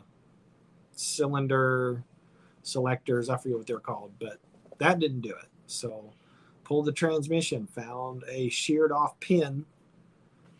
cylinder 0.94 2.02
selectors. 2.64 3.30
I 3.30 3.36
forget 3.36 3.58
what 3.58 3.68
they're 3.68 3.80
called, 3.80 4.14
but 4.18 4.40
that 4.78 5.00
didn't 5.00 5.20
do 5.20 5.32
it. 5.32 5.50
So 5.68 6.14
pulled 6.64 6.86
the 6.86 6.94
transmission, 6.94 7.68
found 7.68 8.24
a 8.30 8.48
sheared 8.48 8.94
off 8.94 9.20
pin 9.20 9.66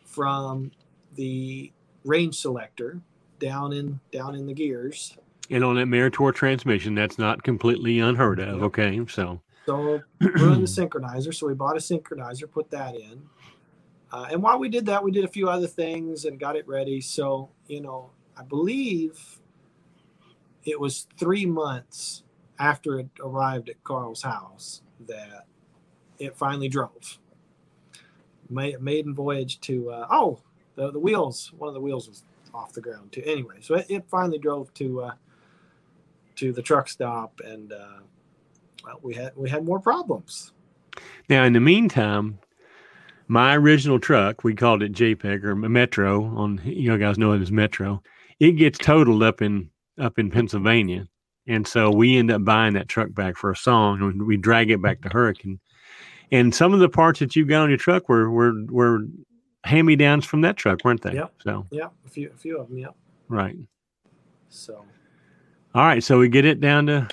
from 0.04 0.72
the 1.16 1.72
range 2.04 2.36
selector 2.36 3.00
down 3.40 3.72
in 3.72 4.02
down 4.12 4.36
in 4.36 4.48
the 4.48 4.54
gears. 4.54 5.18
And 5.50 5.64
on 5.64 5.76
that 5.76 5.86
Meritor 5.86 6.34
transmission, 6.34 6.94
that's 6.94 7.18
not 7.18 7.44
completely 7.44 8.00
unheard 8.00 8.40
of. 8.40 8.56
Yep. 8.56 8.64
Okay, 8.64 9.06
so 9.08 9.40
So 9.66 10.02
ruined 10.22 10.64
the 10.64 10.68
synchronizer. 10.68 11.34
So 11.34 11.48
we 11.48 11.54
bought 11.54 11.78
a 11.78 11.80
synchronizer, 11.80 12.50
put 12.52 12.70
that 12.72 12.96
in. 12.96 13.24
Uh, 14.12 14.28
and 14.32 14.42
while 14.42 14.60
we 14.60 14.70
did 14.70 14.86
that, 14.86 15.04
we 15.04 15.12
did 15.12 15.26
a 15.26 15.30
few 15.30 15.50
other 15.50 15.68
things 15.68 16.26
and 16.26 16.40
got 16.40 16.56
it 16.56 16.68
ready. 16.68 17.02
So, 17.02 17.50
you 17.68 17.82
know, 17.82 18.12
I 18.38 18.44
believe 18.44 19.40
it 20.64 20.80
was 20.80 21.08
three 21.18 21.46
months 21.46 22.24
after 22.60 23.00
it 23.00 23.10
arrived 23.20 23.70
at 23.70 23.84
Carl's 23.84 24.22
house 24.22 24.82
that 25.08 25.46
it 26.20 26.38
finally 26.38 26.70
drove. 26.70 27.20
Ma- 28.50 28.78
maiden 28.80 29.14
voyage 29.14 29.60
to, 29.62 29.92
uh, 29.92 30.08
oh, 30.10 30.40
the, 30.76 30.92
the 30.92 31.00
wheels, 31.00 31.52
one 31.58 31.68
of 31.68 31.74
the 31.74 31.82
wheels 31.82 32.08
was 32.08 32.24
off 32.54 32.74
the 32.74 32.82
ground 32.82 33.12
too. 33.12 33.24
Anyway, 33.26 33.58
so 33.62 33.76
it, 33.76 33.86
it 33.90 34.06
finally 34.10 34.38
drove 34.38 34.74
to, 34.76 35.02
uh, 35.02 35.14
to 36.36 36.54
the 36.54 36.62
truck 36.62 36.88
stop 36.88 37.42
and, 37.44 37.74
uh, 37.74 38.00
well, 38.86 39.00
we 39.02 39.16
had 39.16 39.32
we 39.36 39.50
had 39.50 39.66
more 39.66 39.80
problems. 39.80 40.54
now 41.30 41.44
in 41.44 41.54
the 41.54 41.60
meantime, 41.60 42.40
my 43.28 43.56
original 43.56 44.00
truck, 44.00 44.44
we 44.44 44.54
called 44.54 44.84
it 44.84 44.94
JPEG 44.94 45.44
or 45.44 45.56
Metro. 45.56 46.26
On 46.38 46.62
you 46.64 46.96
guys 46.98 47.18
know 47.18 47.32
it 47.32 47.42
as 47.42 47.52
Metro. 47.52 48.02
It 48.40 48.54
gets 48.54 48.78
totaled 48.78 49.24
up 49.24 49.42
in 49.42 49.70
up 50.00 50.20
in 50.20 50.30
Pennsylvania, 50.30 51.08
and 51.48 51.68
so 51.68 51.90
we 51.90 52.18
end 52.18 52.32
up 52.32 52.44
buying 52.44 52.74
that 52.74 52.88
truck 52.88 53.14
back 53.14 53.38
for 53.38 53.52
a 53.52 53.56
song, 53.56 54.02
and 54.02 54.28
we 54.28 54.38
drag 54.38 54.70
it 54.70 54.82
back 54.82 55.02
to 55.02 55.10
Hurricane. 55.10 55.60
And 56.32 56.54
some 56.54 56.74
of 56.74 56.80
the 56.80 56.90
parts 56.90 57.20
that 57.20 57.36
you've 57.36 57.48
got 57.48 57.64
on 57.64 57.70
your 57.70 57.78
truck 57.78 58.10
were 58.10 58.30
were 58.30 58.54
were 58.66 59.00
hand 59.64 59.88
me 59.88 59.96
downs 59.96 60.26
from 60.26 60.42
that 60.42 60.58
truck, 60.58 60.84
weren't 60.84 61.02
they? 61.02 61.14
Yeah. 61.14 61.28
So 61.44 61.66
Yeah, 61.72 61.90
a 62.06 62.10
few 62.10 62.30
a 62.34 62.38
few 62.38 62.60
of 62.60 62.70
them. 62.70 62.78
Yeah. 62.78 62.90
right. 63.28 63.56
So 64.50 64.86
All 65.74 65.84
right, 65.86 66.04
so 66.04 66.20
we 66.20 66.30
get 66.30 66.46
it 66.46 66.62
down 66.62 66.86
to 66.88 67.08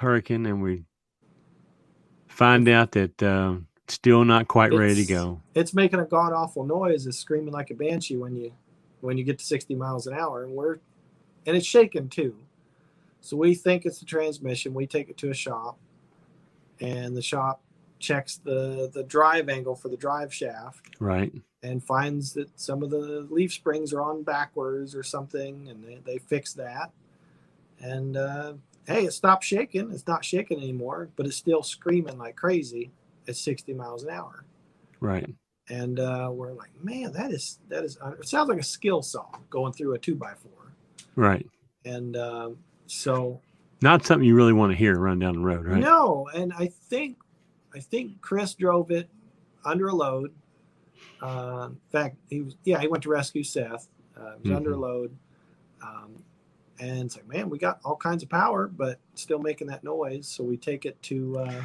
Hurricane, 0.00 0.46
and 0.46 0.62
we 0.62 0.84
find 2.28 2.68
out 2.68 2.92
that 2.92 3.22
uh, 3.22 3.56
still 3.88 4.24
not 4.24 4.48
quite 4.48 4.72
ready 4.72 4.94
to 4.94 5.04
go. 5.04 5.40
it's 5.54 5.74
making 5.74 6.00
a 6.00 6.04
god 6.04 6.32
awful 6.32 6.64
noise. 6.64 7.06
It's 7.06 7.18
screaming 7.18 7.52
like 7.52 7.70
a 7.70 7.74
banshee 7.74 8.16
when 8.16 8.34
you 8.36 8.52
when 9.00 9.16
you 9.16 9.24
get 9.24 9.38
to 9.38 9.44
60 9.44 9.74
miles 9.74 10.06
an 10.06 10.14
hour, 10.14 10.44
and 10.44 10.52
we're 10.52 10.78
and 11.46 11.56
it's 11.56 11.66
shaking 11.66 12.08
too. 12.08 12.36
So 13.20 13.36
we 13.36 13.54
think 13.54 13.84
it's 13.84 13.98
the 13.98 14.06
transmission. 14.06 14.72
We 14.74 14.86
take 14.86 15.08
it 15.10 15.16
to 15.18 15.30
a 15.30 15.34
shop, 15.34 15.78
and 16.80 17.16
the 17.16 17.22
shop 17.22 17.62
checks 17.98 18.36
the 18.36 18.90
the 18.92 19.02
drive 19.02 19.48
angle 19.48 19.74
for 19.74 19.88
the 19.88 19.96
drive 19.96 20.32
shaft 20.32 20.86
Right. 20.98 21.32
and 21.62 21.84
finds 21.84 22.32
that 22.32 22.58
some 22.58 22.82
of 22.82 22.88
the 22.88 23.26
leaf 23.30 23.52
springs 23.52 23.92
are 23.92 24.00
on 24.00 24.22
backwards 24.22 24.94
or 24.94 25.02
something, 25.02 25.68
and 25.68 25.84
they, 25.84 25.98
they 26.04 26.18
fix 26.18 26.54
that. 26.54 26.92
And 27.78 28.16
uh, 28.16 28.54
hey, 28.86 29.04
it 29.04 29.12
stopped 29.12 29.44
shaking. 29.44 29.90
It's 29.92 30.06
not 30.06 30.24
shaking 30.24 30.58
anymore, 30.58 31.10
but 31.16 31.26
it's 31.26 31.36
still 31.36 31.62
screaming 31.62 32.18
like 32.18 32.36
crazy 32.36 32.90
at 33.28 33.36
60 33.36 33.72
miles 33.74 34.02
an 34.04 34.10
hour. 34.10 34.44
Right. 35.00 35.32
And 35.68 36.00
uh, 36.00 36.30
we're 36.32 36.52
like, 36.52 36.70
man, 36.82 37.12
that 37.12 37.30
is 37.30 37.60
that 37.68 37.84
is. 37.84 37.96
It 38.18 38.26
sounds 38.28 38.48
like 38.48 38.58
a 38.58 38.62
skill 38.64 39.02
saw 39.02 39.26
going 39.50 39.72
through 39.72 39.94
a 39.94 39.98
two 39.98 40.16
by 40.16 40.34
four. 40.34 40.72
Right. 41.14 41.46
And 41.84 42.16
um, 42.16 42.58
so 42.86 43.40
Not 43.80 44.04
something 44.04 44.26
you 44.26 44.34
really 44.34 44.52
want 44.52 44.72
to 44.72 44.76
hear 44.76 44.98
run 44.98 45.20
down 45.20 45.34
the 45.34 45.40
road, 45.40 45.66
right? 45.66 45.80
No, 45.80 46.28
and 46.34 46.52
I 46.58 46.66
think 46.66 47.18
I 47.72 47.78
think 47.78 48.20
Chris 48.20 48.54
drove 48.54 48.90
it 48.90 49.08
under 49.64 49.86
a 49.88 49.94
load. 49.94 50.34
Uh, 51.22 51.68
in 51.70 51.78
fact, 51.92 52.16
he 52.28 52.40
was 52.42 52.56
yeah 52.64 52.80
he 52.80 52.88
went 52.88 53.04
to 53.04 53.10
rescue 53.10 53.44
Seth. 53.44 53.88
Uh, 54.16 54.32
was 54.42 54.50
under 54.50 54.72
a 54.72 54.76
Mhm. 54.76 54.80
load, 54.80 55.16
um, 55.82 56.22
and 56.80 57.02
it's 57.02 57.16
like 57.16 57.28
man, 57.28 57.50
we 57.50 57.58
got 57.58 57.80
all 57.84 57.96
kinds 57.96 58.22
of 58.22 58.28
power, 58.28 58.66
but 58.66 58.98
still 59.14 59.38
making 59.38 59.68
that 59.68 59.84
noise. 59.84 60.26
So 60.26 60.42
we 60.42 60.56
take 60.56 60.86
it 60.86 61.00
to 61.04 61.38
uh, 61.38 61.62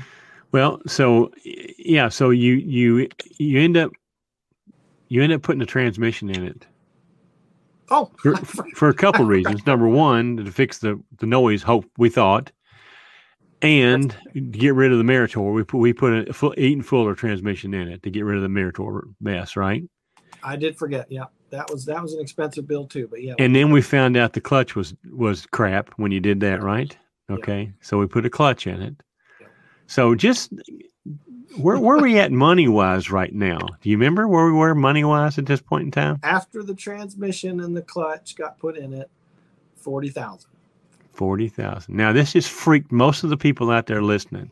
Well, 0.51 0.81
so 0.87 1.31
yeah, 1.43 2.09
so 2.09 2.29
you 2.29 2.55
you 2.55 3.09
you 3.37 3.59
end 3.59 3.77
up 3.77 3.91
you 5.07 5.23
end 5.23 5.33
up 5.33 5.41
putting 5.41 5.61
a 5.61 5.65
transmission 5.65 6.29
in 6.29 6.45
it 6.45 6.65
oh 7.89 8.11
for, 8.17 8.35
for 8.75 8.89
a 8.89 8.93
couple 8.93 9.25
reasons. 9.35 9.65
Number 9.65 9.87
one, 9.87 10.37
to 10.37 10.51
fix 10.51 10.79
the 10.79 11.01
the 11.17 11.25
noise. 11.25 11.63
Hope 11.63 11.85
we 11.97 12.09
thought, 12.09 12.51
and 13.61 14.15
to 14.33 14.41
get 14.41 14.75
rid 14.75 14.91
of 14.91 14.97
the 14.97 15.03
Meritor. 15.03 15.53
We 15.53 15.63
put 15.63 15.77
we 15.77 15.93
put 15.93 16.29
a 16.29 16.33
full, 16.33 16.53
Eaton 16.57 16.83
Fuller 16.83 17.15
transmission 17.15 17.73
in 17.73 17.87
it 17.87 18.03
to 18.03 18.09
get 18.09 18.25
rid 18.25 18.37
of 18.37 18.43
the 18.43 18.49
Meritor 18.49 19.01
mess, 19.21 19.55
right? 19.55 19.83
I 20.43 20.55
did 20.57 20.77
forget. 20.77 21.07
Yeah, 21.09 21.25
that 21.51 21.69
was 21.71 21.85
that 21.85 22.01
was 22.01 22.13
an 22.13 22.21
expensive 22.21 22.67
bill 22.67 22.85
too. 22.85 23.07
But 23.09 23.21
yeah, 23.23 23.33
And 23.39 23.55
then 23.55 23.71
we 23.71 23.81
found 23.81 24.17
out 24.17 24.33
the 24.33 24.41
clutch 24.41 24.75
was 24.75 24.95
was 25.11 25.45
crap 25.45 25.91
when 25.97 26.11
you 26.11 26.19
did 26.19 26.39
that, 26.41 26.61
right? 26.63 26.95
Yeah. 27.29 27.35
Okay, 27.35 27.73
so 27.81 27.97
we 27.97 28.07
put 28.07 28.25
a 28.25 28.29
clutch 28.29 28.67
in 28.67 28.81
it. 28.81 28.95
Yeah. 29.39 29.47
So 29.87 30.15
just 30.15 30.53
where 31.57 31.79
where 31.79 31.97
are 31.97 32.01
we 32.01 32.19
at 32.19 32.31
money 32.31 32.67
wise 32.67 33.09
right 33.09 33.33
now? 33.33 33.59
Do 33.81 33.89
you 33.89 33.97
remember 33.97 34.27
where 34.27 34.45
we 34.45 34.51
were 34.51 34.75
money 34.75 35.03
wise 35.03 35.37
at 35.37 35.45
this 35.45 35.61
point 35.61 35.85
in 35.85 35.91
time? 35.91 36.19
after 36.23 36.63
the 36.63 36.75
transmission 36.75 37.61
and 37.61 37.75
the 37.75 37.81
clutch 37.81 38.35
got 38.35 38.57
put 38.59 38.77
in 38.77 38.93
it, 38.93 39.09
forty 39.75 40.09
thousand. 40.09 40.51
Forty 41.13 41.47
thousand. 41.47 41.95
Now 41.95 42.11
this 42.11 42.33
just 42.33 42.49
freaked 42.49 42.91
most 42.91 43.23
of 43.23 43.29
the 43.29 43.37
people 43.37 43.71
out 43.71 43.85
there 43.87 44.01
listening. 44.01 44.51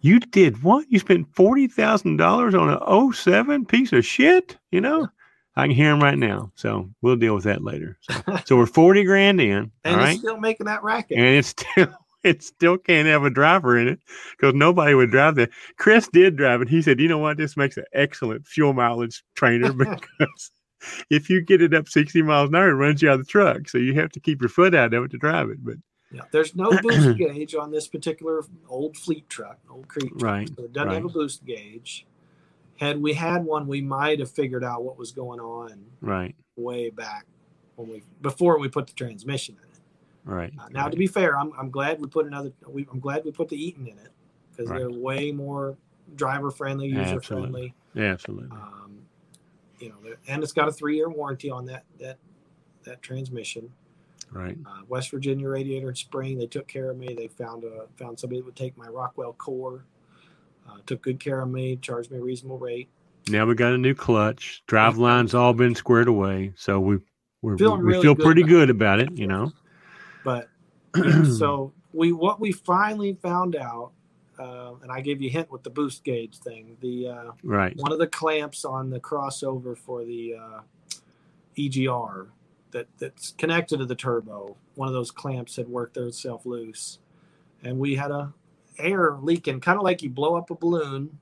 You 0.00 0.20
did 0.20 0.62
what? 0.62 0.90
You 0.90 0.98
spent 0.98 1.32
forty 1.34 1.68
thousand 1.68 2.16
dollars 2.16 2.54
on 2.54 2.68
a 2.70 3.12
07 3.14 3.64
piece 3.66 3.92
of 3.92 4.04
shit? 4.04 4.56
You 4.70 4.80
know, 4.80 5.08
I 5.56 5.66
can 5.66 5.74
hear 5.74 5.90
him 5.90 6.02
right 6.02 6.18
now. 6.18 6.52
So 6.54 6.90
we'll 7.00 7.16
deal 7.16 7.34
with 7.34 7.44
that 7.44 7.64
later. 7.64 7.98
So, 8.02 8.14
so 8.46 8.56
we're 8.56 8.66
forty 8.66 9.04
grand 9.04 9.40
in. 9.40 9.70
And 9.84 10.00
all 10.00 10.06
it's 10.06 10.20
still 10.20 10.38
making 10.38 10.66
that 10.66 10.82
racket. 10.82 11.18
and 11.18 11.26
it's 11.26 11.48
still 11.72 11.88
it 12.22 12.42
still 12.42 12.76
can't 12.76 13.08
have 13.08 13.24
a 13.24 13.30
driver 13.30 13.78
in 13.78 13.88
it 13.88 14.00
because 14.32 14.54
nobody 14.54 14.94
would 14.94 15.10
drive 15.10 15.36
that. 15.36 15.50
Chris 15.78 16.08
did 16.08 16.36
drive 16.36 16.60
it. 16.60 16.68
He 16.68 16.82
said, 16.82 17.00
"You 17.00 17.08
know 17.08 17.18
what? 17.18 17.36
This 17.36 17.56
makes 17.56 17.76
an 17.76 17.84
excellent 17.92 18.46
fuel 18.46 18.72
mileage 18.72 19.24
trainer 19.34 19.72
because 19.72 20.50
if 21.08 21.30
you 21.30 21.40
get 21.40 21.62
it 21.62 21.72
up 21.72 21.88
sixty 21.88 22.22
miles 22.22 22.50
an 22.50 22.56
hour, 22.56 22.70
it 22.70 22.74
runs 22.74 23.00
you 23.00 23.08
out 23.08 23.20
of 23.20 23.26
the 23.26 23.30
truck. 23.30 23.68
So 23.68 23.78
you 23.78 23.94
have 23.94 24.10
to 24.10 24.20
keep 24.20 24.42
your 24.42 24.48
foot 24.48 24.74
out 24.74 24.92
of 24.92 25.04
it 25.04 25.10
to 25.12 25.18
drive 25.18 25.48
it." 25.50 25.64
But 25.64 25.76
Yeah, 26.12 26.22
there's 26.32 26.54
no 26.54 26.76
boost 26.82 27.16
gauge 27.18 27.54
on 27.54 27.70
this 27.70 27.88
particular 27.88 28.42
old 28.68 28.96
fleet 28.96 29.28
truck, 29.28 29.58
old 29.70 29.88
Creek 29.88 30.10
truck. 30.18 30.22
Right, 30.22 30.50
So 30.56 30.64
it 30.64 30.72
doesn't 30.72 30.92
have 30.92 31.04
a 31.04 31.08
boost 31.08 31.44
gauge. 31.46 32.06
Had 32.78 33.00
we 33.00 33.14
had 33.14 33.44
one, 33.44 33.66
we 33.66 33.80
might 33.80 34.18
have 34.20 34.30
figured 34.30 34.62
out 34.64 34.84
what 34.84 34.98
was 34.98 35.12
going 35.12 35.40
on 35.40 35.84
right, 36.00 36.34
way 36.56 36.90
back 36.90 37.26
when 37.76 37.88
we 37.88 38.02
before 38.20 38.58
we 38.58 38.68
put 38.68 38.86
the 38.86 38.92
transmission 38.92 39.56
in 39.62 39.70
it. 39.70 39.80
right. 40.24 40.52
Uh, 40.58 40.68
now, 40.70 40.82
right. 40.84 40.90
to 40.92 40.96
be 40.96 41.06
fair, 41.06 41.38
I'm, 41.38 41.52
I'm 41.58 41.70
glad 41.70 42.00
we 42.00 42.06
put 42.08 42.26
another. 42.26 42.52
We, 42.68 42.86
I'm 42.92 43.00
glad 43.00 43.24
we 43.24 43.32
put 43.32 43.48
the 43.48 43.56
Eaton 43.62 43.86
in 43.86 43.98
it 43.98 44.08
because 44.50 44.70
Right. 44.70 44.78
they're 44.80 44.90
way 44.90 45.32
more 45.32 45.76
driver 46.14 46.50
friendly, 46.50 46.88
user 46.88 47.20
friendly. 47.20 47.74
Yeah, 47.94 48.12
absolutely, 48.12 48.50
Um, 48.56 48.98
you 49.78 49.88
know, 49.88 49.96
and 50.28 50.42
it's 50.42 50.52
got 50.52 50.68
a 50.68 50.72
three 50.72 50.96
year 50.96 51.08
warranty 51.08 51.50
on 51.50 51.64
that 51.66 51.84
that 51.98 52.18
that 52.84 53.00
transmission. 53.02 53.72
right, 54.32 54.56
uh, 54.66 54.82
West 54.88 55.10
Virginia 55.10 55.48
Radiator 55.48 55.88
and 55.88 55.96
Spring. 55.98 56.36
They 56.38 56.46
took 56.46 56.68
care 56.68 56.90
of 56.90 56.98
me. 56.98 57.14
They 57.14 57.28
found 57.28 57.64
a 57.64 57.86
found 57.96 58.18
somebody 58.20 58.40
that 58.40 58.44
would 58.46 58.56
take 58.56 58.76
my 58.76 58.86
Rockwell 58.88 59.32
core. 59.34 59.84
Uh, 60.68 60.78
took 60.86 61.02
good 61.02 61.20
care 61.20 61.40
of 61.40 61.48
me. 61.48 61.76
Charged 61.76 62.10
me 62.10 62.18
a 62.18 62.22
reasonable 62.22 62.58
rate. 62.58 62.88
now 63.28 63.46
we 63.46 63.54
got 63.54 63.72
a 63.72 63.78
new 63.78 63.94
clutch. 63.94 64.62
Drive 64.66 64.98
lines 64.98 65.34
all 65.34 65.52
been 65.52 65.74
squared 65.74 66.08
away, 66.08 66.52
so 66.56 66.80
we 66.80 66.98
we're, 67.42 67.56
we 67.56 67.66
really 67.66 68.02
feel 68.02 68.14
good 68.14 68.24
pretty 68.24 68.42
about 68.42 68.50
good 68.50 68.70
about 68.70 69.00
it. 69.00 69.12
You 69.12 69.26
know, 69.26 69.52
But 70.24 70.48
so 71.38 71.72
we 71.92 72.12
what 72.12 72.40
we 72.40 72.52
finally 72.52 73.14
found 73.22 73.56
out, 73.56 73.92
uh, 74.38 74.72
and 74.82 74.90
I 74.90 75.00
gave 75.00 75.22
you 75.22 75.28
a 75.28 75.32
hint 75.32 75.50
with 75.50 75.62
the 75.62 75.70
boost 75.70 76.04
gauge 76.04 76.38
thing. 76.38 76.76
The 76.80 77.08
uh, 77.08 77.30
right, 77.42 77.76
one 77.76 77.92
of 77.92 77.98
the 77.98 78.06
clamps 78.06 78.64
on 78.64 78.90
the 78.90 79.00
crossover 79.00 79.76
for 79.76 80.04
the 80.04 80.34
uh, 80.34 80.60
EGR 81.56 82.28
that 82.72 82.86
that's 82.98 83.32
connected 83.32 83.78
to 83.78 83.86
the 83.86 83.94
turbo. 83.94 84.56
One 84.74 84.88
of 84.88 84.94
those 84.94 85.10
clamps 85.10 85.56
had 85.56 85.68
worked 85.68 85.96
itself 85.96 86.44
loose, 86.44 86.98
and 87.62 87.78
we 87.78 87.94
had 87.94 88.10
a 88.10 88.32
air 88.78 89.18
leaking, 89.20 89.60
kind 89.60 89.78
of 89.78 89.84
like 89.84 90.02
you 90.02 90.10
blow 90.10 90.36
up 90.36 90.50
a 90.50 90.54
balloon, 90.54 91.18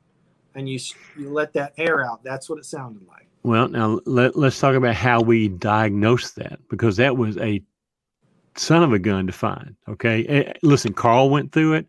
and 0.54 0.68
you 0.68 0.78
you 1.18 1.30
let 1.30 1.52
that 1.54 1.74
air 1.76 2.04
out. 2.04 2.22
That's 2.22 2.48
what 2.48 2.58
it 2.58 2.64
sounded 2.64 3.06
like. 3.06 3.26
Well, 3.42 3.68
now 3.68 4.00
let, 4.06 4.36
let's 4.36 4.58
talk 4.58 4.74
about 4.74 4.94
how 4.94 5.20
we 5.20 5.48
diagnosed 5.48 6.36
that 6.36 6.58
because 6.70 6.96
that 6.96 7.16
was 7.16 7.36
a 7.38 7.62
son 8.56 8.82
of 8.82 8.92
a 8.92 8.98
gun 8.98 9.26
to 9.26 9.32
find. 9.32 9.76
Okay. 9.88 10.24
Eh, 10.26 10.52
listen, 10.62 10.94
Carl 10.94 11.30
went 11.30 11.52
through 11.52 11.74
it. 11.74 11.86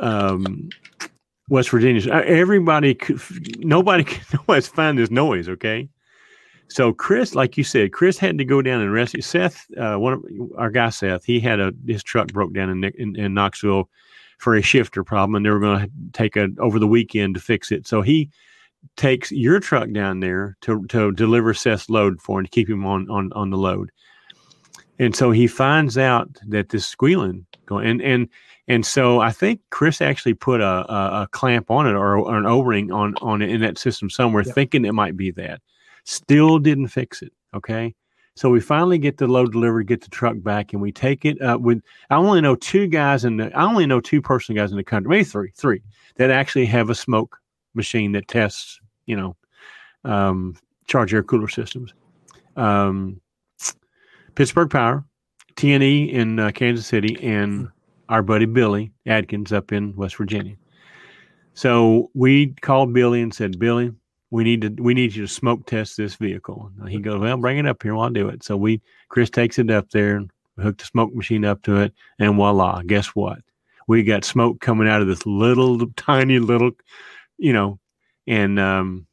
Um, 0.00 0.68
West 1.48 1.70
Virginia, 1.70 2.10
everybody, 2.10 2.98
nobody, 3.58 4.04
nobody's 4.32 4.66
find 4.66 4.98
this 4.98 5.10
noise. 5.10 5.48
Okay. 5.48 5.88
So 6.68 6.92
Chris, 6.92 7.34
like 7.34 7.56
you 7.56 7.64
said, 7.64 7.92
Chris 7.92 8.18
had 8.18 8.38
to 8.38 8.44
go 8.44 8.60
down 8.60 8.80
and 8.80 8.92
rescue 8.92 9.22
Seth. 9.22 9.66
Uh, 9.76 9.96
one 9.96 10.14
of 10.14 10.22
our 10.58 10.70
guy 10.70 10.90
Seth, 10.90 11.24
he 11.24 11.38
had 11.38 11.60
a 11.60 11.72
his 11.86 12.02
truck 12.02 12.28
broke 12.28 12.52
down 12.52 12.70
in, 12.70 12.84
in, 12.98 13.16
in 13.16 13.34
Knoxville 13.34 13.88
for 14.38 14.54
a 14.54 14.62
shifter 14.62 15.04
problem, 15.04 15.36
and 15.36 15.46
they 15.46 15.50
were 15.50 15.60
going 15.60 15.80
to 15.80 15.90
take 16.12 16.36
a 16.36 16.48
over 16.58 16.78
the 16.78 16.86
weekend 16.86 17.34
to 17.34 17.40
fix 17.40 17.70
it. 17.70 17.86
So 17.86 18.02
he 18.02 18.30
takes 18.96 19.32
your 19.32 19.60
truck 19.60 19.90
down 19.92 20.20
there 20.20 20.56
to 20.62 20.84
to 20.86 21.12
deliver 21.12 21.54
Seth's 21.54 21.88
load 21.88 22.20
for 22.20 22.38
him 22.38 22.46
to 22.46 22.50
keep 22.50 22.68
him 22.68 22.84
on 22.84 23.08
on 23.10 23.32
on 23.32 23.50
the 23.50 23.58
load. 23.58 23.90
And 24.98 25.14
so 25.14 25.30
he 25.30 25.46
finds 25.46 25.98
out 25.98 26.28
that 26.48 26.70
this 26.70 26.86
squealing 26.86 27.46
going 27.66 27.86
and 27.86 28.02
and 28.02 28.28
and 28.68 28.84
so 28.84 29.20
I 29.20 29.30
think 29.30 29.60
Chris 29.70 30.00
actually 30.00 30.34
put 30.34 30.60
a, 30.60 30.92
a, 30.92 31.22
a 31.22 31.28
clamp 31.30 31.70
on 31.70 31.86
it 31.86 31.92
or, 31.92 32.18
or, 32.18 32.36
an 32.36 32.46
O-ring 32.46 32.90
on 32.90 33.14
on 33.22 33.40
it 33.40 33.50
in 33.50 33.60
that 33.60 33.78
system 33.78 34.10
somewhere, 34.10 34.42
yep. 34.44 34.54
thinking 34.54 34.84
it 34.84 34.92
might 34.92 35.16
be 35.16 35.30
that. 35.32 35.60
Still 36.06 36.58
didn't 36.58 36.88
fix 36.88 37.20
it. 37.20 37.32
Okay. 37.52 37.94
So 38.36 38.50
we 38.50 38.60
finally 38.60 38.98
get 38.98 39.16
the 39.16 39.26
load 39.26 39.52
delivered, 39.52 39.86
get 39.86 40.02
the 40.02 40.10
truck 40.10 40.36
back, 40.42 40.72
and 40.72 40.80
we 40.80 40.92
take 40.92 41.24
it 41.24 41.40
uh, 41.40 41.58
with. 41.60 41.82
I 42.10 42.16
only 42.16 42.40
know 42.40 42.54
two 42.54 42.86
guys 42.86 43.24
in 43.24 43.38
the. 43.38 43.50
I 43.56 43.64
only 43.64 43.86
know 43.86 44.00
two 44.00 44.20
person 44.20 44.54
guys 44.54 44.70
in 44.70 44.76
the 44.76 44.84
country, 44.84 45.08
maybe 45.08 45.24
three, 45.24 45.52
three 45.56 45.82
that 46.16 46.30
actually 46.30 46.66
have 46.66 46.90
a 46.90 46.94
smoke 46.94 47.38
machine 47.74 48.12
that 48.12 48.28
tests, 48.28 48.78
you 49.06 49.16
know, 49.16 49.36
um, 50.04 50.54
charge 50.86 51.14
air 51.14 51.22
cooler 51.22 51.48
systems. 51.48 51.94
Um, 52.56 53.20
Pittsburgh 54.34 54.70
Power, 54.70 55.04
T&E 55.56 56.12
in 56.12 56.38
uh, 56.38 56.50
Kansas 56.50 56.86
City, 56.86 57.18
and 57.22 57.68
our 58.10 58.22
buddy 58.22 58.44
Billy 58.44 58.92
Adkins 59.06 59.52
up 59.52 59.72
in 59.72 59.96
West 59.96 60.16
Virginia. 60.16 60.56
So 61.54 62.10
we 62.14 62.48
called 62.60 62.92
Billy 62.92 63.22
and 63.22 63.32
said, 63.32 63.58
Billy, 63.58 63.92
we 64.30 64.44
need 64.44 64.60
to 64.62 64.82
we 64.82 64.94
need 64.94 65.14
you 65.14 65.26
to 65.26 65.32
smoke 65.32 65.66
test 65.66 65.96
this 65.96 66.16
vehicle. 66.16 66.70
And 66.80 66.88
he 66.88 66.98
goes, 66.98 67.20
well, 67.20 67.36
bring 67.36 67.58
it 67.58 67.66
up 67.66 67.82
here. 67.82 67.96
I'll 67.96 68.10
do 68.10 68.28
it. 68.28 68.42
So 68.42 68.56
we 68.56 68.80
Chris 69.08 69.30
takes 69.30 69.58
it 69.58 69.70
up 69.70 69.90
there 69.90 70.16
and 70.16 70.30
hook 70.58 70.78
the 70.78 70.84
smoke 70.84 71.14
machine 71.14 71.44
up 71.44 71.62
to 71.62 71.76
it, 71.76 71.92
and 72.18 72.36
voila! 72.36 72.82
Guess 72.82 73.08
what? 73.08 73.38
We 73.88 74.02
got 74.02 74.24
smoke 74.24 74.60
coming 74.60 74.88
out 74.88 75.00
of 75.00 75.06
this 75.06 75.24
little 75.26 75.86
tiny 75.96 76.38
little, 76.38 76.72
you 77.38 77.52
know, 77.52 77.78
and 78.26 78.58
um, 78.58 79.06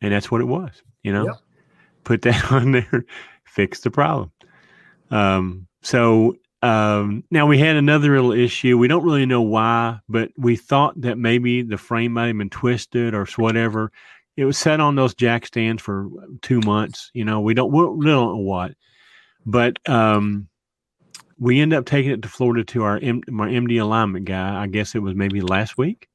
and 0.00 0.12
that's 0.12 0.30
what 0.30 0.40
it 0.40 0.46
was. 0.46 0.82
You 1.02 1.12
know, 1.12 1.26
yep. 1.26 1.36
put 2.04 2.22
that 2.22 2.52
on 2.52 2.72
there, 2.72 3.04
fix 3.44 3.80
the 3.80 3.90
problem. 3.90 4.30
Um, 5.10 5.66
so 5.82 6.36
um, 6.62 7.22
now 7.30 7.46
we 7.46 7.58
had 7.58 7.76
another 7.76 8.10
little 8.10 8.32
issue. 8.32 8.78
We 8.78 8.88
don't 8.88 9.04
really 9.04 9.26
know 9.26 9.42
why, 9.42 10.00
but 10.08 10.30
we 10.36 10.56
thought 10.56 11.00
that 11.00 11.16
maybe 11.16 11.62
the 11.62 11.78
frame 11.78 12.12
might 12.12 12.26
have 12.26 12.38
been 12.38 12.50
twisted 12.50 13.14
or 13.14 13.26
whatever 13.36 13.92
it 14.36 14.44
was 14.44 14.58
set 14.58 14.80
on 14.80 14.94
those 14.94 15.14
jack 15.14 15.46
stands 15.46 15.82
for 15.82 16.08
two 16.42 16.60
months. 16.60 17.10
You 17.14 17.24
know, 17.24 17.40
we 17.40 17.54
don't 17.54 17.72
we 17.72 18.06
don't 18.06 18.34
know 18.34 18.36
what, 18.36 18.72
but 19.44 19.78
um, 19.88 20.48
we 21.38 21.60
end 21.60 21.72
up 21.72 21.86
taking 21.86 22.12
it 22.12 22.22
to 22.22 22.28
Florida 22.28 22.64
to 22.64 22.82
our 22.82 22.98
M, 22.98 23.22
my 23.28 23.48
MD 23.48 23.80
alignment 23.80 24.26
guy. 24.26 24.62
I 24.62 24.66
guess 24.66 24.94
it 24.94 25.00
was 25.00 25.14
maybe 25.14 25.40
last 25.40 25.78
week, 25.78 26.08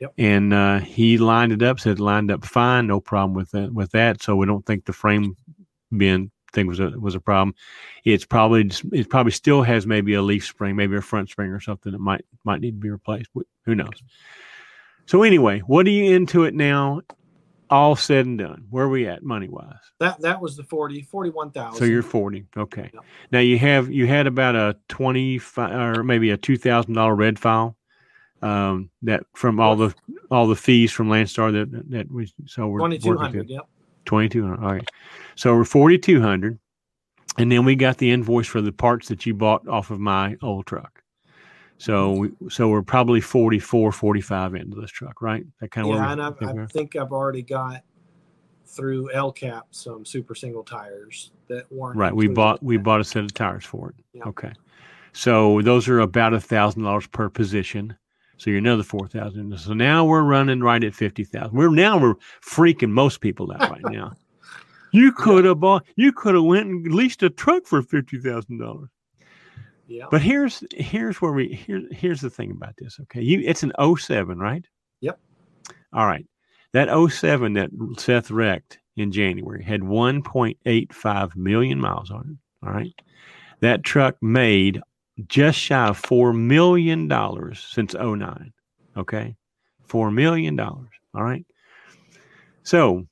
yep. 0.00 0.12
and 0.18 0.52
uh, 0.52 0.78
he 0.80 1.18
lined 1.18 1.52
it 1.52 1.62
up, 1.62 1.80
said 1.80 2.00
lined 2.00 2.30
up 2.30 2.44
fine, 2.44 2.86
no 2.86 3.00
problem 3.00 3.34
with 3.34 3.50
that. 3.52 3.72
With 3.72 3.92
that, 3.92 4.22
so 4.22 4.36
we 4.36 4.46
don't 4.46 4.66
think 4.66 4.84
the 4.84 4.92
frame 4.92 5.36
being 5.96 6.30
thing 6.52 6.66
was 6.66 6.80
a 6.80 6.90
was 6.98 7.14
a 7.14 7.20
problem. 7.20 7.54
It's 8.04 8.24
probably 8.26 8.64
just, 8.64 8.84
it 8.92 9.08
probably 9.08 9.32
still 9.32 9.62
has 9.62 9.86
maybe 9.86 10.14
a 10.14 10.22
leaf 10.22 10.46
spring, 10.46 10.76
maybe 10.76 10.96
a 10.96 11.02
front 11.02 11.30
spring 11.30 11.50
or 11.50 11.60
something 11.60 11.92
that 11.92 12.00
might 12.00 12.24
might 12.44 12.60
need 12.60 12.72
to 12.72 12.80
be 12.80 12.90
replaced. 12.90 13.30
Who 13.66 13.74
knows? 13.74 14.02
So 15.06 15.22
anyway, 15.22 15.60
what 15.60 15.86
are 15.86 15.90
you 15.90 16.14
into 16.14 16.44
it 16.44 16.54
now? 16.54 17.00
All 17.70 17.96
said 17.96 18.26
and 18.26 18.38
done, 18.38 18.66
where 18.70 18.84
are 18.84 18.88
we 18.88 19.06
at 19.06 19.22
money 19.22 19.48
wise? 19.48 19.74
That 19.98 20.20
that 20.20 20.40
was 20.40 20.56
the 20.56 20.64
40, 20.64 21.02
41,000. 21.02 21.78
So 21.78 21.84
you're 21.84 22.02
40. 22.02 22.46
Okay. 22.56 22.90
Yep. 22.92 23.04
Now 23.32 23.38
you 23.40 23.58
have 23.58 23.90
you 23.90 24.06
had 24.06 24.26
about 24.26 24.56
a 24.56 24.76
25 24.88 25.98
or 25.98 26.04
maybe 26.04 26.30
a 26.30 26.38
$2,000 26.38 27.16
red 27.16 27.38
file 27.38 27.76
um 28.40 28.88
that 29.02 29.24
from 29.34 29.58
all 29.58 29.74
the 29.74 29.92
all 30.30 30.46
the 30.46 30.54
fees 30.54 30.92
from 30.92 31.08
Landstar 31.08 31.52
that 31.52 31.90
that 31.90 32.08
we 32.08 32.32
so 32.46 32.68
we're 32.68 32.78
2200, 32.78 33.50
yep. 33.50 33.68
2200. 34.04 34.62
All 34.62 34.72
right. 34.74 34.88
So 35.34 35.54
we're 35.56 35.64
4200 35.64 36.58
and 37.36 37.52
then 37.52 37.64
we 37.64 37.74
got 37.74 37.98
the 37.98 38.10
invoice 38.10 38.46
for 38.46 38.60
the 38.60 38.72
parts 38.72 39.08
that 39.08 39.26
you 39.26 39.34
bought 39.34 39.66
off 39.68 39.90
of 39.90 39.98
my 39.98 40.36
old 40.42 40.66
truck. 40.66 41.02
So 41.78 42.10
we, 42.12 42.30
so 42.50 42.68
we're 42.68 42.82
probably 42.82 43.20
44, 43.20 43.92
45 43.92 44.54
into 44.56 44.80
this 44.80 44.90
truck, 44.90 45.22
right? 45.22 45.44
That 45.60 45.70
kind 45.70 45.86
of 45.88 45.94
yeah, 45.94 46.12
and 46.12 46.20
I 46.22 46.66
think 46.66 46.96
I've 46.96 47.12
already 47.12 47.42
got 47.42 47.82
through 48.66 49.08
LCAP 49.14 49.62
some 49.70 50.04
super 50.04 50.34
single 50.34 50.64
tires 50.64 51.32
that 51.48 51.70
weren't 51.72 51.96
right. 51.96 52.14
We 52.14 52.28
bought 52.28 52.62
we 52.62 52.76
bought 52.76 53.00
a 53.00 53.04
set 53.04 53.24
of 53.24 53.32
tires 53.32 53.64
for 53.64 53.90
it. 53.90 53.94
Yeah. 54.12 54.24
Okay, 54.24 54.52
so 55.12 55.62
those 55.62 55.88
are 55.88 56.00
about 56.00 56.34
a 56.34 56.40
thousand 56.40 56.82
dollars 56.82 57.06
per 57.06 57.28
position. 57.28 57.96
So 58.36 58.50
you're 58.50 58.58
another 58.58 58.82
four 58.82 59.08
thousand. 59.08 59.56
So 59.58 59.72
now 59.72 60.04
we're 60.04 60.22
running 60.22 60.60
right 60.60 60.82
at 60.82 60.94
fifty 60.94 61.24
thousand. 61.24 61.56
We're 61.56 61.70
now 61.70 61.98
we're 61.98 62.14
freaking 62.44 62.90
most 62.90 63.20
people 63.20 63.52
out 63.52 63.70
right 63.70 63.82
now. 63.84 64.12
You 64.90 65.12
could 65.12 65.44
have 65.44 65.60
bought. 65.60 65.84
You 65.96 66.12
could 66.12 66.34
have 66.34 66.44
went 66.44 66.66
and 66.66 66.94
leased 66.94 67.22
a 67.22 67.28
truck 67.28 67.66
for 67.66 67.82
fifty 67.82 68.18
thousand 68.18 68.56
dollars. 68.56 68.88
Yeah. 69.88 70.04
But 70.10 70.20
here's 70.20 70.62
here's 70.72 71.20
where 71.22 71.32
we 71.32 71.48
here 71.48 71.82
here's 71.90 72.20
the 72.20 72.30
thing 72.30 72.50
about 72.50 72.74
this. 72.76 73.00
Okay, 73.00 73.22
you 73.22 73.40
it's 73.44 73.62
an 73.62 73.72
07, 73.96 74.38
right? 74.38 74.64
Yep. 75.00 75.18
All 75.94 76.06
right. 76.06 76.26
That 76.74 76.88
07 77.10 77.54
that 77.54 77.70
Seth 77.96 78.30
wrecked 78.30 78.78
in 78.96 79.10
January 79.10 79.64
had 79.64 79.80
1.85 79.80 81.36
million 81.36 81.80
miles 81.80 82.10
on 82.10 82.38
it. 82.38 82.66
All 82.66 82.72
right. 82.72 82.92
That 83.60 83.82
truck 83.82 84.16
made 84.20 84.82
just 85.26 85.58
shy 85.58 85.88
of 85.88 85.96
four 85.96 86.34
million 86.34 87.08
dollars 87.08 87.66
since 87.70 87.94
09. 87.94 88.52
Okay. 88.96 89.34
Four 89.86 90.10
million 90.10 90.54
dollars. 90.54 90.90
All 91.14 91.24
right. 91.24 91.46
So 92.62 93.06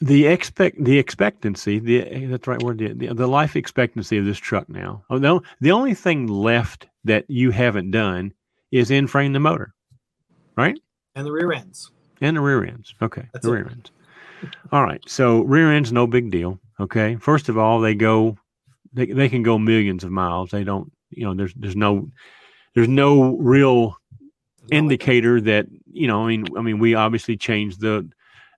the 0.00 0.26
expect 0.26 0.82
the 0.82 0.98
expectancy 0.98 1.78
the 1.78 2.26
that's 2.28 2.44
the 2.44 2.50
right 2.50 2.62
word 2.62 2.78
the, 2.78 2.92
the, 2.92 3.14
the 3.14 3.26
life 3.26 3.56
expectancy 3.56 4.18
of 4.18 4.24
this 4.24 4.38
truck 4.38 4.68
now. 4.68 5.04
Oh, 5.08 5.18
the, 5.18 5.40
the 5.60 5.72
only 5.72 5.94
thing 5.94 6.26
left 6.26 6.86
that 7.04 7.24
you 7.28 7.50
haven't 7.50 7.90
done 7.90 8.32
is 8.70 8.90
in 8.90 9.06
frame 9.06 9.32
the 9.32 9.40
motor 9.40 9.72
right? 10.56 10.78
And 11.14 11.26
the 11.26 11.32
rear 11.32 11.52
ends. 11.52 11.90
And 12.20 12.36
the 12.36 12.40
rear 12.40 12.64
ends. 12.64 12.94
Okay 13.00 13.26
that's 13.32 13.44
the 13.44 13.52
it. 13.52 13.56
rear 13.56 13.68
ends. 13.70 13.90
All 14.72 14.84
right 14.84 15.02
so 15.06 15.42
rear 15.42 15.72
ends 15.72 15.92
no 15.92 16.06
big 16.06 16.30
deal 16.30 16.60
okay? 16.78 17.16
First 17.16 17.48
of 17.48 17.56
all 17.56 17.80
they 17.80 17.94
go 17.94 18.36
they, 18.92 19.06
they 19.06 19.28
can 19.28 19.42
go 19.42 19.58
millions 19.58 20.04
of 20.04 20.10
miles. 20.10 20.50
They 20.50 20.64
don't 20.64 20.92
you 21.10 21.24
know 21.24 21.34
there's 21.34 21.54
there's 21.54 21.76
no 21.76 22.10
there's 22.74 22.88
no 22.88 23.36
real 23.36 23.96
indicator 24.70 25.40
that 25.40 25.66
you 25.92 26.08
know 26.08 26.24
i 26.24 26.26
mean 26.26 26.44
i 26.56 26.60
mean 26.60 26.80
we 26.80 26.94
obviously 26.94 27.36
changed 27.36 27.80
the 27.80 28.08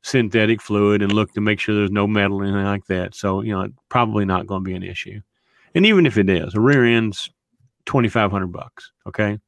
synthetic 0.02 0.60
fluid 0.60 1.02
and 1.02 1.12
look 1.12 1.32
to 1.32 1.40
make 1.40 1.60
sure 1.60 1.74
there's 1.74 1.90
no 1.90 2.06
metal 2.06 2.40
or 2.40 2.44
anything 2.44 2.64
like 2.64 2.86
that. 2.86 3.14
So, 3.14 3.42
you 3.42 3.52
know, 3.52 3.68
probably 3.88 4.24
not 4.24 4.46
going 4.46 4.62
to 4.62 4.68
be 4.68 4.74
an 4.74 4.82
issue. 4.82 5.20
And 5.74 5.84
even 5.86 6.06
if 6.06 6.16
it 6.16 6.30
is, 6.30 6.54
a 6.54 6.60
rear 6.60 6.84
end's 6.84 7.30
2500 7.86 8.46
bucks. 8.48 8.92
Okay. 9.06 9.38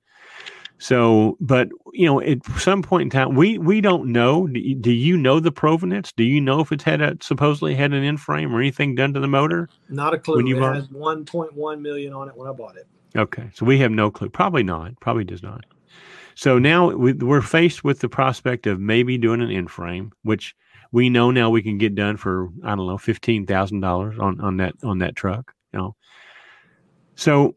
So, 0.78 1.36
but 1.40 1.68
you 1.92 2.07
know, 2.07 2.22
at 2.22 2.38
some 2.57 2.82
point 2.82 3.03
in 3.03 3.11
time, 3.11 3.34
we 3.34 3.59
we 3.59 3.82
don't 3.82 4.07
know. 4.07 4.46
Do 4.46 4.59
you, 4.59 4.74
do 4.74 4.90
you 4.90 5.18
know 5.18 5.38
the 5.38 5.53
provenance? 5.53 6.11
Do 6.11 6.24
you 6.24 6.40
know 6.40 6.61
if 6.61 6.72
it's 6.72 6.84
had 6.84 7.03
a 7.03 7.18
supposedly 7.20 7.74
had 7.74 7.92
an 7.92 8.03
in 8.03 8.16
frame 8.16 8.55
or 8.55 8.61
anything 8.61 8.94
done 8.94 9.12
to 9.12 9.20
the 9.20 9.28
motor? 9.28 9.68
Not 9.90 10.14
a 10.14 10.18
clue. 10.18 10.36
When 10.36 10.46
you 10.46 10.57
it 10.57 10.61
bought 10.61 10.76
has 10.76 10.88
1.1 10.88 11.80
million 11.82 12.14
on 12.14 12.30
it 12.30 12.36
when 12.36 12.48
I 12.48 12.53
bought 12.53 12.76
it. 12.76 12.86
Okay, 13.14 13.51
so 13.53 13.66
we 13.66 13.78
have 13.80 13.90
no 13.90 14.11
clue. 14.11 14.30
Probably 14.30 14.62
not. 14.62 14.98
Probably 15.01 15.24
does 15.24 15.42
not. 15.42 15.66
So 16.41 16.59
now 16.59 16.88
we're 16.97 17.43
faced 17.43 17.84
with 17.84 18.01
the 18.01 18.09
prospect 18.09 18.66
of 18.66 18.80
maybe 18.80 19.18
doing 19.18 19.43
an 19.43 19.51
in 19.51 19.68
frame, 19.68 20.11
which 20.22 20.57
we 20.91 21.11
know 21.11 21.30
now 21.30 21.51
we 21.51 21.61
can 21.61 21.76
get 21.76 21.95
done 21.95 22.16
for 22.16 22.49
I 22.64 22.74
don't 22.74 22.86
know 22.86 22.97
fifteen 22.97 23.45
thousand 23.45 23.80
dollars 23.80 24.18
on 24.18 24.41
on 24.41 24.57
that 24.57 24.72
on 24.82 25.01
that 25.01 25.16
truck. 25.16 25.53
You 25.74 25.78
know, 25.78 25.97
so 27.14 27.57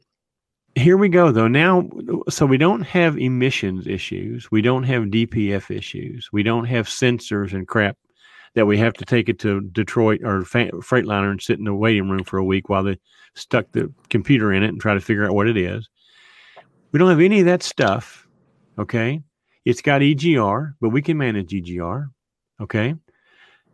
here 0.76 0.98
we 0.98 1.08
go 1.08 1.32
though. 1.32 1.48
Now, 1.48 1.90
so 2.28 2.46
we 2.46 2.58
don't 2.58 2.82
have 2.82 3.18
emissions 3.18 3.88
issues, 3.88 4.52
we 4.52 4.62
don't 4.62 4.84
have 4.84 5.04
DPF 5.04 5.74
issues, 5.74 6.28
we 6.34 6.44
don't 6.44 6.66
have 6.66 6.90
sensors 6.90 7.54
and 7.54 7.66
crap 7.66 7.96
that 8.56 8.66
we 8.66 8.78
have 8.80 8.96
to 8.96 9.06
take 9.06 9.30
it 9.30 9.40
to 9.40 9.62
Detroit 9.62 10.20
or 10.26 10.42
Freightliner 10.42 11.32
and 11.32 11.42
sit 11.42 11.58
in 11.58 11.64
the 11.64 11.74
waiting 11.74 12.10
room 12.10 12.26
for 12.26 12.38
a 12.38 12.44
week 12.44 12.68
while 12.68 12.84
they 12.84 13.00
stuck 13.34 13.72
the 13.72 13.94
computer 14.10 14.52
in 14.52 14.62
it 14.62 14.68
and 14.68 14.82
try 14.82 14.94
to 14.94 15.00
figure 15.00 15.24
out 15.24 15.36
what 15.36 15.48
it 15.48 15.56
is. 15.56 15.88
We 16.92 17.00
don't 17.00 17.10
have 17.10 17.22
any 17.22 17.40
of 17.40 17.46
that 17.46 17.64
stuff 17.64 18.23
Okay. 18.78 19.22
It's 19.66 19.82
got 19.82 20.02
EGR, 20.02 20.76
but 20.82 20.90
we 20.90 21.02
can 21.02 21.18
manage 21.18 21.52
EGR. 21.52 22.10
Okay. 22.62 22.96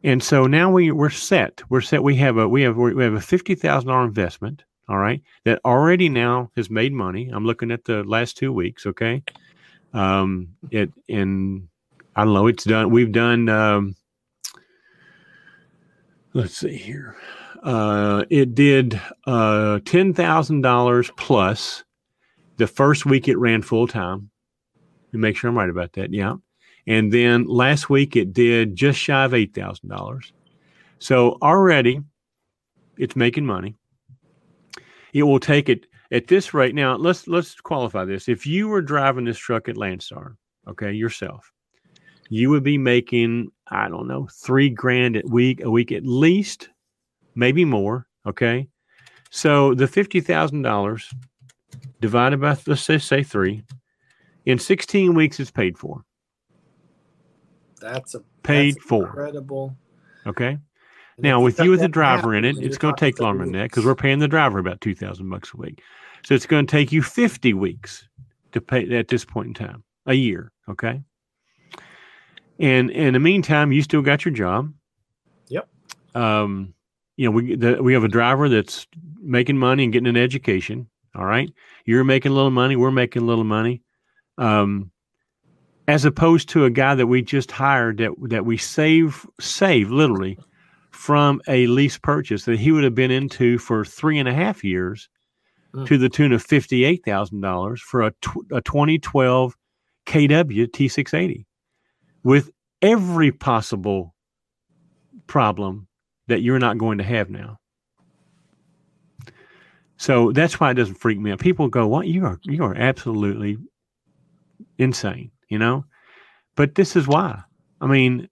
And 0.03 0.23
so 0.23 0.47
now 0.47 0.71
we, 0.71 0.91
we're 0.91 1.09
set. 1.09 1.61
We're 1.69 1.81
set. 1.81 2.03
We 2.03 2.15
have 2.17 2.37
a 2.37 2.47
we 2.47 2.61
have 2.61 2.77
we 2.77 3.03
have 3.03 3.15
a 3.15 3.21
fifty 3.21 3.55
thousand 3.55 3.89
dollar 3.89 4.05
investment. 4.05 4.63
All 4.87 4.97
right, 4.97 5.21
that 5.43 5.59
already 5.65 6.09
now 6.09 6.49
has 6.55 6.69
made 6.69 6.93
money. 6.93 7.29
I'm 7.31 7.45
looking 7.45 7.69
at 7.69 7.83
the 7.83 8.03
last 8.05 8.37
two 8.37 8.51
weeks. 8.51 8.85
Okay, 8.85 9.21
um, 9.93 10.55
it 10.71 10.91
in 11.07 11.67
I 12.15 12.23
don't 12.23 12.33
know. 12.33 12.47
It's 12.47 12.63
done. 12.63 12.89
We've 12.89 13.11
done 13.11 13.49
um, 13.49 13.95
let's 16.33 16.57
see 16.57 16.77
here. 16.77 17.15
Uh, 17.61 18.23
it 18.29 18.55
did 18.55 18.99
uh, 19.27 19.79
ten 19.85 20.13
thousand 20.13 20.61
dollars 20.61 21.11
plus 21.17 21.83
the 22.57 22.67
first 22.67 23.05
week 23.05 23.27
it 23.27 23.37
ran 23.37 23.61
full 23.61 23.85
time. 23.85 24.31
Make 25.11 25.37
sure 25.37 25.49
I'm 25.49 25.57
right 25.57 25.69
about 25.69 25.93
that. 25.93 26.13
Yeah, 26.13 26.35
and 26.87 27.11
then 27.11 27.45
last 27.45 27.89
week 27.89 28.15
it 28.15 28.33
did 28.33 28.75
just 28.75 28.99
shy 28.99 29.25
of 29.25 29.33
eight 29.33 29.53
thousand 29.53 29.89
dollars. 29.89 30.33
So 30.99 31.37
already, 31.41 32.01
it's 32.97 33.15
making 33.15 33.45
money. 33.45 33.75
It 35.13 35.23
will 35.23 35.39
take 35.39 35.69
it 35.69 35.87
at 36.11 36.27
this 36.27 36.53
rate. 36.53 36.75
Now 36.75 36.95
let's 36.95 37.27
let's 37.27 37.55
qualify 37.55 38.05
this. 38.05 38.27
If 38.27 38.45
you 38.45 38.67
were 38.67 38.81
driving 38.81 39.25
this 39.25 39.37
truck 39.37 39.69
at 39.69 39.75
Landstar, 39.75 40.35
okay, 40.67 40.91
yourself, 40.91 41.51
you 42.29 42.49
would 42.49 42.63
be 42.63 42.77
making 42.77 43.49
I 43.67 43.87
don't 43.89 44.07
know 44.07 44.27
three 44.31 44.69
grand 44.69 45.15
a 45.15 45.23
week 45.25 45.63
a 45.63 45.69
week 45.69 45.91
at 45.91 46.05
least, 46.05 46.69
maybe 47.35 47.65
more. 47.65 48.07
Okay, 48.25 48.67
so 49.29 49.73
the 49.73 49.87
fifty 49.87 50.21
thousand 50.21 50.61
dollars 50.61 51.11
divided 52.01 52.41
by 52.41 52.57
let's 52.67 52.81
say 52.81 52.97
say 52.97 53.23
three, 53.23 53.63
in 54.45 54.59
sixteen 54.59 55.13
weeks 55.13 55.39
it's 55.39 55.51
paid 55.51 55.77
for. 55.77 56.03
That's 57.81 58.15
a 58.15 58.23
Paid 58.43 58.75
that's 58.75 58.85
for. 58.85 59.05
incredible. 59.05 59.77
Okay. 60.27 60.49
And 60.49 60.59
Now, 61.19 61.41
with 61.41 61.59
you 61.59 61.73
as 61.73 61.81
a 61.81 61.87
driver 61.87 62.33
in 62.35 62.43
it, 62.45 62.57
it's 62.57 62.77
going 62.77 62.95
to 62.95 62.99
take 62.99 63.19
longer 63.19 63.43
30 63.43 63.51
than 63.51 63.59
that 63.61 63.69
because 63.69 63.85
we're 63.85 63.95
paying 63.95 64.19
the 64.19 64.27
driver 64.27 64.59
about 64.59 64.81
two 64.81 64.95
thousand 64.95 65.29
bucks 65.29 65.53
a 65.53 65.57
week. 65.57 65.81
So 66.25 66.33
it's 66.35 66.45
going 66.45 66.65
to 66.65 66.71
take 66.71 66.91
you 66.91 67.01
fifty 67.01 67.53
weeks 67.53 68.07
to 68.51 68.61
pay 68.61 68.97
at 68.97 69.07
this 69.07 69.23
point 69.25 69.47
in 69.47 69.53
time, 69.53 69.83
a 70.05 70.13
year. 70.13 70.51
Okay. 70.69 71.01
And 72.59 72.91
in 72.91 73.13
the 73.13 73.19
meantime, 73.19 73.71
you 73.71 73.81
still 73.81 74.01
got 74.01 74.25
your 74.25 74.33
job. 74.33 74.73
Yep. 75.47 75.69
Um, 76.15 76.73
you 77.15 77.25
know, 77.25 77.31
we 77.31 77.55
the, 77.55 77.81
we 77.81 77.93
have 77.93 78.03
a 78.03 78.09
driver 78.09 78.49
that's 78.49 78.85
making 79.21 79.57
money 79.57 79.83
and 79.85 79.93
getting 79.93 80.07
an 80.07 80.17
education. 80.17 80.89
All 81.15 81.25
right, 81.25 81.51
you're 81.85 82.03
making 82.03 82.31
a 82.31 82.35
little 82.35 82.51
money. 82.51 82.75
We're 82.75 82.91
making 82.91 83.21
a 83.23 83.25
little 83.25 83.43
money. 83.45 83.81
Um, 84.39 84.91
as 85.87 86.05
opposed 86.05 86.49
to 86.49 86.65
a 86.65 86.69
guy 86.69 86.95
that 86.95 87.07
we 87.07 87.21
just 87.21 87.51
hired 87.51 87.97
that 87.97 88.11
that 88.29 88.45
we 88.45 88.57
save 88.57 89.25
save 89.39 89.89
literally 89.91 90.37
from 90.91 91.41
a 91.47 91.67
lease 91.67 91.97
purchase 91.97 92.45
that 92.45 92.59
he 92.59 92.71
would 92.71 92.83
have 92.83 92.95
been 92.95 93.11
into 93.11 93.57
for 93.57 93.83
three 93.85 94.17
and 94.19 94.27
a 94.29 94.33
half 94.33 94.63
years 94.63 95.09
Mm. 95.75 95.85
to 95.87 95.99
the 95.99 96.09
tune 96.09 96.31
of 96.33 96.41
fifty-eight 96.41 97.03
thousand 97.05 97.41
dollars 97.41 97.79
for 97.79 98.01
a, 98.01 98.09
tw- 98.21 98.51
a 98.51 98.59
2012 98.61 99.55
KW 100.07 100.65
T680 100.67 101.45
with 102.23 102.49
every 102.81 103.31
possible 103.31 104.15
problem 105.27 105.87
that 106.27 106.41
you're 106.41 106.57
not 106.57 106.79
going 106.79 106.97
to 106.97 107.03
have 107.03 107.29
now. 107.29 107.57
So 109.97 110.31
that's 110.31 110.59
why 110.59 110.71
it 110.71 110.75
doesn't 110.75 110.95
freak 110.95 111.19
me 111.19 111.31
out. 111.31 111.39
People 111.39 111.67
go, 111.67 111.87
"What 111.87 112.07
you 112.07 112.25
are 112.25 112.39
you 112.43 112.63
are 112.63 112.73
absolutely 112.75 113.57
insane," 114.77 115.31
you 115.49 115.57
know. 115.57 115.85
But 116.55 116.75
this 116.75 116.95
is 116.95 117.07
why. 117.07 117.41
I 117.81 117.87
mean, 117.87 118.27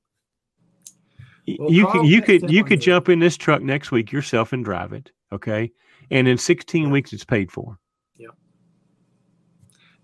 Well, 1.57 1.71
you 1.71 1.87
could 1.87 2.05
you 2.05 2.21
could 2.21 2.51
you 2.51 2.63
could 2.63 2.81
jump 2.81 3.09
in 3.09 3.19
this 3.19 3.37
truck 3.37 3.61
next 3.61 3.91
week 3.91 4.11
yourself 4.11 4.51
and 4.51 4.65
drive 4.65 4.91
it, 4.93 5.11
okay? 5.31 5.71
And 6.11 6.27
in 6.27 6.37
16 6.37 6.89
weeks, 6.89 7.13
it's 7.13 7.25
paid 7.25 7.51
for. 7.51 7.79
Yep. 8.17 8.31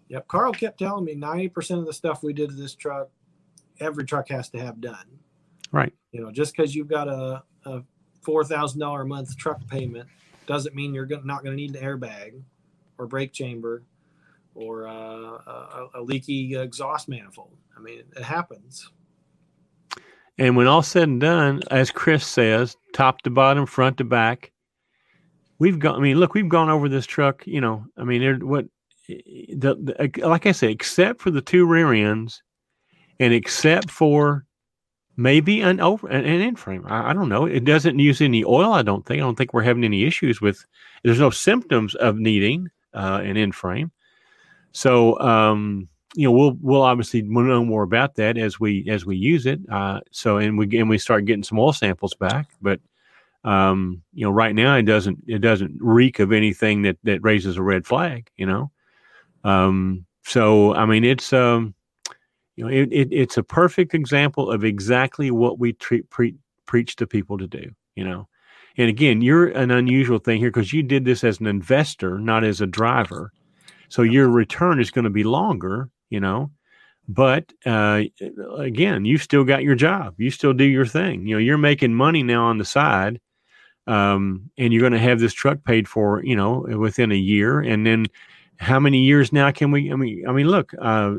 Yep. 0.10 0.28
Carl 0.28 0.54
kept 0.54 0.80
telling 0.80 1.06
me 1.06 1.16
90% 1.16 1.80
of 1.80 1.86
the 1.86 1.94
stuff 1.94 2.24
we 2.24 2.34
did 2.34 2.50
to 2.50 2.56
this 2.56 2.76
truck, 2.76 3.10
every 3.80 4.06
truck 4.06 4.30
has 4.30 4.50
to 4.50 4.60
have 4.60 4.82
done. 4.82 5.06
Right. 5.72 5.94
You 6.12 6.22
know, 6.22 6.32
just 6.32 6.56
because 6.56 6.76
you've 6.76 6.90
got 6.90 7.08
a, 7.08 7.44
a 7.66 7.84
$4,000 8.26 9.02
a 9.02 9.06
month 9.06 9.38
truck 9.38 9.66
payment 9.68 10.08
doesn't 10.46 10.76
mean 10.76 10.94
you're 10.94 11.08
not 11.24 11.44
going 11.44 11.56
to 11.56 11.62
need 11.62 11.76
an 11.76 11.82
airbag 11.82 12.42
or 12.98 13.08
brake 13.08 13.32
chamber 13.32 13.84
or 14.56 14.88
uh, 14.88 14.92
a, 14.92 15.88
a 15.96 16.02
leaky 16.02 16.56
exhaust 16.56 17.10
manifold. 17.10 17.58
I 17.78 17.82
mean, 17.82 18.04
it 18.16 18.24
happens. 18.24 18.90
And 20.38 20.58
when 20.58 20.68
all 20.68 20.82
said 20.82 21.10
and 21.10 21.22
done, 21.22 21.62
as 21.70 21.92
Chris 21.92 22.26
says, 22.26 22.76
top 22.94 23.22
to 23.22 23.30
bottom, 23.30 23.66
front 23.66 23.98
to 23.98 24.04
back, 24.04 24.52
we've 25.60 25.80
gone. 25.80 25.96
I 25.96 26.00
mean, 26.00 26.18
look, 26.18 26.34
we've 26.34 26.50
gone 26.50 26.70
over 26.70 26.90
this 26.90 27.06
truck. 27.06 27.46
You 27.46 27.62
know, 27.62 27.86
I 27.98 28.04
mean, 28.04 28.48
what, 28.48 28.66
the, 29.08 29.76
the 29.76 30.28
like 30.28 30.46
I 30.46 30.52
say, 30.52 30.72
except 30.72 31.22
for 31.22 31.30
the 31.30 31.42
two 31.42 31.66
rear 31.66 31.94
ends, 31.94 32.42
and 33.20 33.34
except 33.34 33.92
for 33.92 34.46
maybe 35.16 35.62
an 35.62 35.80
over 35.80 36.08
an, 36.08 36.26
an 36.26 36.42
in 36.42 36.56
frame. 36.56 36.84
I, 36.88 37.12
I 37.12 37.14
don't 37.14 37.30
know. 37.30 37.46
It 37.46 37.66
doesn't 37.66 38.00
use 38.00 38.20
any 38.20 38.44
oil. 38.44 38.74
I 38.74 38.82
don't 38.82 39.06
think. 39.06 39.22
I 39.22 39.26
don't 39.26 39.36
think 39.36 39.54
we're 39.54 39.62
having 39.62 39.84
any 39.84 40.04
issues 40.04 40.42
with. 40.42 40.66
There's 41.04 41.20
no 41.20 41.30
symptoms 41.30 41.94
of 41.96 42.18
needing 42.18 42.70
uh, 42.94 43.22
an 43.24 43.38
in 43.38 43.52
frame. 43.52 43.92
So, 44.74 45.20
um, 45.20 45.88
you 46.16 46.28
know, 46.28 46.32
we'll 46.32 46.58
we'll 46.62 46.82
obviously 46.82 47.22
know 47.22 47.66
more 47.66 47.84
about 47.84 48.16
that 48.16 48.38
as 48.38 48.60
we 48.60 48.88
as 48.90 49.06
we 49.06 49.16
use 49.16 49.46
it. 49.46 49.60
Uh, 49.72 50.02
so, 50.12 50.38
and 50.38 50.58
we 50.58 50.78
and 50.78 50.90
we 50.90 50.98
start 50.98 51.26
getting 51.26 51.44
some 51.44 51.60
oil 51.60 51.74
samples 51.74 52.14
back, 52.14 52.50
but 52.62 52.80
um, 53.44 54.02
you 54.14 54.26
know, 54.26 54.32
right 54.32 54.54
now 54.54 54.76
it 54.76 54.84
doesn't 54.84 55.24
it 55.28 55.40
doesn't 55.40 55.76
reek 55.80 56.20
of 56.20 56.32
anything 56.32 56.84
that 56.84 56.98
that 57.04 57.24
raises 57.24 57.58
a 57.58 57.64
red 57.64 57.86
flag. 57.86 58.30
You 58.38 58.46
know, 58.46 58.72
um, 59.44 60.06
so 60.24 60.74
I 60.76 60.86
mean, 60.86 61.04
it's 61.04 61.34
um, 61.34 61.74
you 62.56 62.66
know, 62.66 62.70
it, 62.72 62.90
it 62.92 63.08
it's 63.12 63.38
a 63.38 63.44
perfect 63.44 63.94
example 63.94 64.52
of 64.52 64.64
exactly 64.64 65.32
what 65.32 65.60
we 65.60 65.74
treat 65.74 66.10
pre- 66.10 66.38
preach 66.66 66.96
to 66.98 67.08
people 67.08 67.38
to 67.38 67.48
do. 67.48 67.72
You 67.96 68.06
know, 68.06 68.28
and 68.78 68.90
again, 68.90 69.22
you're 69.22 69.48
an 69.48 69.72
unusual 69.72 70.20
thing 70.20 70.40
here 70.40 70.50
because 70.50 70.74
you 70.74 70.84
did 70.84 71.06
this 71.06 71.24
as 71.24 71.40
an 71.40 71.48
investor, 71.48 72.20
not 72.20 72.44
as 72.44 72.62
a 72.62 72.68
driver. 72.68 73.32
So 73.94 74.02
your 74.02 74.28
return 74.28 74.80
is 74.80 74.90
going 74.90 75.04
to 75.04 75.12
be 75.12 75.24
longer, 75.24 75.88
you 76.10 76.20
know. 76.20 76.50
But 77.08 77.54
uh, 77.64 78.02
again, 78.58 79.06
you 79.06 79.20
still 79.20 79.44
got 79.44 79.62
your 79.62 79.76
job. 79.76 80.16
You 80.18 80.32
still 80.32 80.52
do 80.52 80.64
your 80.64 80.88
thing. 80.88 81.28
You 81.28 81.36
know, 81.36 81.40
you're 81.40 81.60
making 81.60 81.94
money 81.94 82.24
now 82.24 82.46
on 82.46 82.58
the 82.58 82.66
side, 82.66 83.22
um, 83.86 84.50
and 84.58 84.74
you're 84.74 84.82
going 84.82 84.94
to 84.94 85.08
have 85.08 85.20
this 85.20 85.32
truck 85.32 85.64
paid 85.64 85.88
for, 85.88 86.24
you 86.26 86.36
know, 86.36 86.66
within 86.76 87.12
a 87.12 87.16
year. 87.16 87.60
And 87.60 87.86
then, 87.86 88.08
how 88.58 88.80
many 88.80 89.04
years 89.04 89.32
now 89.32 89.52
can 89.52 89.70
we? 89.70 89.94
I 89.94 89.96
mean, 89.96 90.28
I 90.28 90.32
mean, 90.32 90.48
look, 90.48 90.72
uh, 90.82 91.18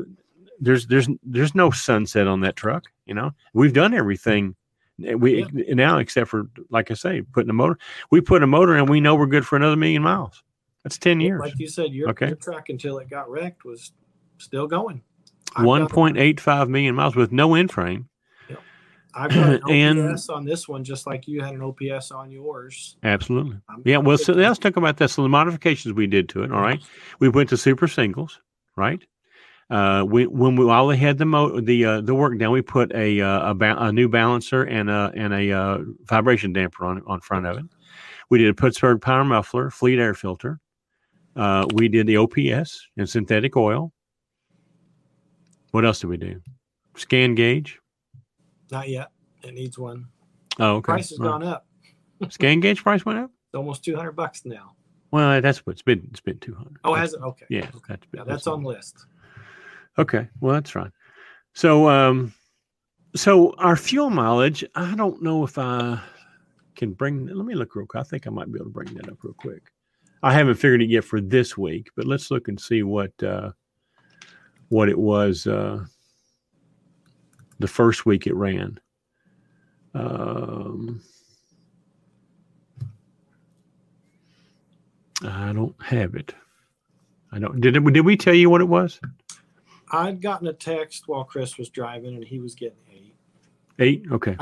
there's 0.59 0.85
there's 0.87 1.07
there's 1.23 1.55
no 1.55 1.71
sunset 1.71 2.27
on 2.27 2.41
that 2.41 2.57
truck. 2.57 2.91
You 3.05 3.13
know, 3.13 3.31
we've 3.53 3.71
done 3.71 3.93
everything. 3.93 4.53
We 4.97 5.45
now, 5.53 5.99
except 5.99 6.29
for 6.29 6.49
like 6.69 6.91
I 6.91 6.95
say, 6.95 7.21
putting 7.21 7.49
a 7.49 7.53
motor. 7.53 7.77
We 8.11 8.19
put 8.19 8.43
a 8.43 8.47
motor, 8.47 8.75
and 8.75 8.89
we 8.89 8.99
know 8.99 9.15
we're 9.15 9.27
good 9.27 9.47
for 9.47 9.55
another 9.55 9.77
million 9.77 10.01
miles. 10.01 10.43
That's 10.85 10.97
ten 10.99 11.19
years. 11.19 11.39
Like 11.41 11.57
you 11.57 11.67
said, 11.67 11.91
your, 11.91 12.09
Okay. 12.11 12.27
your 12.27 12.35
truck 12.37 12.69
until 12.69 12.99
it 12.99 13.09
got 13.09 13.27
wrecked 13.29 13.65
was 13.65 13.91
still 14.37 14.67
going. 14.67 15.01
I've 15.55 15.65
One 15.65 15.81
got- 15.81 15.91
point 15.91 16.17
eight 16.17 16.39
five 16.39 16.69
million 16.69 16.93
miles 16.95 17.15
with 17.15 17.31
no 17.31 17.55
in 17.55 17.67
frame. 17.67 18.07
I've 19.17 19.31
got 19.31 19.49
an 19.49 19.61
and- 19.69 19.99
OPS 20.11 20.29
on 20.29 20.45
this 20.45 20.67
one, 20.67 20.83
just 20.83 21.07
like 21.07 21.27
you 21.27 21.41
had 21.41 21.53
an 21.55 21.61
OPS 21.63 22.11
on 22.11 22.29
yours. 22.31 22.97
Absolutely. 23.03 23.57
I'm- 23.69 23.81
Yeah. 23.83 23.97
Well, 23.97 24.17
so 24.19 24.33
let's 24.33 24.59
talk 24.59 24.75
about 24.77 24.97
that. 24.97 25.09
So 25.09 25.23
the 25.23 25.29
modifications 25.29 25.93
we 25.95 26.05
did 26.05 26.29
to 26.29 26.43
it. 26.43 26.51
All 26.51 26.61
right. 26.61 26.81
We 27.19 27.29
went 27.29 27.49
to 27.49 27.57
super 27.57 27.87
singles. 27.87 28.39
Right. 28.77 29.01
Uh, 29.71 30.05
we 30.07 30.27
when 30.27 30.55
we 30.55 30.65
while 30.65 30.85
we 30.85 30.97
had 30.97 31.17
the 31.17 31.25
mo 31.25 31.59
the 31.59 31.83
uh, 31.85 32.01
the 32.01 32.13
work 32.13 32.37
done, 32.37 32.51
we 32.51 32.61
put 32.61 32.93
a 32.93 33.19
uh, 33.21 33.49
a, 33.51 33.53
ba- 33.55 33.77
a 33.79 33.91
new 33.91 34.07
balancer 34.07 34.61
and 34.61 34.91
a 34.91 35.11
and 35.15 35.33
a 35.33 35.51
uh, 35.51 35.77
vibration 36.03 36.53
damper 36.53 36.85
on 36.85 37.01
on 37.07 37.19
front 37.21 37.47
of 37.47 37.57
it. 37.57 37.65
We 38.29 38.37
did 38.37 38.49
a 38.49 38.53
Pittsburgh 38.53 39.01
power 39.01 39.23
muffler, 39.23 39.71
fleet 39.71 39.97
air 39.97 40.13
filter. 40.13 40.59
Uh, 41.35 41.65
we 41.73 41.87
did 41.87 42.07
the 42.07 42.17
OPS 42.17 42.87
and 42.97 43.09
synthetic 43.09 43.57
oil. 43.57 43.91
What 45.71 45.85
else 45.85 45.99
did 45.99 46.07
we 46.07 46.17
do? 46.17 46.41
Scan 46.95 47.35
gauge. 47.35 47.79
Not 48.71 48.87
yet. 48.87 49.09
It 49.43 49.53
needs 49.53 49.77
one. 49.77 50.07
Oh, 50.59 50.75
okay. 50.75 50.85
Price 50.85 51.09
has 51.09 51.19
right. 51.19 51.27
gone 51.27 51.43
up. 51.43 51.67
Scan 52.29 52.61
gauge 52.61 52.81
price 52.81 53.05
went 53.05 53.19
up. 53.19 53.31
It's 53.49 53.57
almost 53.57 53.83
200 53.83 54.13
bucks 54.13 54.43
now. 54.45 54.75
Well, 55.11 55.41
that's 55.41 55.59
what's 55.65 55.81
been. 55.81 56.07
It's 56.11 56.19
been 56.19 56.39
two 56.39 56.53
hundred. 56.53 56.77
Oh, 56.83 56.93
has 56.93 57.13
it? 57.13 57.21
Okay. 57.21 57.45
Yeah, 57.49 57.69
Okay. 57.75 57.79
that's, 57.87 58.07
Yeah, 58.13 58.23
that's 58.25 58.47
on 58.47 58.63
the 58.63 58.67
list. 58.67 59.05
Okay, 59.97 60.27
well 60.41 60.53
that's 60.53 60.71
fine. 60.71 60.91
So, 61.53 61.87
um, 61.87 62.33
so 63.15 63.53
our 63.57 63.77
fuel 63.77 64.09
mileage. 64.09 64.65
I 64.75 64.93
don't 64.95 65.21
know 65.21 65.45
if 65.45 65.57
I 65.57 66.01
can 66.75 66.91
bring. 66.91 67.27
Let 67.27 67.45
me 67.45 67.55
look 67.55 67.75
real 67.75 67.85
quick. 67.85 68.01
I 68.01 68.03
think 68.03 68.27
I 68.27 68.29
might 68.29 68.51
be 68.51 68.57
able 68.57 68.65
to 68.65 68.71
bring 68.71 68.93
that 68.95 69.07
up 69.07 69.23
real 69.23 69.33
quick. 69.35 69.63
I 70.23 70.33
haven't 70.33 70.55
figured 70.55 70.81
it 70.81 70.89
yet 70.89 71.03
for 71.03 71.21
this 71.21 71.57
week, 71.57 71.89
but 71.95 72.05
let's 72.05 72.31
look 72.31 72.47
and 72.47 72.59
see 72.59 72.83
what 72.83 73.11
uh, 73.21 73.51
what 74.69 74.89
it 74.89 74.97
was 74.97 75.45
uh, 75.47 75.85
the 77.59 77.67
first 77.67 78.05
week 78.05 78.27
it 78.27 78.33
ran. 78.35 78.79
Um, 79.93 81.01
I 85.23 85.53
don't 85.53 85.75
have 85.81 86.15
it. 86.15 86.33
I 87.31 87.39
don't. 87.39 87.61
Did 87.61 87.77
it, 87.77 87.93
did 87.93 88.05
we 88.05 88.17
tell 88.17 88.33
you 88.33 88.49
what 88.49 88.61
it 88.61 88.67
was? 88.67 88.99
I'd 89.91 90.21
gotten 90.21 90.47
a 90.47 90.53
text 90.53 91.07
while 91.07 91.23
Chris 91.23 91.57
was 91.57 91.69
driving, 91.69 92.15
and 92.15 92.23
he 92.23 92.39
was 92.39 92.55
getting 92.55 92.79
eight. 92.91 93.15
Eight. 93.79 94.05
Okay. 94.11 94.35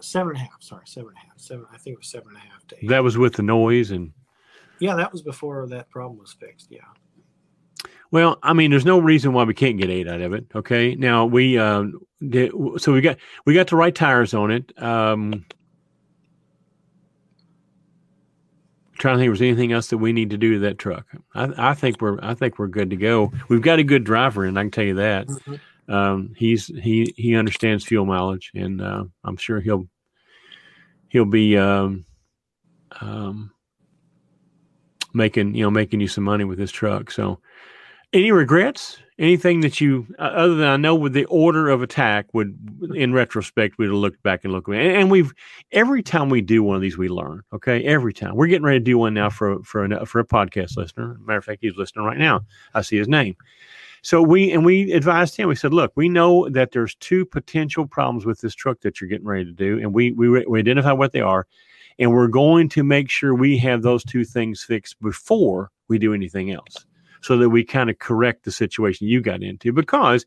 seven 0.00 0.30
and 0.30 0.38
a 0.38 0.40
half. 0.40 0.62
Sorry, 0.62 0.84
seven 0.86 1.08
and 1.08 1.18
a 1.18 1.20
half. 1.20 1.38
Seven. 1.38 1.66
I 1.72 1.76
think 1.78 1.94
it 1.94 1.98
was 1.98 2.08
seven 2.08 2.28
and 2.28 2.36
a 2.36 2.40
half 2.40 2.66
to 2.68 2.76
eight. 2.76 2.88
That 2.88 3.02
was 3.02 3.18
with 3.18 3.34
the 3.34 3.42
noise 3.42 3.90
and. 3.90 4.12
Yeah, 4.80 4.96
that 4.96 5.12
was 5.12 5.22
before 5.22 5.66
that 5.68 5.90
problem 5.90 6.18
was 6.18 6.32
fixed. 6.32 6.68
Yeah. 6.70 6.80
Well, 8.10 8.38
I 8.42 8.52
mean, 8.54 8.70
there's 8.70 8.84
no 8.84 8.98
reason 8.98 9.32
why 9.32 9.44
we 9.44 9.54
can't 9.54 9.78
get 9.78 9.88
eight 9.88 10.08
out 10.08 10.20
of 10.20 10.32
it. 10.32 10.46
Okay. 10.54 10.96
Now 10.96 11.26
we, 11.26 11.58
uh, 11.58 11.84
did, 12.26 12.52
so 12.78 12.92
we 12.92 13.00
got 13.00 13.18
we 13.46 13.54
got 13.54 13.68
the 13.68 13.76
right 13.76 13.94
tires 13.94 14.34
on 14.34 14.50
it. 14.50 14.82
Um, 14.82 15.46
trying 19.00 19.16
to 19.16 19.18
think 19.18 19.32
if 19.32 19.38
there's 19.38 19.48
anything 19.48 19.72
else 19.72 19.88
that 19.88 19.98
we 19.98 20.12
need 20.12 20.30
to 20.30 20.36
do 20.36 20.54
to 20.54 20.58
that 20.60 20.78
truck. 20.78 21.06
I, 21.34 21.70
I 21.70 21.74
think 21.74 22.00
we're 22.00 22.18
I 22.22 22.34
think 22.34 22.58
we're 22.58 22.68
good 22.68 22.90
to 22.90 22.96
go. 22.96 23.32
We've 23.48 23.62
got 23.62 23.78
a 23.78 23.84
good 23.84 24.04
driver, 24.04 24.44
and 24.44 24.58
I 24.58 24.62
can 24.62 24.70
tell 24.70 24.84
you 24.84 24.94
that. 24.96 25.26
Mm-hmm. 25.26 25.92
Um, 25.92 26.34
he's 26.36 26.66
he 26.66 27.12
he 27.16 27.34
understands 27.34 27.84
fuel 27.84 28.06
mileage, 28.06 28.52
and 28.54 28.80
uh, 28.80 29.04
I'm 29.24 29.36
sure 29.36 29.60
he'll 29.60 29.86
he'll 31.08 31.24
be 31.24 31.56
um, 31.56 32.04
um, 33.00 33.52
making 35.12 35.54
you 35.54 35.62
know 35.64 35.70
making 35.70 36.00
you 36.00 36.08
some 36.08 36.24
money 36.24 36.44
with 36.44 36.58
this 36.58 36.70
truck. 36.70 37.10
So, 37.10 37.40
any 38.12 38.32
regrets? 38.32 38.98
Anything 39.18 39.60
that 39.60 39.82
you 39.82 40.06
uh, 40.18 40.22
other 40.22 40.54
than 40.54 40.66
I 40.66 40.76
know 40.76 40.94
with 40.94 41.12
the 41.12 41.26
order 41.26 41.68
of 41.68 41.82
attack 41.82 42.32
would 42.32 42.56
in 42.94 43.12
retrospect 43.12 43.76
we'd 43.76 43.86
have 43.86 43.94
looked 43.94 44.22
back 44.22 44.44
and 44.44 44.52
looked 44.52 44.68
and, 44.68 44.78
and 44.78 45.10
we've 45.10 45.34
every 45.72 46.02
time 46.02 46.30
we 46.30 46.40
do 46.40 46.62
one 46.62 46.76
of 46.76 46.80
these 46.80 46.96
we 46.96 47.10
learn. 47.10 47.42
Okay, 47.52 47.84
every 47.84 48.14
time 48.14 48.34
we're 48.34 48.46
getting 48.46 48.64
ready 48.64 48.78
to 48.78 48.84
do 48.84 48.96
one 48.96 49.12
now 49.12 49.28
for 49.28 49.62
for 49.62 49.84
a, 49.84 50.06
for 50.06 50.20
a 50.20 50.26
podcast 50.26 50.78
listener. 50.78 51.18
Matter 51.20 51.38
of 51.38 51.44
fact, 51.44 51.58
he's 51.60 51.76
listening 51.76 52.06
right 52.06 52.16
now. 52.16 52.40
I 52.72 52.80
see 52.80 52.96
his 52.96 53.08
name. 53.08 53.36
So 54.02 54.22
we 54.22 54.50
and 54.52 54.64
we 54.64 54.92
advised 54.92 55.36
him. 55.36 55.48
We 55.48 55.54
said, 55.54 55.74
"Look, 55.74 55.92
we 55.94 56.08
know 56.08 56.48
that 56.48 56.72
there's 56.72 56.94
two 56.96 57.26
potential 57.26 57.86
problems 57.86 58.24
with 58.24 58.40
this 58.40 58.54
truck 58.54 58.80
that 58.80 59.00
you're 59.00 59.10
getting 59.10 59.26
ready 59.26 59.44
to 59.44 59.52
do, 59.52 59.78
and 59.78 59.92
we 59.92 60.12
we 60.12 60.28
we 60.46 60.58
identify 60.58 60.92
what 60.92 61.12
they 61.12 61.20
are, 61.20 61.46
and 62.00 62.12
we're 62.12 62.26
going 62.26 62.68
to 62.70 62.82
make 62.82 63.08
sure 63.08 63.34
we 63.34 63.56
have 63.58 63.82
those 63.82 64.02
two 64.02 64.24
things 64.24 64.64
fixed 64.64 65.00
before 65.00 65.70
we 65.88 65.98
do 65.98 66.12
anything 66.12 66.50
else, 66.50 66.84
so 67.20 67.36
that 67.36 67.50
we 67.50 67.62
kind 67.62 67.90
of 67.90 67.98
correct 68.00 68.44
the 68.44 68.50
situation 68.50 69.06
you 69.06 69.20
got 69.20 69.42
into. 69.42 69.72
Because 69.72 70.26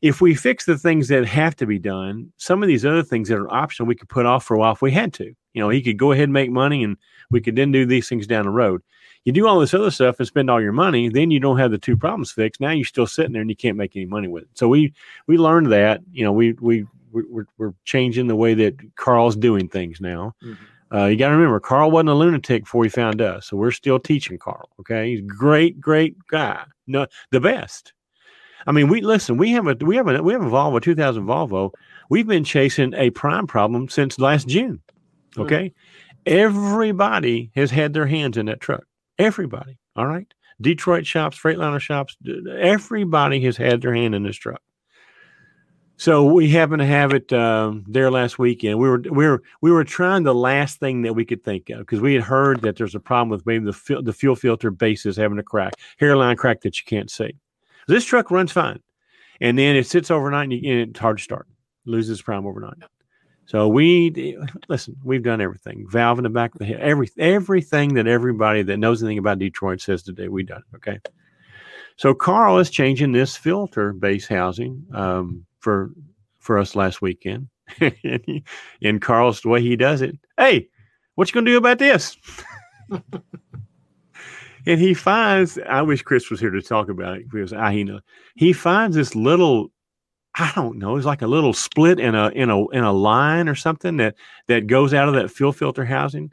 if 0.00 0.20
we 0.20 0.34
fix 0.34 0.64
the 0.64 0.78
things 0.78 1.06
that 1.08 1.24
have 1.26 1.54
to 1.56 1.66
be 1.66 1.78
done, 1.78 2.32
some 2.38 2.62
of 2.62 2.66
these 2.66 2.84
other 2.84 3.04
things 3.04 3.28
that 3.28 3.38
are 3.38 3.52
optional 3.54 3.86
we 3.86 3.94
could 3.94 4.08
put 4.08 4.26
off 4.26 4.44
for 4.44 4.56
a 4.56 4.58
while 4.58 4.72
if 4.72 4.82
we 4.82 4.90
had 4.90 5.12
to. 5.14 5.32
You 5.54 5.60
know, 5.60 5.68
he 5.68 5.82
could 5.82 5.98
go 5.98 6.10
ahead 6.10 6.24
and 6.24 6.32
make 6.32 6.50
money, 6.50 6.82
and 6.82 6.96
we 7.30 7.40
could 7.40 7.54
then 7.54 7.70
do 7.70 7.86
these 7.86 8.08
things 8.08 8.26
down 8.26 8.44
the 8.44 8.50
road." 8.50 8.82
you 9.24 9.32
do 9.32 9.46
all 9.46 9.60
this 9.60 9.74
other 9.74 9.90
stuff 9.90 10.18
and 10.18 10.26
spend 10.26 10.50
all 10.50 10.60
your 10.60 10.72
money, 10.72 11.08
then 11.08 11.30
you 11.30 11.38
don't 11.38 11.58
have 11.58 11.70
the 11.70 11.78
two 11.78 11.96
problems 11.96 12.32
fixed. 12.32 12.60
Now 12.60 12.70
you're 12.70 12.84
still 12.84 13.06
sitting 13.06 13.32
there 13.32 13.42
and 13.42 13.50
you 13.50 13.56
can't 13.56 13.76
make 13.76 13.94
any 13.94 14.06
money 14.06 14.28
with 14.28 14.44
it. 14.44 14.50
So 14.54 14.68
we 14.68 14.92
we 15.26 15.36
learned 15.36 15.70
that. 15.72 16.00
You 16.10 16.24
know, 16.24 16.32
we 16.32 16.54
we 16.54 16.86
we're, 17.12 17.46
we're 17.58 17.74
changing 17.84 18.26
the 18.26 18.36
way 18.36 18.54
that 18.54 18.74
Carl's 18.96 19.36
doing 19.36 19.68
things 19.68 20.00
now. 20.00 20.34
Mm-hmm. 20.42 20.64
Uh, 20.92 21.06
you 21.06 21.16
got 21.16 21.28
to 21.28 21.34
remember, 21.34 21.58
Carl 21.58 21.90
wasn't 21.90 22.10
a 22.10 22.14
lunatic 22.14 22.64
before 22.64 22.84
he 22.84 22.90
found 22.90 23.22
us, 23.22 23.46
so 23.46 23.56
we're 23.56 23.70
still 23.70 23.98
teaching 23.98 24.38
Carl. 24.38 24.68
Okay, 24.80 25.10
he's 25.10 25.20
a 25.20 25.22
great, 25.22 25.80
great 25.80 26.16
guy, 26.26 26.64
no, 26.86 27.06
the 27.30 27.40
best. 27.40 27.92
I 28.66 28.72
mean, 28.72 28.88
we 28.88 29.00
listen. 29.00 29.38
We 29.38 29.52
have 29.52 29.66
a 29.66 29.74
we 29.80 29.96
have 29.96 30.06
a 30.06 30.22
we 30.22 30.32
have 30.32 30.42
a 30.42 30.50
Volvo 30.50 30.80
2000 30.80 31.24
Volvo. 31.24 31.72
We've 32.10 32.26
been 32.26 32.44
chasing 32.44 32.94
a 32.94 33.10
prime 33.10 33.46
problem 33.46 33.88
since 33.88 34.18
last 34.18 34.46
June. 34.46 34.80
Okay, 35.38 35.70
mm-hmm. 35.70 36.20
everybody 36.26 37.50
has 37.54 37.70
had 37.70 37.92
their 37.94 38.06
hands 38.06 38.36
in 38.36 38.46
that 38.46 38.60
truck. 38.60 38.84
Everybody. 39.18 39.78
All 39.96 40.06
right. 40.06 40.32
Detroit 40.60 41.06
shops, 41.06 41.38
Freightliner 41.38 41.80
shops, 41.80 42.16
everybody 42.56 43.40
has 43.42 43.56
had 43.56 43.80
their 43.80 43.94
hand 43.94 44.14
in 44.14 44.22
this 44.22 44.36
truck. 44.36 44.62
So 46.02 46.24
we 46.24 46.48
happened 46.48 46.80
to 46.80 46.86
have 46.86 47.12
it 47.12 47.32
um, 47.32 47.84
there 47.86 48.10
last 48.10 48.36
weekend. 48.36 48.76
We 48.80 48.88
were 48.88 48.98
we 48.98 49.24
were 49.24 49.40
we 49.60 49.70
were 49.70 49.84
trying 49.84 50.24
the 50.24 50.34
last 50.34 50.80
thing 50.80 51.02
that 51.02 51.12
we 51.12 51.24
could 51.24 51.44
think 51.44 51.70
of 51.70 51.78
because 51.78 52.00
we 52.00 52.12
had 52.12 52.24
heard 52.24 52.62
that 52.62 52.74
there's 52.74 52.96
a 52.96 52.98
problem 52.98 53.28
with 53.28 53.46
maybe 53.46 53.66
the 53.66 54.02
the 54.02 54.12
fuel 54.12 54.34
filter 54.34 54.72
base 54.72 55.06
is 55.06 55.16
having 55.16 55.38
a 55.38 55.44
crack, 55.44 55.74
hairline 55.98 56.34
crack 56.34 56.62
that 56.62 56.76
you 56.76 56.84
can't 56.86 57.08
see. 57.08 57.36
This 57.86 58.04
truck 58.04 58.32
runs 58.32 58.50
fine, 58.50 58.80
and 59.40 59.56
then 59.56 59.76
it 59.76 59.86
sits 59.86 60.10
overnight 60.10 60.50
and, 60.50 60.52
you, 60.54 60.72
and 60.72 60.90
it's 60.90 60.98
hard 60.98 61.18
to 61.18 61.22
start, 61.22 61.46
loses 61.84 62.20
prime 62.20 62.46
overnight. 62.46 62.82
So 63.46 63.68
we 63.68 64.36
listen. 64.68 64.96
We've 65.04 65.22
done 65.22 65.40
everything. 65.40 65.86
Valve 65.88 66.18
in 66.18 66.24
the 66.24 66.30
back 66.30 66.52
of 66.52 66.58
the 66.58 66.64
head. 66.64 66.80
Every 66.80 67.10
everything 67.16 67.94
that 67.94 68.08
everybody 68.08 68.62
that 68.62 68.78
knows 68.78 69.04
anything 69.04 69.18
about 69.18 69.38
Detroit 69.38 69.80
says 69.80 70.02
today. 70.02 70.26
We 70.26 70.42
done. 70.42 70.64
Okay. 70.74 70.98
So 71.96 72.12
Carl 72.12 72.58
is 72.58 72.70
changing 72.70 73.12
this 73.12 73.36
filter 73.36 73.92
base 73.92 74.26
housing 74.26 74.84
um, 74.92 75.46
for 75.62 75.90
for 76.38 76.58
us 76.58 76.76
last 76.76 77.00
weekend, 77.00 77.48
and, 78.82 79.00
Carl's 79.00 79.40
the 79.40 79.48
way 79.48 79.62
he 79.62 79.76
does 79.76 80.02
it. 80.02 80.18
Hey, 80.36 80.68
what 81.14 81.28
you 81.28 81.34
gonna 81.34 81.46
do 81.46 81.56
about 81.56 81.78
this? 81.78 82.16
and 84.66 84.80
he 84.80 84.92
finds. 84.92 85.58
I 85.68 85.82
wish 85.82 86.02
Chris 86.02 86.30
was 86.30 86.40
here 86.40 86.50
to 86.50 86.60
talk 86.60 86.88
about 86.88 87.16
it 87.18 87.30
because 87.30 87.52
I 87.52 87.72
he 87.72 87.84
know 87.84 88.00
he 88.34 88.52
finds 88.52 88.96
this 88.96 89.14
little 89.14 89.70
I 90.34 90.50
don't 90.54 90.78
know. 90.78 90.96
It's 90.96 91.06
like 91.06 91.22
a 91.22 91.26
little 91.26 91.52
split 91.52 92.00
in 92.00 92.14
a 92.14 92.28
in 92.30 92.48
a 92.50 92.68
in 92.70 92.84
a 92.84 92.92
line 92.92 93.48
or 93.48 93.54
something 93.54 93.98
that 93.98 94.14
that 94.48 94.66
goes 94.66 94.94
out 94.94 95.08
of 95.08 95.14
that 95.14 95.30
fuel 95.30 95.52
filter 95.52 95.84
housing, 95.84 96.32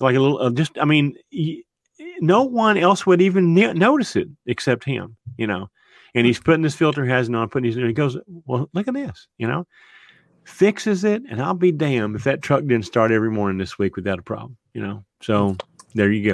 like 0.00 0.16
a 0.16 0.20
little. 0.20 0.38
Uh, 0.38 0.50
just 0.50 0.78
I 0.78 0.84
mean, 0.84 1.16
he, 1.28 1.64
no 2.20 2.42
one 2.42 2.78
else 2.78 3.06
would 3.06 3.20
even 3.20 3.54
ne- 3.54 3.74
notice 3.74 4.16
it 4.16 4.28
except 4.46 4.84
him. 4.84 5.16
You 5.36 5.46
know, 5.46 5.70
and 6.14 6.26
he's 6.26 6.40
putting 6.40 6.62
this 6.62 6.74
filter 6.74 7.04
housing 7.06 7.34
on, 7.34 7.48
putting 7.48 7.66
his. 7.66 7.76
And 7.76 7.86
he 7.86 7.92
goes, 7.92 8.16
"Well, 8.46 8.68
look 8.72 8.88
at 8.88 8.94
this." 8.94 9.28
You 9.38 9.48
know, 9.48 9.66
fixes 10.44 11.04
it, 11.04 11.22
and 11.28 11.40
I'll 11.42 11.54
be 11.54 11.72
damned 11.72 12.16
if 12.16 12.24
that 12.24 12.42
truck 12.42 12.62
didn't 12.62 12.84
start 12.84 13.12
every 13.12 13.30
morning 13.30 13.58
this 13.58 13.78
week 13.78 13.96
without 13.96 14.18
a 14.18 14.22
problem. 14.22 14.56
You 14.72 14.82
know, 14.82 15.04
so 15.22 15.56
there 15.94 16.10
you 16.10 16.30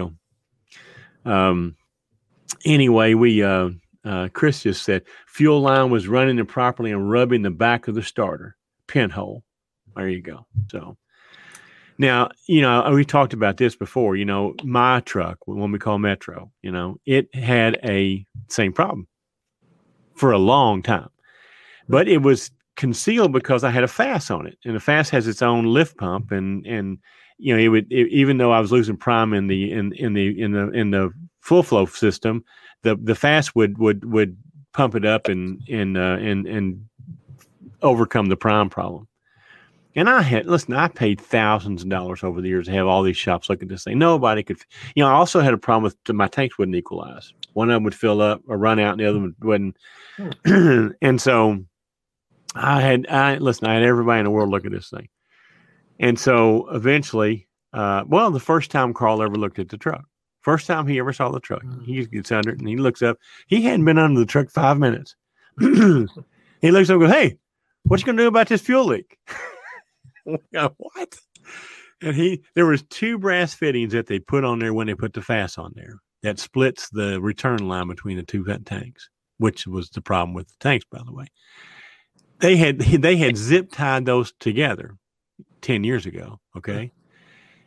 go. 1.25 1.31
Um. 1.31 1.77
Anyway, 2.65 3.15
we 3.15 3.43
uh 3.43 3.71
uh, 4.05 4.29
Chris 4.33 4.63
just 4.63 4.83
said 4.83 5.03
fuel 5.27 5.61
line 5.61 5.91
was 5.91 6.09
running 6.09 6.39
improperly 6.39 6.93
and 6.93 7.11
rubbing 7.11 7.43
the 7.43 7.51
back 7.51 7.89
of 7.89 7.95
the 7.95 8.03
starter 8.03 8.57
pinhole. 8.87 9.45
There 9.95 10.09
you 10.09 10.23
go. 10.23 10.47
So 10.71 10.97
now, 11.99 12.31
you 12.47 12.63
know, 12.63 12.91
we 12.93 13.05
talked 13.05 13.35
about 13.35 13.59
this 13.59 13.77
before. 13.77 14.17
You 14.17 14.25
know, 14.25 14.55
my 14.65 15.01
truck, 15.01 15.47
one 15.47 15.71
we 15.71 15.79
call 15.79 15.99
Metro, 15.99 16.51
you 16.63 16.73
know, 16.73 16.97
it 17.05 17.35
had 17.35 17.79
a 17.85 18.25
same 18.49 18.73
problem 18.73 19.07
for 20.21 20.33
a 20.33 20.39
long 20.39 20.83
time, 20.83 21.09
but 21.89 22.07
it 22.07 22.19
was 22.19 22.51
concealed 22.77 23.33
because 23.33 23.65
I 23.65 23.71
had 23.71 23.85
a 23.85 23.89
FASS 23.89 24.31
on 24.31 24.47
it, 24.47 24.59
and 24.65 24.77
the 24.77 24.81
FASS 24.81 25.09
has 25.11 25.27
its 25.27 25.41
own 25.41 25.65
lift 25.65 25.97
pump, 25.97 26.31
and 26.31 26.65
and 26.67 26.99
you 27.39 27.57
know, 27.57 27.61
it 27.61 27.69
would 27.69 27.91
it, 27.91 28.09
even 28.09 28.37
though 28.37 28.53
I 28.53 28.61
was 28.61 28.71
losing 28.71 28.99
prime 28.99 29.33
in 29.33 29.47
the 29.47 29.73
in 29.73 29.93
in 29.95 30.13
the 30.13 30.41
in 30.41 30.53
the 30.53 30.69
in 30.71 30.91
the 30.91 31.11
full 31.41 31.63
flow 31.63 31.87
system, 31.87 32.45
the 32.83 32.97
the 32.97 33.15
FASS 33.15 33.55
would 33.55 33.79
would 33.79 34.05
would 34.05 34.37
pump 34.75 34.95
it 34.95 35.07
up 35.07 35.29
and 35.29 35.59
and 35.71 35.97
uh, 35.97 36.19
and 36.21 36.47
and 36.47 36.85
overcome 37.81 38.27
the 38.27 38.37
prime 38.37 38.69
problem. 38.69 39.09
And 39.97 40.09
I 40.09 40.23
had 40.23 40.47
listen, 40.47 40.75
I 40.75 40.89
paid 40.89 41.21
thousands 41.21 41.83
of 41.83 41.89
dollars 41.89 42.23
over 42.23 42.41
the 42.41 42.49
years 42.49 42.67
to 42.67 42.73
have 42.73 42.87
all 42.87 43.03
these 43.03 43.17
shops 43.17 43.49
look 43.49 43.63
at 43.63 43.69
this 43.69 43.85
thing. 43.85 43.99
Nobody 43.99 44.43
could, 44.43 44.59
you 44.95 45.03
know. 45.03 45.11
I 45.11 45.15
also 45.15 45.41
had 45.41 45.55
a 45.55 45.59
problem 45.59 45.83
with 45.83 46.15
my 46.15 46.29
tanks 46.29 46.59
wouldn't 46.59 46.77
equalize. 46.77 47.33
One 47.55 47.71
of 47.71 47.75
them 47.75 47.83
would 47.85 47.95
fill 47.95 48.21
up 48.21 48.43
or 48.47 48.57
run 48.57 48.79
out, 48.79 48.93
and 48.93 49.01
the 49.01 49.09
other 49.09 49.19
one 49.19 49.35
wouldn't. 49.41 49.77
Hmm. 50.47 50.89
and 51.03 51.21
so 51.21 51.65
I 52.55 52.81
had, 52.81 53.07
I 53.09 53.37
listen, 53.39 53.67
I 53.67 53.75
had 53.75 53.83
everybody 53.83 54.21
in 54.21 54.25
the 54.25 54.31
world 54.31 54.51
look 54.51 54.65
at 54.65 54.73
this 54.73 54.91
thing. 54.91 55.09
And 55.99 56.19
so 56.19 56.69
eventually, 56.71 57.49
uh, 57.73 58.05
well, 58.07 58.31
the 58.31 58.41
first 58.41 58.71
time 58.71 58.95
Carl 58.95 59.23
ever 59.23 59.35
looked 59.35 59.59
at 59.59 59.69
the 59.69 59.77
truck, 59.77 60.05
First 60.41 60.67
time 60.67 60.87
he 60.87 60.99
ever 60.99 61.13
saw 61.13 61.31
the 61.31 61.41
truck, 61.41 61.63
mm. 61.63 61.85
he 61.85 62.05
gets 62.07 62.33
under 62.33 62.51
it 62.51 62.59
and 62.59 62.69
he 62.69 62.77
looks 62.77 63.03
up. 63.03 63.19
He 63.47 63.63
hadn't 63.63 63.85
been 63.85 63.99
under 63.99 64.19
the 64.19 64.27
truck 64.27 64.51
five 64.51 64.79
minutes. 64.79 65.15
he 65.61 65.67
looks 65.69 66.09
up 66.89 66.95
and 66.95 67.01
goes, 67.01 67.11
Hey, 67.11 67.37
what 67.83 68.01
you 68.01 68.07
gonna 68.07 68.19
do 68.19 68.29
about 68.29 68.49
this 68.49 68.63
fuel 68.63 68.87
leak? 68.87 69.19
what? 70.77 71.19
And 72.03 72.17
he 72.17 72.43
there 72.55 72.67
was 72.67 72.83
two 72.85 73.19
brass 73.19 73.55
fittings 73.55 73.93
that 73.93 74.07
they 74.07 74.19
put 74.19 74.45
on 74.45 74.59
there 74.59 74.73
when 74.73 74.87
they 74.87 74.95
put 74.95 75.13
the 75.13 75.23
FASS 75.23 75.59
on 75.59 75.73
there 75.75 76.01
that 76.23 76.39
splits 76.39 76.89
the 76.91 77.21
return 77.21 77.69
line 77.69 77.89
between 77.89 78.17
the 78.17 78.23
two 78.23 78.45
tanks, 78.65 79.09
which 79.39 79.67
was 79.67 79.91
the 79.91 80.01
problem 80.01 80.35
with 80.35 80.49
the 80.49 80.57
tanks, 80.61 80.87
by 80.91 81.01
the 81.05 81.13
way. 81.13 81.27
They 82.39 82.57
had 82.57 82.79
they 82.79 83.17
had 83.17 83.37
zip 83.37 83.71
tied 83.73 84.07
those 84.07 84.33
together 84.41 84.97
ten 85.61 85.85
years 85.85 86.07
ago, 86.07 86.41
okay, 86.57 86.93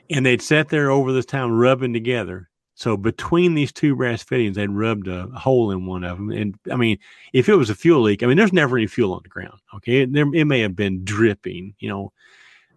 and 0.10 0.26
they'd 0.26 0.42
sat 0.42 0.70
there 0.70 0.90
over 0.90 1.12
this 1.12 1.28
time 1.28 1.52
rubbing 1.52 1.94
together, 1.94 2.50
so 2.76 2.98
between 2.98 3.54
these 3.54 3.72
two 3.72 3.96
brass 3.96 4.24
fittings, 4.24 4.56
they'd 4.56 4.70
rubbed 4.70 5.08
a 5.08 5.28
hole 5.28 5.72
in 5.72 5.86
one 5.86 6.04
of 6.04 6.18
them. 6.18 6.32
And 6.32 6.56
I 6.72 6.76
mean, 6.76 6.98
if 7.32 7.48
it 7.48 7.56
was 7.56 7.70
a 7.70 7.76
fuel 7.76 8.02
leak, 8.02 8.24
I 8.24 8.26
mean, 8.26 8.38
there's 8.38 8.54
never 8.54 8.78
any 8.78 8.88
fuel 8.88 9.14
on 9.14 9.22
the 9.24 9.30
ground. 9.30 9.60
Okay. 9.76 10.02
It, 10.02 10.14
there, 10.14 10.26
it 10.34 10.46
may 10.46 10.62
have 10.62 10.76
been 10.76 11.04
dripping, 11.04 11.76
you 11.80 11.90
know, 11.90 12.12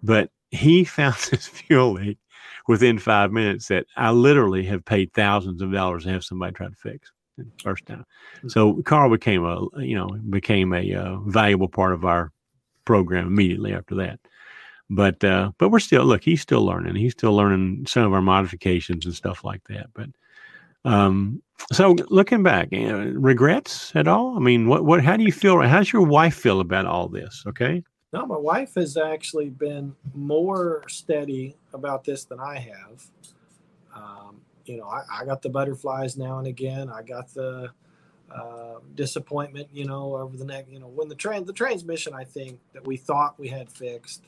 but 0.02 0.30
he 0.50 0.84
found 0.98 1.16
this 1.30 1.46
fuel 1.46 1.92
leak 1.92 2.18
within 2.68 2.98
five 2.98 3.32
minutes 3.32 3.68
that 3.68 3.86
I 3.96 4.10
literally 4.10 4.64
have 4.64 4.84
paid 4.84 5.12
thousands 5.12 5.62
of 5.62 5.72
dollars 5.72 6.04
to 6.04 6.10
have 6.10 6.24
somebody 6.24 6.52
try 6.52 6.68
to 6.68 6.74
fix 6.74 7.12
first 7.62 7.86
time. 7.86 8.04
Hmm. 8.42 8.48
So 8.48 8.82
Carl 8.82 9.10
became 9.10 9.44
a, 9.44 9.66
you 9.78 9.96
know, 9.96 10.08
became 10.30 10.72
a 10.72 10.94
uh, 10.94 11.16
valuable 11.26 11.68
part 11.68 11.92
of 11.92 12.04
our 12.04 12.32
program 12.84 13.26
immediately 13.26 13.74
after 13.74 13.94
that. 13.96 14.20
but 14.90 15.22
uh, 15.24 15.52
but 15.58 15.70
we're 15.70 15.80
still 15.80 16.04
look. 16.04 16.22
He's 16.22 16.40
still 16.40 16.64
learning. 16.64 16.94
He's 16.96 17.12
still 17.12 17.34
learning 17.34 17.86
some 17.88 18.04
of 18.04 18.12
our 18.12 18.22
modifications 18.22 19.04
and 19.04 19.14
stuff 19.14 19.44
like 19.44 19.62
that. 19.68 19.86
But 19.94 20.10
um, 20.84 21.42
so 21.72 21.96
looking 22.08 22.42
back, 22.42 22.68
you 22.70 22.88
know, 22.88 23.12
regrets 23.18 23.92
at 23.96 24.06
all? 24.08 24.36
I 24.36 24.40
mean, 24.40 24.68
what 24.68 24.84
what? 24.84 25.02
How 25.02 25.16
do 25.16 25.24
you 25.24 25.32
feel? 25.32 25.60
How's 25.62 25.92
your 25.92 26.02
wife 26.02 26.34
feel 26.36 26.60
about 26.60 26.86
all 26.86 27.08
this? 27.08 27.42
Okay. 27.46 27.82
No, 28.12 28.24
my 28.24 28.36
wife 28.36 28.74
has 28.76 28.96
actually 28.96 29.50
been 29.50 29.94
more 30.14 30.84
steady 30.88 31.56
about 31.72 32.04
this 32.04 32.24
than 32.24 32.38
I 32.40 32.58
have. 32.58 33.06
Um, 33.94 34.40
you 34.64 34.78
know, 34.78 34.86
I, 34.86 35.02
I, 35.20 35.24
got 35.24 35.42
the 35.42 35.48
butterflies 35.48 36.16
now 36.16 36.38
and 36.38 36.46
again. 36.46 36.88
I 36.88 37.02
got 37.02 37.32
the 37.32 37.70
uh, 38.34 38.76
disappointment, 38.94 39.68
you 39.72 39.86
know, 39.86 40.16
over 40.16 40.36
the 40.36 40.44
next, 40.44 40.70
you 40.70 40.78
know, 40.78 40.88
when 40.88 41.08
the 41.08 41.14
train, 41.14 41.44
the 41.44 41.52
transmission, 41.52 42.14
I 42.14 42.24
think 42.24 42.58
that 42.72 42.86
we 42.86 42.96
thought 42.96 43.38
we 43.38 43.48
had 43.48 43.70
fixed, 43.70 44.24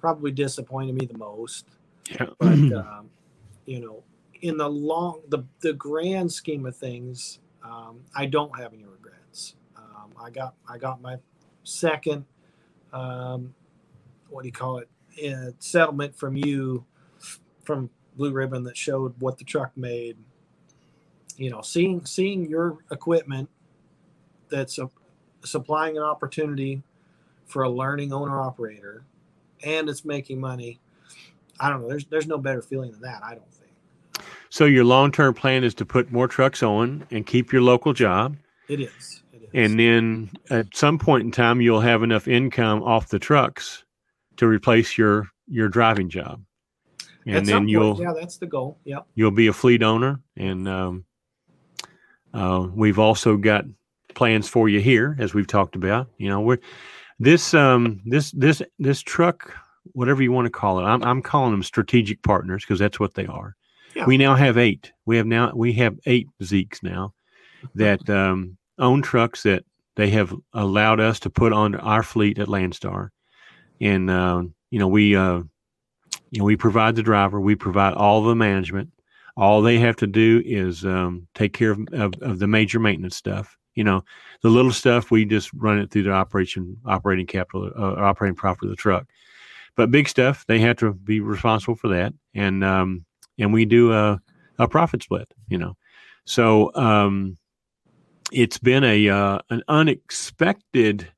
probably 0.00 0.30
disappointed 0.30 0.94
me 0.94 1.06
the 1.06 1.18
most. 1.18 1.66
Yeah. 2.10 2.26
But 2.38 2.48
um, 2.48 3.10
you 3.66 3.80
know, 3.80 4.02
in 4.42 4.56
the 4.56 4.68
long, 4.68 5.20
the 5.28 5.44
the 5.60 5.72
grand 5.72 6.30
scheme 6.32 6.66
of 6.66 6.76
things, 6.76 7.40
um, 7.62 8.00
I 8.14 8.26
don't 8.26 8.56
have 8.58 8.72
any 8.72 8.84
regrets. 8.84 9.56
Um, 9.76 10.12
I 10.22 10.30
got 10.30 10.54
I 10.68 10.78
got 10.78 11.00
my 11.00 11.16
second, 11.64 12.24
um, 12.92 13.54
what 14.28 14.42
do 14.42 14.48
you 14.48 14.52
call 14.52 14.78
it, 14.78 14.88
uh, 15.26 15.50
settlement 15.58 16.14
from 16.16 16.36
you, 16.36 16.84
from 17.62 17.90
Blue 18.16 18.32
Ribbon 18.32 18.64
that 18.64 18.76
showed 18.76 19.14
what 19.20 19.38
the 19.38 19.44
truck 19.44 19.76
made. 19.76 20.16
You 21.36 21.50
know, 21.50 21.60
seeing 21.60 22.04
seeing 22.06 22.48
your 22.48 22.78
equipment 22.90 23.48
that's 24.48 24.78
a, 24.78 24.88
supplying 25.44 25.96
an 25.96 26.02
opportunity 26.02 26.82
for 27.46 27.62
a 27.62 27.68
learning 27.68 28.12
owner 28.12 28.40
operator, 28.40 29.04
and 29.62 29.88
it's 29.88 30.04
making 30.04 30.40
money. 30.40 30.80
I 31.60 31.68
don't 31.68 31.82
know. 31.82 31.88
There's 31.88 32.06
there's 32.06 32.26
no 32.26 32.38
better 32.38 32.62
feeling 32.62 32.92
than 32.92 33.02
that. 33.02 33.22
I 33.22 33.34
don't 33.34 33.52
think. 33.52 34.26
So 34.48 34.64
your 34.64 34.84
long 34.84 35.12
term 35.12 35.34
plan 35.34 35.64
is 35.64 35.74
to 35.74 35.84
put 35.84 36.10
more 36.10 36.28
trucks 36.28 36.62
on 36.62 37.06
and 37.10 37.26
keep 37.26 37.52
your 37.52 37.62
local 37.62 37.92
job. 37.92 38.36
It 38.68 38.80
is. 38.80 39.22
And 39.56 39.80
then 39.80 40.30
at 40.50 40.76
some 40.76 40.98
point 40.98 41.24
in 41.24 41.30
time, 41.32 41.62
you'll 41.62 41.80
have 41.80 42.02
enough 42.02 42.28
income 42.28 42.82
off 42.82 43.08
the 43.08 43.18
trucks 43.18 43.84
to 44.36 44.46
replace 44.46 44.98
your 44.98 45.28
your 45.48 45.70
driving 45.70 46.10
job. 46.10 46.42
And 47.26 47.36
At 47.36 47.46
then 47.46 47.66
you'll 47.66 47.94
point, 47.94 48.08
yeah, 48.08 48.12
that's 48.14 48.36
the 48.36 48.46
goal. 48.46 48.78
Yep. 48.84 49.06
you'll 49.14 49.30
be 49.30 49.46
a 49.46 49.54
fleet 49.54 49.82
owner, 49.82 50.20
and 50.36 50.68
um, 50.68 51.04
uh, 52.34 52.68
we've 52.74 52.98
also 52.98 53.38
got 53.38 53.64
plans 54.14 54.46
for 54.46 54.68
you 54.68 54.80
here, 54.80 55.16
as 55.18 55.32
we've 55.32 55.46
talked 55.46 55.74
about. 55.74 56.08
You 56.18 56.28
know, 56.28 56.40
we're 56.42 56.58
this 57.18 57.54
um, 57.54 58.02
this 58.04 58.32
this 58.32 58.60
this 58.78 59.00
truck, 59.00 59.54
whatever 59.92 60.22
you 60.22 60.32
want 60.32 60.44
to 60.44 60.50
call 60.50 60.80
it. 60.80 60.82
I'm 60.82 61.02
I'm 61.02 61.22
calling 61.22 61.52
them 61.52 61.62
strategic 61.62 62.22
partners 62.22 62.62
because 62.62 62.78
that's 62.78 63.00
what 63.00 63.14
they 63.14 63.24
are. 63.24 63.56
Yeah. 63.94 64.04
We 64.04 64.18
now 64.18 64.34
have 64.34 64.58
eight. 64.58 64.92
We 65.06 65.16
have 65.16 65.26
now 65.26 65.50
we 65.54 65.72
have 65.74 65.98
eight 66.04 66.28
Zekes 66.42 66.82
now 66.82 67.14
that 67.74 68.08
um, 68.10 68.58
own 68.78 69.02
trucks 69.02 69.42
that 69.42 69.64
they 69.96 70.10
have 70.10 70.34
allowed 70.52 71.00
us 71.00 71.18
to 71.20 71.30
put 71.30 71.52
on 71.52 71.74
our 71.76 72.02
fleet 72.02 72.38
at 72.38 72.48
Landstar, 72.48 73.08
and 73.80 74.10
uh, 74.10 74.42
you 74.70 74.78
know 74.78 74.88
we 74.88 75.16
uh, 75.16 75.42
you 76.30 76.38
know 76.38 76.44
we 76.44 76.56
provide 76.56 76.96
the 76.96 77.02
driver, 77.02 77.40
we 77.40 77.54
provide 77.54 77.94
all 77.94 78.22
the 78.22 78.34
management. 78.34 78.90
All 79.36 79.60
they 79.60 79.78
have 79.78 79.96
to 79.96 80.06
do 80.06 80.42
is 80.46 80.84
um, 80.84 81.26
take 81.34 81.52
care 81.52 81.72
of, 81.72 81.80
of, 81.92 82.14
of 82.22 82.38
the 82.38 82.46
major 82.46 82.78
maintenance 82.78 83.16
stuff. 83.16 83.56
You 83.74 83.84
know, 83.84 84.02
the 84.42 84.48
little 84.48 84.72
stuff 84.72 85.10
we 85.10 85.26
just 85.26 85.50
run 85.52 85.78
it 85.78 85.90
through 85.90 86.04
the 86.04 86.12
operation 86.12 86.76
operating 86.86 87.26
capital 87.26 87.70
uh, 87.76 87.94
operating 88.00 88.36
profit 88.36 88.64
of 88.64 88.70
the 88.70 88.76
truck. 88.76 89.06
But 89.76 89.90
big 89.90 90.08
stuff 90.08 90.46
they 90.46 90.58
have 90.60 90.76
to 90.78 90.94
be 90.94 91.20
responsible 91.20 91.76
for 91.76 91.88
that, 91.88 92.14
and 92.34 92.64
um, 92.64 93.04
and 93.38 93.52
we 93.52 93.64
do 93.64 93.92
a, 93.92 94.20
a 94.58 94.68
profit 94.68 95.02
split. 95.02 95.32
You 95.48 95.58
know, 95.58 95.76
so 96.24 96.74
um, 96.74 97.36
it's 98.32 98.58
been 98.58 98.84
a 98.84 99.08
uh, 99.08 99.38
an 99.50 99.62
unexpected, 99.68 101.08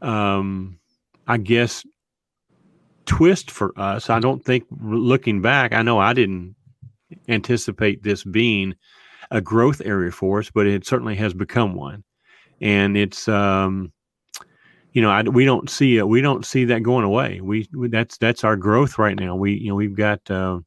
um, 0.00 0.78
I 1.26 1.38
guess, 1.38 1.84
twist 3.06 3.50
for 3.50 3.72
us. 3.76 4.10
I 4.10 4.18
don't 4.18 4.44
think 4.44 4.64
looking 4.80 5.40
back, 5.40 5.72
I 5.72 5.82
know 5.82 5.98
I 5.98 6.12
didn't 6.12 6.54
anticipate 7.28 8.02
this 8.02 8.24
being 8.24 8.74
a 9.30 9.40
growth 9.40 9.80
area 9.84 10.10
for 10.10 10.40
us, 10.40 10.50
but 10.50 10.66
it 10.66 10.86
certainly 10.86 11.16
has 11.16 11.34
become 11.34 11.74
one, 11.74 12.04
and 12.60 12.96
it's. 12.96 13.28
Um, 13.28 13.92
you 14.94 15.00
know, 15.00 15.10
I, 15.10 15.22
we 15.22 15.46
don't 15.46 15.70
see 15.70 15.96
it. 15.96 16.06
We 16.06 16.20
don't 16.20 16.44
see 16.44 16.66
that 16.66 16.82
going 16.82 17.06
away. 17.06 17.40
We, 17.40 17.66
we 17.72 17.88
that's 17.88 18.18
that's 18.18 18.44
our 18.44 18.56
growth 18.56 18.98
right 18.98 19.18
now. 19.18 19.34
We 19.34 19.54
you 19.54 19.68
know 19.70 19.74
we've 19.74 19.96
got 19.96 20.30
uh, 20.30 20.60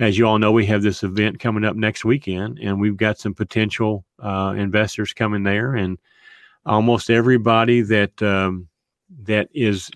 as 0.00 0.16
you 0.16 0.26
all 0.26 0.38
know, 0.38 0.52
we 0.52 0.66
have 0.66 0.82
this 0.82 1.02
event 1.02 1.40
coming 1.40 1.64
up 1.64 1.76
next 1.76 2.04
weekend, 2.04 2.58
and 2.58 2.80
we've 2.80 2.96
got 2.96 3.18
some 3.18 3.34
potential 3.34 4.04
uh, 4.22 4.54
investors 4.56 5.12
coming 5.12 5.42
there, 5.42 5.74
and 5.74 5.98
almost 6.66 7.10
everybody 7.10 7.80
that 7.82 8.22
um, 8.22 8.68
that 9.24 9.48
is 9.52 9.90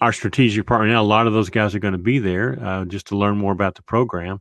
our 0.00 0.12
strategic 0.12 0.66
partner 0.66 0.88
now. 0.88 1.02
A 1.02 1.04
lot 1.04 1.26
of 1.26 1.32
those 1.32 1.50
guys 1.50 1.74
are 1.74 1.80
going 1.80 1.92
to 1.92 1.98
be 1.98 2.18
there 2.18 2.58
uh, 2.62 2.84
just 2.84 3.06
to 3.08 3.16
learn 3.16 3.36
more 3.36 3.52
about 3.52 3.74
the 3.74 3.82
program. 3.82 4.40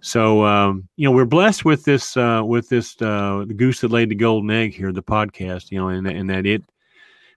So 0.00 0.44
um, 0.44 0.88
you 0.96 1.04
know, 1.04 1.12
we're 1.12 1.24
blessed 1.24 1.64
with 1.64 1.84
this 1.84 2.16
uh, 2.16 2.42
with 2.44 2.68
this 2.68 3.00
uh, 3.02 3.44
the 3.46 3.54
goose 3.54 3.80
that 3.80 3.90
laid 3.90 4.10
the 4.10 4.14
golden 4.14 4.50
egg 4.50 4.74
here, 4.74 4.92
the 4.92 5.02
podcast. 5.02 5.70
You 5.70 5.78
know, 5.78 5.88
and 5.88 6.06
and 6.06 6.30
that 6.30 6.46
it 6.46 6.62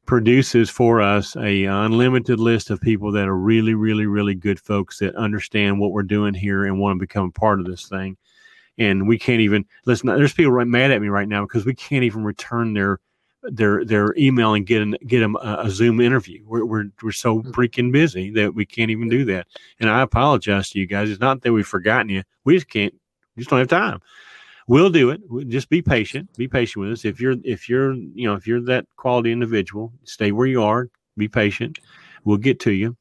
produces 0.06 0.70
for 0.70 1.01
us 1.01 1.36
a 1.38 1.66
unlimited 1.66 2.39
list 2.39 2.70
of 2.70 2.82
people 2.82 3.12
that 3.12 3.28
are 3.28 3.38
really, 3.38 3.74
really, 3.74 4.06
really 4.06 4.36
good 4.36 4.60
folks 4.60 4.99
that 4.99 5.16
understand 5.16 5.80
what 5.80 5.91
we're 5.91 6.04
doing 6.04 6.34
here 6.34 6.66
and 6.66 6.80
want 6.80 6.97
to 6.97 6.99
become 6.99 7.28
a 7.28 7.39
part 7.39 7.60
of 7.60 7.66
this 7.66 7.88
thing. 7.88 8.18
And 8.78 9.08
we 9.08 9.18
can't 9.18 9.41
even 9.41 9.66
listen. 9.86 10.08
There's 10.08 10.34
people 10.34 10.51
right 10.51 10.68
mad 10.68 10.91
at 10.91 11.01
me 11.01 11.08
right 11.08 11.28
now 11.28 11.43
because 11.43 11.66
we 11.66 11.76
can't 11.76 12.04
even 12.04 12.24
return 12.24 12.74
their 12.74 12.99
their 13.43 13.86
their 13.86 14.16
email 14.18 14.54
and 14.54 14.66
get 14.66 14.82
an, 14.82 14.95
get 15.06 15.20
them 15.20 15.36
a, 15.36 15.64
a 15.66 15.70
Zoom 15.70 16.01
interview. 16.01 16.43
We're, 16.45 16.66
we're 16.66 16.86
we're 17.04 17.12
so 17.12 17.39
hmm. 17.39 17.51
freaking 17.51 17.91
busy 17.91 18.32
that 18.32 18.56
we 18.56 18.66
can't 18.66 18.89
even 18.89 19.10
do 19.10 19.26
that. 19.26 19.47
And 19.80 19.89
I 19.89 20.01
apologize 20.01 20.70
to 20.72 20.80
you 20.80 20.88
guys. 20.88 21.10
It's 21.12 21.22
not 21.22 21.41
that 21.41 21.54
we've 21.54 21.68
forgotten 21.68 22.10
you. 22.10 22.24
We 22.45 22.56
just 22.56 22.70
can't. 22.70 22.93
We 23.36 23.41
just 23.41 23.49
don't 23.49 23.60
have 23.60 23.68
time 23.68 24.01
we'll 24.68 24.89
do 24.89 25.09
it. 25.09 25.22
Just 25.47 25.70
be 25.70 25.82
patient. 25.82 26.34
Be 26.38 26.47
patient 26.47 26.84
with 26.84 26.91
us. 26.93 27.05
If 27.05 27.20
you're 27.20 27.36
if 27.43 27.70
you're 27.70 27.93
you 27.93 28.28
know 28.28 28.36
if 28.36 28.47
you're 28.47 28.61
that 28.61 28.86
quality 28.95 29.32
individual 29.32 29.93
stay 30.03 30.32
where 30.32 30.47
you 30.47 30.64
are. 30.64 30.89
Be 31.18 31.28
patient. 31.28 31.80
We'll 32.24 32.38
get 32.38 32.59
to 32.61 32.72
you. 32.72 32.97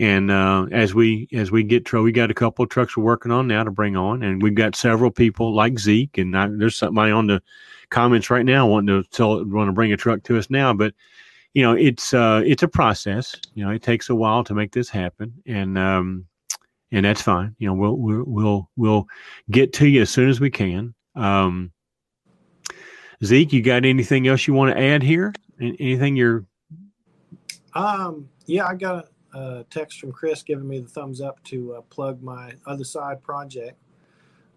And 0.00 0.30
uh, 0.30 0.66
as 0.70 0.94
we 0.94 1.28
as 1.32 1.50
we 1.50 1.64
get 1.64 1.84
to 1.86 2.02
we 2.02 2.12
got 2.12 2.30
a 2.30 2.34
couple 2.34 2.62
of 2.62 2.68
trucks 2.68 2.96
we're 2.96 3.04
working 3.04 3.32
on 3.32 3.48
now 3.48 3.64
to 3.64 3.70
bring 3.70 3.96
on. 3.96 4.22
And 4.22 4.42
we've 4.42 4.54
got 4.54 4.76
several 4.76 5.10
people 5.10 5.54
like 5.54 5.78
zeke. 5.78 6.18
And 6.18 6.36
I, 6.36 6.48
there's 6.48 6.76
somebody 6.76 7.10
on 7.10 7.26
the 7.26 7.42
comments 7.90 8.30
right 8.30 8.44
now 8.44 8.66
wanting 8.66 9.02
to 9.02 9.08
tell 9.10 9.44
want 9.44 9.68
to 9.68 9.72
bring 9.72 9.92
a 9.92 9.96
truck 9.96 10.22
to 10.24 10.38
us 10.38 10.50
now. 10.50 10.72
But 10.72 10.94
you 11.54 11.62
know 11.62 11.72
it's 11.72 12.14
uh 12.14 12.42
it's 12.44 12.62
a 12.62 12.68
process. 12.68 13.34
You 13.54 13.64
know 13.64 13.70
it 13.70 13.82
takes 13.82 14.10
a 14.10 14.14
while 14.14 14.44
to 14.44 14.54
make 14.54 14.72
this 14.72 14.88
happen. 14.88 15.32
And 15.46 15.76
um 15.76 16.26
and 16.92 17.04
that's 17.04 17.22
fine. 17.22 17.56
You 17.58 17.68
know 17.68 17.74
we'll 17.74 17.96
we'll 17.96 18.24
we'll, 18.24 18.70
we'll 18.76 19.06
get 19.50 19.72
to 19.74 19.88
you 19.88 20.02
as 20.02 20.10
soon 20.10 20.28
as 20.28 20.38
we 20.38 20.50
can 20.50 20.94
um, 21.18 21.72
Zeke, 23.24 23.52
you 23.52 23.62
got 23.62 23.84
anything 23.84 24.28
else 24.28 24.46
you 24.46 24.54
want 24.54 24.74
to 24.74 24.80
add 24.80 25.02
here? 25.02 25.34
Anything 25.60 26.16
you're? 26.16 26.44
Um, 27.74 28.28
yeah, 28.46 28.66
I 28.66 28.74
got 28.74 29.08
a, 29.34 29.38
a 29.38 29.64
text 29.70 29.98
from 30.00 30.12
Chris 30.12 30.42
giving 30.42 30.68
me 30.68 30.80
the 30.80 30.88
thumbs 30.88 31.20
up 31.20 31.42
to 31.44 31.74
uh, 31.74 31.80
plug 31.82 32.22
my 32.22 32.52
other 32.66 32.84
side 32.84 33.22
project. 33.22 33.76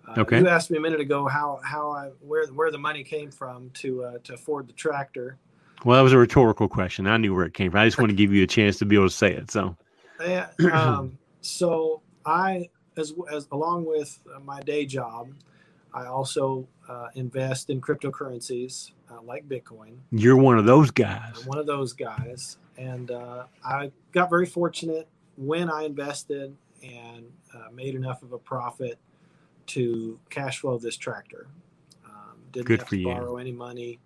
Uh, 0.07 0.21
okay. 0.21 0.39
You 0.39 0.47
asked 0.47 0.71
me 0.71 0.77
a 0.77 0.81
minute 0.81 0.99
ago 0.99 1.27
how 1.27 1.59
how 1.63 1.91
I 1.91 2.09
where 2.19 2.47
where 2.47 2.71
the 2.71 2.77
money 2.77 3.03
came 3.03 3.31
from 3.31 3.69
to 3.75 4.03
uh, 4.03 4.17
to 4.23 4.35
afford 4.35 4.67
the 4.67 4.73
tractor. 4.73 5.37
Well, 5.83 5.97
that 5.97 6.03
was 6.03 6.13
a 6.13 6.17
rhetorical 6.17 6.67
question. 6.67 7.07
I 7.07 7.17
knew 7.17 7.33
where 7.33 7.45
it 7.45 7.55
came 7.55 7.71
from. 7.71 7.79
I 7.79 7.85
just 7.85 7.97
want 7.97 8.11
to 8.11 8.15
give 8.15 8.31
you 8.31 8.43
a 8.43 8.47
chance 8.47 8.77
to 8.77 8.85
be 8.85 8.95
able 8.95 9.07
to 9.07 9.13
say 9.13 9.33
it. 9.33 9.49
So. 9.49 9.75
Yeah. 10.19 10.49
Um, 10.71 11.17
so 11.41 12.03
I, 12.23 12.69
as 12.97 13.13
as 13.31 13.47
along 13.51 13.85
with 13.85 14.19
my 14.43 14.61
day 14.61 14.85
job, 14.85 15.29
I 15.93 16.05
also 16.05 16.67
uh, 16.87 17.07
invest 17.15 17.69
in 17.69 17.81
cryptocurrencies 17.81 18.91
uh, 19.09 19.21
like 19.21 19.47
Bitcoin. 19.47 19.97
You're 20.11 20.37
one 20.37 20.57
of 20.57 20.65
those 20.65 20.91
guys. 20.91 21.33
I'm 21.41 21.47
one 21.47 21.57
of 21.57 21.65
those 21.65 21.93
guys, 21.93 22.57
and 22.77 23.11
uh, 23.11 23.45
I 23.65 23.91
got 24.11 24.29
very 24.29 24.45
fortunate 24.45 25.07
when 25.37 25.69
I 25.69 25.83
invested 25.83 26.55
and 26.83 27.25
uh, 27.53 27.71
made 27.73 27.95
enough 27.95 28.23
of 28.23 28.31
a 28.33 28.37
profit 28.37 28.97
to 29.67 30.19
cash 30.29 30.59
flow 30.59 30.77
this 30.77 30.97
tractor. 30.97 31.47
Um, 32.05 32.37
didn't 32.51 32.67
Good 32.67 32.79
have 32.79 32.89
for 32.89 32.95
to 32.95 33.01
you. 33.01 33.05
borrow 33.07 33.37
any 33.37 33.51
money. 33.51 33.99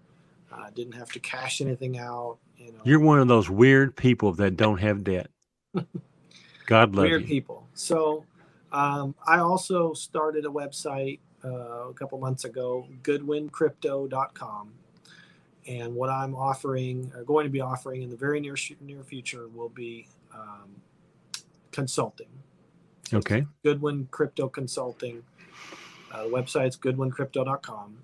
Uh, 0.51 0.69
didn't 0.73 0.93
have 0.93 1.11
to 1.11 1.19
cash 1.19 1.61
anything 1.61 1.97
out. 1.97 2.37
You 2.57 2.71
know, 2.71 2.79
You're 2.83 2.99
one 2.99 3.19
of 3.19 3.27
those 3.27 3.49
weird 3.49 3.95
people 3.95 4.33
that 4.33 4.55
don't 4.57 4.77
have 4.79 5.03
debt. 5.03 5.29
God 6.65 6.95
love 6.95 7.05
weird 7.05 7.21
you. 7.21 7.27
people. 7.27 7.67
So 7.73 8.25
um, 8.71 9.15
I 9.27 9.39
also 9.39 9.93
started 9.93 10.45
a 10.45 10.49
website 10.49 11.19
uh, 11.45 11.89
a 11.89 11.93
couple 11.93 12.17
months 12.19 12.45
ago, 12.45 12.87
goodwincrypto.com. 13.03 14.73
And 15.67 15.95
what 15.95 16.09
I'm 16.09 16.35
offering, 16.35 17.11
or 17.15 17.23
going 17.23 17.45
to 17.45 17.49
be 17.49 17.61
offering 17.61 18.03
in 18.03 18.09
the 18.09 18.15
very 18.15 18.39
near 18.39 18.55
near 18.81 19.03
future, 19.03 19.47
will 19.47 19.69
be 19.69 20.07
um, 20.33 20.75
Consulting. 21.71 22.29
Okay. 23.13 23.45
Goodwin 23.63 24.07
Crypto 24.11 24.47
Consulting. 24.47 25.23
Uh, 26.11 26.23
the 26.23 26.29
website's 26.29 26.77
goodwincrypto.com. 26.77 27.97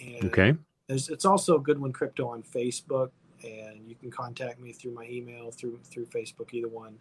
And 0.00 0.24
Okay. 0.26 0.54
there's, 0.86 1.08
it's 1.08 1.24
also 1.24 1.58
Goodwin 1.58 1.92
Crypto 1.92 2.28
on 2.28 2.42
Facebook, 2.42 3.10
and 3.42 3.88
you 3.88 3.94
can 3.96 4.10
contact 4.10 4.60
me 4.60 4.72
through 4.72 4.92
my 4.92 5.04
email, 5.10 5.50
through 5.50 5.80
through 5.84 6.06
Facebook, 6.06 6.52
either 6.52 6.68
one. 6.68 6.98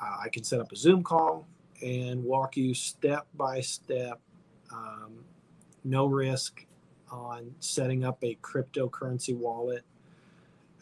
Uh, 0.00 0.16
I 0.24 0.28
can 0.28 0.42
set 0.42 0.60
up 0.60 0.72
a 0.72 0.76
Zoom 0.76 1.02
call 1.02 1.46
and 1.82 2.24
walk 2.24 2.56
you 2.56 2.74
step 2.74 3.26
by 3.34 3.60
step, 3.60 4.20
um, 4.72 5.24
no 5.84 6.06
risk, 6.06 6.64
on 7.10 7.54
setting 7.60 8.04
up 8.04 8.18
a 8.22 8.36
cryptocurrency 8.42 9.36
wallet 9.36 9.84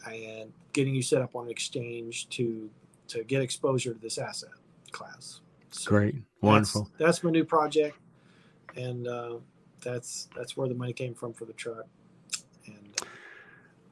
and 0.09 0.51
getting 0.73 0.95
you 0.95 1.01
set 1.01 1.21
up 1.21 1.35
on 1.35 1.45
an 1.45 1.51
exchange 1.51 2.27
to 2.29 2.69
to 3.07 3.23
get 3.23 3.41
exposure 3.41 3.93
to 3.93 3.99
this 3.99 4.17
asset 4.17 4.49
class. 4.91 5.41
So 5.71 5.89
Great. 5.89 6.13
that's- 6.15 6.25
Wonderful. 6.41 6.89
That's, 6.97 7.23
my 7.23 7.31
new 7.31 7.43
project, 7.45 7.97
and 8.75 9.07
uh, 9.07 9.35
that's 9.81 10.27
that's 10.35 10.57
where 10.57 10.67
the 10.67 10.75
money 10.75 10.93
came 10.93 11.13
from 11.13 11.33
for 11.33 11.45
the 11.45 11.53
truck. 11.53 11.85
And 12.65 12.89
uh, 13.01 13.05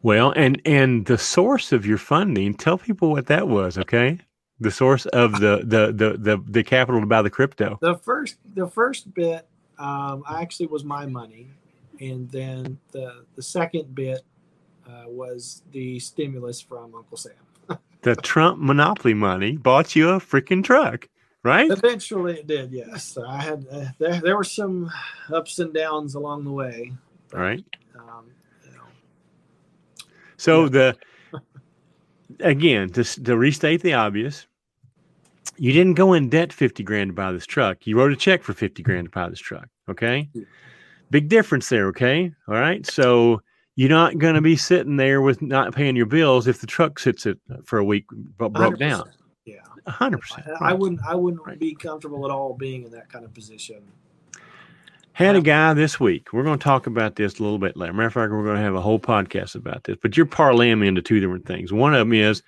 Well, 0.02 0.32
and 0.36 0.62
and 0.66 1.06
the 1.06 1.18
source 1.18 1.72
of 1.72 1.86
your 1.86 1.98
funding, 1.98 2.56
tell 2.56 2.78
people 2.78 3.12
what 3.12 3.28
that 3.28 3.48
was, 3.48 3.78
okay? 3.78 4.20
The 4.60 4.72
source 4.72 5.06
of 5.08 5.40
the 5.40 5.62
the 5.64 5.92
the 5.94 6.18
the, 6.18 6.44
the 6.48 6.64
capital 6.64 7.00
to 7.02 7.08
buy 7.08 7.22
the 7.22 7.30
crypto. 7.30 7.78
the 7.82 7.96
first 7.96 8.38
the 8.56 8.68
first 8.68 9.14
bit 9.14 9.48
um, 9.82 10.24
actually 10.30 10.68
was 10.68 10.84
my 10.84 11.06
money, 11.06 11.50
and 12.00 12.30
then 12.30 12.78
the 12.92 13.26
the 13.36 13.42
second 13.42 13.94
bit 13.96 14.22
uh, 14.88 15.06
was 15.08 15.64
the 15.72 16.00
stimulus 16.00 16.62
from 16.62 16.96
Uncle 16.96 17.18
Sam. 17.18 17.34
The 18.04 18.16
Trump 18.16 18.58
monopoly 18.60 19.14
money 19.14 19.58
bought 19.58 19.96
you 19.96 20.10
a 20.10 20.20
freaking 20.20 20.64
truck, 20.64 21.08
right? 21.44 21.70
Eventually, 21.70 22.40
it 22.40 22.48
did. 22.48 22.72
Yes, 22.72 23.16
I 23.16 23.40
had 23.42 23.68
uh, 23.72 23.86
there. 24.00 24.20
There 24.20 24.36
were 24.36 24.44
some 24.44 24.90
ups 25.32 25.60
and 25.60 25.72
downs 25.72 26.16
along 26.16 26.44
the 26.46 26.52
way. 26.52 26.94
All 27.34 27.40
right. 27.40 27.64
Um, 27.96 28.26
you 28.66 28.72
know, 28.72 28.88
So 30.38 30.64
Yeah. 30.64 30.70
the 30.70 30.98
again 32.40 32.90
to 32.92 33.04
to 33.04 33.38
restate 33.38 33.82
the 33.84 33.94
obvious, 33.94 34.48
you 35.62 35.72
didn't 35.74 35.94
go 35.94 36.14
in 36.14 36.28
debt 36.28 36.52
fifty 36.52 36.82
grand 36.84 37.10
to 37.10 37.14
buy 37.14 37.32
this 37.32 37.46
truck. 37.46 37.86
You 37.86 37.96
wrote 37.98 38.12
a 38.12 38.16
check 38.16 38.42
for 38.42 38.54
fifty 38.54 38.82
grand 38.82 39.06
to 39.06 39.12
buy 39.12 39.30
this 39.30 39.40
truck. 39.40 39.68
Okay, 39.90 40.28
big 41.12 41.30
difference 41.30 41.70
there. 41.70 41.88
Okay, 41.90 42.32
all 42.48 42.56
right. 42.56 42.86
So 42.86 43.42
you're 43.76 43.90
not 43.90 44.18
going 44.18 44.34
to 44.36 44.42
be 44.42 44.56
sitting 44.56 44.98
there 44.98 45.22
with 45.22 45.42
not 45.42 45.74
paying 45.76 45.96
your 45.96 46.08
bills 46.08 46.48
if 46.48 46.62
the 46.62 46.68
truck 46.68 46.98
sits 47.00 47.26
it 47.26 47.38
for 47.64 47.78
a 47.80 47.84
week 47.86 48.06
bro- 48.38 48.50
broke 48.50 48.76
100%. 48.76 48.80
down. 48.80 49.10
Yeah, 49.46 49.56
hundred 49.88 50.20
percent. 50.22 50.48
I, 50.60 50.72
I 50.72 50.74
wouldn't. 50.74 51.00
I 51.08 51.14
wouldn't 51.16 51.46
Right. 51.46 51.60
be 51.60 51.76
comfortable 51.76 52.26
at 52.26 52.32
all 52.32 52.54
being 52.56 52.84
in 52.84 52.92
that 52.92 53.10
kind 53.10 53.24
of 53.24 53.34
position. 53.34 53.84
Had 55.14 55.36
a 55.36 55.42
guy 55.42 55.74
this 55.74 56.00
week. 56.00 56.32
We're 56.32 56.44
going 56.44 56.58
to 56.58 56.64
talk 56.64 56.88
about 56.88 57.18
this 57.18 57.38
a 57.40 57.44
little 57.44 57.60
bit 57.60 57.76
later. 57.76 57.92
Matter 57.94 58.08
of 58.08 58.14
fact, 58.14 58.32
we're 58.32 58.44
going 58.46 58.56
to 58.56 58.62
have 58.64 58.76
a 58.76 58.82
whole 58.82 59.00
podcast 59.00 59.56
about 59.56 59.84
this. 59.84 59.98
But 60.02 60.16
you're 60.16 60.26
parlaying 60.26 60.80
me 60.80 60.88
into 60.88 61.02
two 61.02 61.20
different 61.20 61.46
things. 61.46 61.72
One 61.74 61.94
of 61.94 62.00
them 62.00 62.14
is 62.14 62.42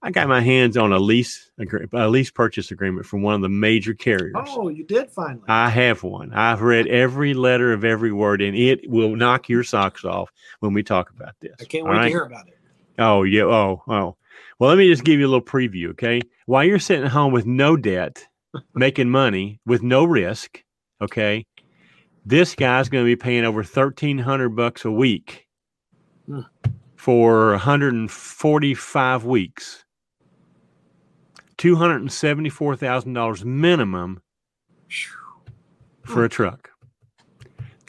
I 0.00 0.10
got 0.12 0.28
my 0.28 0.40
hands 0.40 0.76
on 0.76 0.92
a 0.92 0.98
lease 0.98 1.50
a 1.92 2.08
lease 2.08 2.30
purchase 2.30 2.70
agreement 2.70 3.04
from 3.06 3.22
one 3.22 3.34
of 3.34 3.40
the 3.42 3.48
major 3.48 3.94
carriers. 3.94 4.34
Oh, 4.36 4.68
you 4.68 4.84
did 4.84 5.10
finally. 5.10 5.42
I 5.48 5.68
have 5.70 6.04
one. 6.04 6.32
I've 6.32 6.62
read 6.62 6.86
every 6.86 7.34
letter 7.34 7.72
of 7.72 7.84
every 7.84 8.12
word, 8.12 8.40
and 8.40 8.56
it 8.56 8.88
will 8.88 9.16
knock 9.16 9.48
your 9.48 9.64
socks 9.64 10.04
off 10.04 10.30
when 10.60 10.72
we 10.72 10.84
talk 10.84 11.10
about 11.10 11.34
this. 11.40 11.56
I 11.60 11.64
can't 11.64 11.84
wait 11.84 11.90
right? 11.90 12.04
to 12.04 12.08
hear 12.10 12.22
about 12.22 12.46
it. 12.46 12.56
Oh, 12.98 13.24
yeah. 13.24 13.42
Oh, 13.42 13.82
oh. 13.88 14.16
Well, 14.58 14.68
let 14.68 14.78
me 14.78 14.88
just 14.88 15.04
give 15.04 15.18
you 15.18 15.26
a 15.26 15.30
little 15.30 15.42
preview, 15.44 15.90
okay? 15.90 16.20
While 16.46 16.64
you're 16.64 16.78
sitting 16.78 17.04
at 17.04 17.10
home 17.10 17.32
with 17.32 17.46
no 17.46 17.76
debt, 17.76 18.24
making 18.74 19.10
money 19.10 19.60
with 19.66 19.82
no 19.82 20.04
risk, 20.04 20.62
okay? 21.02 21.44
This 22.24 22.54
guy's 22.54 22.88
going 22.88 23.04
to 23.04 23.08
be 23.08 23.16
paying 23.16 23.44
over 23.44 23.64
thirteen 23.64 24.18
hundred 24.18 24.50
bucks 24.50 24.84
a 24.84 24.90
week 24.92 25.46
Hmm. 26.26 26.40
for 26.96 27.50
145 27.52 29.24
weeks. 29.24 29.84
Two 31.58 31.76
hundred 31.76 32.00
and 32.00 32.12
seventy-four 32.12 32.76
thousand 32.76 33.12
dollars 33.12 33.44
minimum 33.44 34.22
for 36.04 36.24
a 36.24 36.28
truck. 36.28 36.70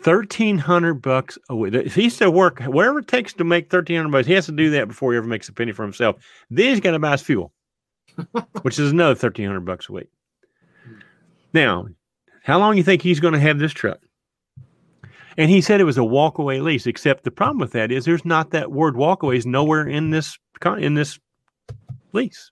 Thirteen 0.01 0.57
hundred 0.57 0.95
bucks 0.95 1.37
a 1.49 1.55
week. 1.55 1.73
If 1.73 1.93
he's 1.93 2.17
to 2.17 2.31
work 2.31 2.61
wherever 2.63 2.99
it 2.99 3.07
takes 3.07 3.33
to 3.33 3.43
make 3.43 3.69
thirteen 3.69 3.97
hundred 3.97 4.11
bucks, 4.11 4.27
he 4.27 4.33
has 4.33 4.47
to 4.47 4.51
do 4.51 4.71
that 4.71 4.87
before 4.87 5.11
he 5.11 5.17
ever 5.17 5.27
makes 5.27 5.47
a 5.49 5.53
penny 5.53 5.71
for 5.71 5.83
himself. 5.83 6.15
Then 6.49 6.69
he's 6.69 6.79
got 6.79 6.91
to 6.91 6.99
buy 6.99 7.11
his 7.11 7.21
fuel, 7.21 7.53
which 8.63 8.79
is 8.79 8.91
another 8.91 9.15
thirteen 9.15 9.45
hundred 9.45 9.65
bucks 9.65 9.87
a 9.87 9.93
week. 9.93 10.09
Now, 11.53 11.87
how 12.43 12.59
long 12.59 12.73
do 12.73 12.77
you 12.77 12.83
think 12.83 13.01
he's 13.01 13.19
going 13.19 13.33
to 13.33 13.39
have 13.39 13.59
this 13.59 13.71
truck? 13.73 13.99
And 15.37 15.49
he 15.49 15.61
said 15.61 15.79
it 15.79 15.85
was 15.85 15.97
a 15.97 16.01
walkaway 16.01 16.61
lease. 16.61 16.87
Except 16.87 17.23
the 17.23 17.31
problem 17.31 17.59
with 17.59 17.71
that 17.73 17.91
is 17.91 18.05
there's 18.05 18.25
not 18.25 18.51
that 18.51 18.71
word 18.71 18.95
walkaway 18.95 19.37
is 19.37 19.45
nowhere 19.45 19.87
in 19.87 20.09
this 20.09 20.37
in 20.77 20.95
this 20.95 21.19
lease. 22.13 22.51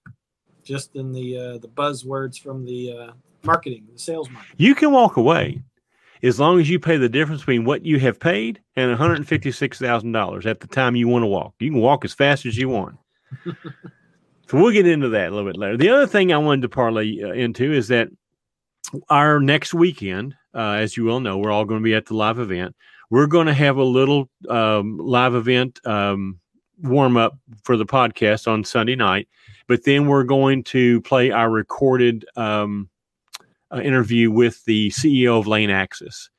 Just 0.68 0.96
in 0.96 1.14
the 1.14 1.38
uh, 1.38 1.58
the 1.60 1.70
buzzwords 1.70 2.40
from 2.40 2.66
the 2.66 2.92
uh, 2.92 3.12
marketing, 3.44 3.88
the 3.92 4.00
sales 4.00 4.30
market. 4.30 4.54
You 4.58 4.76
can 4.76 4.92
walk 4.92 5.18
away 5.18 5.62
as 6.24 6.40
long 6.40 6.60
as 6.60 6.70
you 6.70 6.80
pay 6.80 6.98
the 6.98 7.10
difference 7.10 7.42
between 7.42 7.66
what 7.66 7.86
you 7.86 8.00
have 8.00 8.20
paid 8.20 8.62
and 8.76 8.96
$156,000 8.98 10.46
at 10.46 10.60
the 10.60 10.68
time 10.68 10.96
you 10.96 11.08
want 11.08 11.24
to 11.24 11.28
walk. 11.28 11.54
You 11.60 11.72
can 11.72 11.80
walk 11.80 12.04
as 12.06 12.14
fast 12.14 12.46
as 12.46 12.58
you 12.58 12.70
want. 12.70 12.98
so 13.46 13.54
we'll 14.54 14.72
get 14.72 14.88
into 14.88 15.10
that 15.10 15.30
a 15.30 15.36
little 15.36 15.50
bit 15.50 15.58
later. 15.58 15.78
The 15.78 15.90
other 15.90 16.08
thing 16.08 16.34
I 16.34 16.38
wanted 16.38 16.64
to 16.64 16.70
parlay 16.70 17.22
uh, 17.22 17.32
into 17.34 17.72
is 17.72 17.88
that 17.90 18.10
our 19.10 19.40
next 19.40 19.74
weekend, 19.74 20.36
uh, 20.54 20.74
as 20.74 20.98
you 20.98 21.10
all 21.10 21.20
know, 21.20 21.38
we're 21.38 21.52
all 21.52 21.66
going 21.66 21.82
to 21.82 21.84
be 21.84 21.96
at 21.96 22.06
the 22.06 22.16
live 22.16 22.40
event. 22.40 22.76
We're 23.10 23.28
going 23.28 23.48
to 23.48 23.54
have 23.54 23.78
a 23.78 23.84
little 23.84 24.30
um, 24.50 24.98
live 24.98 25.36
event 25.36 25.80
um, 25.86 26.40
warm 26.82 27.18
up 27.18 27.38
for 27.64 27.78
the 27.78 27.86
podcast 27.86 28.48
on 28.48 28.64
Sunday 28.64 28.96
night, 28.96 29.28
but 29.68 29.84
then 29.84 30.08
we're 30.08 30.24
going 30.24 30.64
to 30.64 31.02
play 31.02 31.32
our 31.32 31.50
recorded 31.50 32.26
um, 32.36 32.90
uh, 33.72 33.80
interview 33.80 34.32
with 34.32 34.64
the 34.66 34.90
CEO 34.90 35.38
of 35.38 35.48
Lane 35.48 35.70
Axis, 35.70 36.30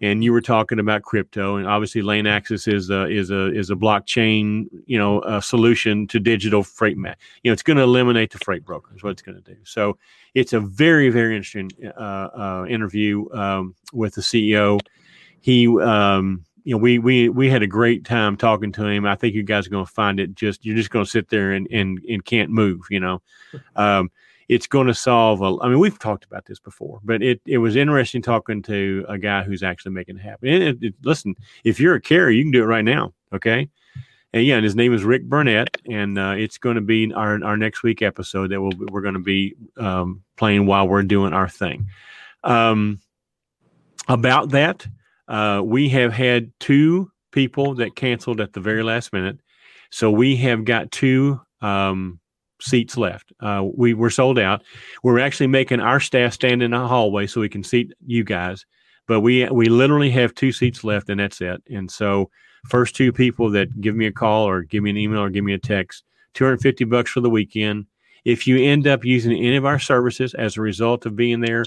and 0.00 0.24
you 0.24 0.32
were 0.32 0.40
talking 0.40 0.78
about 0.78 1.02
crypto, 1.02 1.56
and 1.56 1.66
obviously 1.66 2.02
Lane 2.02 2.26
Axis 2.26 2.66
is 2.66 2.90
a 2.90 3.06
is 3.06 3.30
a 3.30 3.54
is 3.54 3.70
a 3.70 3.76
blockchain 3.76 4.66
you 4.86 4.98
know 4.98 5.22
a 5.22 5.40
solution 5.40 6.06
to 6.08 6.18
digital 6.18 6.62
freight 6.62 6.98
mat. 6.98 7.18
You 7.42 7.50
know, 7.50 7.52
it's 7.52 7.62
going 7.62 7.76
to 7.76 7.84
eliminate 7.84 8.32
the 8.32 8.38
freight 8.38 8.64
brokers. 8.64 9.02
What 9.02 9.10
it's 9.10 9.22
going 9.22 9.40
to 9.40 9.54
do. 9.54 9.58
So 9.64 9.96
it's 10.34 10.52
a 10.52 10.60
very 10.60 11.08
very 11.08 11.36
interesting 11.36 11.70
uh, 11.96 12.00
uh, 12.00 12.66
interview 12.68 13.30
um, 13.32 13.74
with 13.92 14.14
the 14.14 14.22
CEO. 14.22 14.80
He. 15.40 15.68
Um, 15.80 16.44
you 16.64 16.74
know, 16.74 16.78
we 16.78 16.98
we 16.98 17.28
we 17.28 17.50
had 17.50 17.62
a 17.62 17.66
great 17.66 18.04
time 18.04 18.36
talking 18.36 18.72
to 18.72 18.86
him. 18.86 19.06
I 19.06 19.16
think 19.16 19.34
you 19.34 19.42
guys 19.42 19.66
are 19.66 19.70
going 19.70 19.86
to 19.86 19.90
find 19.92 20.20
it 20.20 20.34
just 20.34 20.64
you're 20.64 20.76
just 20.76 20.90
going 20.90 21.04
to 21.04 21.10
sit 21.10 21.28
there 21.28 21.52
and 21.52 21.66
and 21.70 22.00
and 22.08 22.24
can't 22.24 22.50
move. 22.50 22.82
You 22.90 23.00
know, 23.00 23.22
um, 23.76 24.10
it's 24.48 24.66
going 24.66 24.86
to 24.86 24.94
solve 24.94 25.40
a 25.40 25.56
i 25.62 25.68
mean 25.68 25.78
we've 25.78 25.98
talked 25.98 26.24
about 26.24 26.44
this 26.46 26.58
before 26.58 27.00
but 27.02 27.22
it, 27.22 27.40
it 27.46 27.58
was 27.58 27.76
interesting 27.76 28.20
talking 28.20 28.60
to 28.62 29.04
a 29.08 29.16
guy 29.16 29.42
who's 29.42 29.62
actually 29.62 29.92
making 29.92 30.16
it 30.16 30.22
happen 30.22 30.48
and 30.48 30.62
it, 30.62 30.78
it, 30.82 30.94
listen 31.02 31.34
if 31.64 31.80
you're 31.80 31.94
a 31.94 32.00
carrier 32.00 32.30
you 32.30 32.44
can 32.44 32.52
do 32.52 32.62
it 32.62 32.66
right 32.66 32.84
now 32.84 33.12
okay 33.32 33.68
and 34.32 34.44
yeah 34.44 34.56
and 34.56 34.64
his 34.64 34.76
name 34.76 34.92
is 34.92 35.04
rick 35.04 35.24
burnett 35.24 35.76
and 35.88 36.18
uh, 36.18 36.34
it's 36.36 36.58
going 36.58 36.74
to 36.74 36.82
be 36.82 37.12
our, 37.14 37.42
our 37.44 37.56
next 37.56 37.82
week 37.82 38.02
episode 38.02 38.50
that 38.50 38.60
we'll, 38.60 38.72
we're 38.90 39.00
going 39.00 39.14
to 39.14 39.20
be 39.20 39.54
um, 39.78 40.22
playing 40.36 40.66
while 40.66 40.86
we're 40.86 41.02
doing 41.02 41.32
our 41.32 41.48
thing 41.48 41.86
um, 42.44 43.00
about 44.08 44.50
that 44.50 44.86
uh, 45.32 45.60
we 45.64 45.88
have 45.88 46.12
had 46.12 46.52
two 46.60 47.10
people 47.32 47.74
that 47.74 47.96
canceled 47.96 48.40
at 48.40 48.52
the 48.52 48.60
very 48.60 48.84
last 48.84 49.12
minute 49.12 49.38
so 49.92 50.10
we 50.10 50.36
have 50.36 50.64
got 50.64 50.90
two 50.90 51.38
um, 51.60 52.18
seats 52.62 52.96
left. 52.96 53.32
Uh, 53.40 53.62
we 53.76 53.92
were 53.92 54.10
sold 54.10 54.38
out. 54.38 54.62
We're 55.02 55.18
actually 55.18 55.48
making 55.48 55.80
our 55.80 56.00
staff 56.00 56.32
stand 56.32 56.62
in 56.62 56.70
the 56.70 56.88
hallway 56.88 57.26
so 57.26 57.42
we 57.42 57.50
can 57.50 57.62
seat 57.62 57.92
you 58.04 58.24
guys. 58.24 58.64
But 59.06 59.20
we 59.20 59.46
we 59.50 59.66
literally 59.66 60.10
have 60.10 60.34
two 60.34 60.50
seats 60.50 60.82
left, 60.82 61.10
and 61.10 61.20
that's 61.20 61.40
it. 61.40 61.62
And 61.70 61.90
so, 61.90 62.30
first 62.68 62.96
two 62.96 63.12
people 63.12 63.50
that 63.50 63.80
give 63.80 63.94
me 63.94 64.06
a 64.06 64.12
call 64.12 64.48
or 64.48 64.62
give 64.62 64.82
me 64.82 64.90
an 64.90 64.96
email 64.96 65.20
or 65.20 65.28
give 65.28 65.44
me 65.44 65.52
a 65.52 65.58
text, 65.58 66.04
two 66.32 66.44
hundred 66.44 66.62
fifty 66.62 66.84
bucks 66.84 67.10
for 67.10 67.20
the 67.20 67.28
weekend. 67.28 67.86
If 68.24 68.46
you 68.46 68.62
end 68.62 68.86
up 68.86 69.04
using 69.04 69.32
any 69.32 69.56
of 69.56 69.66
our 69.66 69.80
services 69.80 70.32
as 70.34 70.56
a 70.56 70.62
result 70.62 71.04
of 71.04 71.16
being 71.16 71.40
there, 71.40 71.64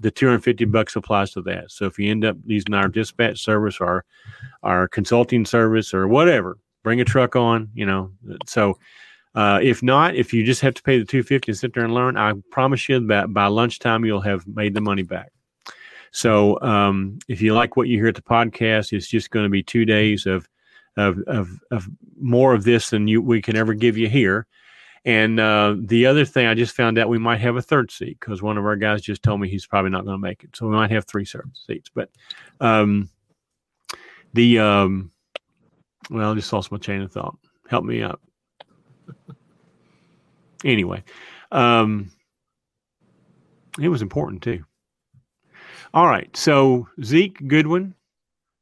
the 0.00 0.10
250 0.10 0.64
bucks 0.66 0.96
applies 0.96 1.32
to 1.32 1.42
that. 1.42 1.70
So 1.70 1.86
if 1.86 1.98
you 1.98 2.10
end 2.10 2.24
up 2.24 2.36
using 2.44 2.74
our 2.74 2.88
dispatch 2.88 3.40
service 3.40 3.78
or 3.80 4.04
our 4.62 4.88
consulting 4.88 5.44
service 5.44 5.92
or 5.92 6.06
whatever, 6.08 6.58
bring 6.82 7.00
a 7.00 7.04
truck 7.04 7.36
on, 7.36 7.68
you 7.74 7.86
know. 7.86 8.10
So 8.46 8.78
uh, 9.34 9.60
if 9.62 9.82
not, 9.82 10.14
if 10.14 10.32
you 10.32 10.44
just 10.44 10.60
have 10.62 10.74
to 10.74 10.82
pay 10.82 10.98
the 10.98 11.04
250 11.04 11.52
and 11.52 11.58
sit 11.58 11.74
there 11.74 11.84
and 11.84 11.94
learn, 11.94 12.16
I 12.16 12.32
promise 12.50 12.88
you 12.88 13.06
that 13.08 13.32
by 13.32 13.46
lunchtime 13.46 14.04
you'll 14.04 14.20
have 14.20 14.46
made 14.46 14.74
the 14.74 14.80
money 14.80 15.02
back. 15.02 15.32
So 16.10 16.60
um, 16.62 17.18
if 17.28 17.42
you 17.42 17.54
like 17.54 17.76
what 17.76 17.88
you 17.88 17.98
hear 17.98 18.08
at 18.08 18.14
the 18.14 18.22
podcast, 18.22 18.92
it's 18.92 19.08
just 19.08 19.30
going 19.30 19.44
to 19.44 19.50
be 19.50 19.62
two 19.62 19.84
days 19.84 20.26
of, 20.26 20.48
of 20.96 21.18
of 21.28 21.60
of 21.70 21.88
more 22.20 22.54
of 22.54 22.64
this 22.64 22.90
than 22.90 23.06
you 23.06 23.22
we 23.22 23.40
can 23.40 23.56
ever 23.56 23.74
give 23.74 23.96
you 23.96 24.08
here. 24.08 24.46
And 25.08 25.40
uh, 25.40 25.74
the 25.78 26.04
other 26.04 26.26
thing, 26.26 26.46
I 26.46 26.52
just 26.52 26.76
found 26.76 26.98
out 26.98 27.08
we 27.08 27.16
might 27.16 27.40
have 27.40 27.56
a 27.56 27.62
third 27.62 27.90
seat 27.90 28.18
because 28.20 28.42
one 28.42 28.58
of 28.58 28.66
our 28.66 28.76
guys 28.76 29.00
just 29.00 29.22
told 29.22 29.40
me 29.40 29.48
he's 29.48 29.64
probably 29.64 29.90
not 29.90 30.04
going 30.04 30.18
to 30.18 30.20
make 30.20 30.44
it. 30.44 30.54
So 30.54 30.66
we 30.66 30.76
might 30.76 30.90
have 30.90 31.06
three 31.06 31.24
seats. 31.24 31.90
But 31.94 32.10
um, 32.60 33.08
the, 34.34 34.58
um, 34.58 35.10
well, 36.10 36.30
I 36.30 36.34
just 36.34 36.52
lost 36.52 36.70
my 36.70 36.76
chain 36.76 37.00
of 37.00 37.10
thought. 37.10 37.38
Help 37.70 37.86
me 37.86 38.02
out. 38.02 38.20
anyway, 40.62 41.02
um, 41.52 42.10
it 43.80 43.88
was 43.88 44.02
important 44.02 44.42
too. 44.42 44.62
All 45.94 46.06
right. 46.06 46.36
So 46.36 46.86
Zeke 47.02 47.48
Goodwin, 47.48 47.94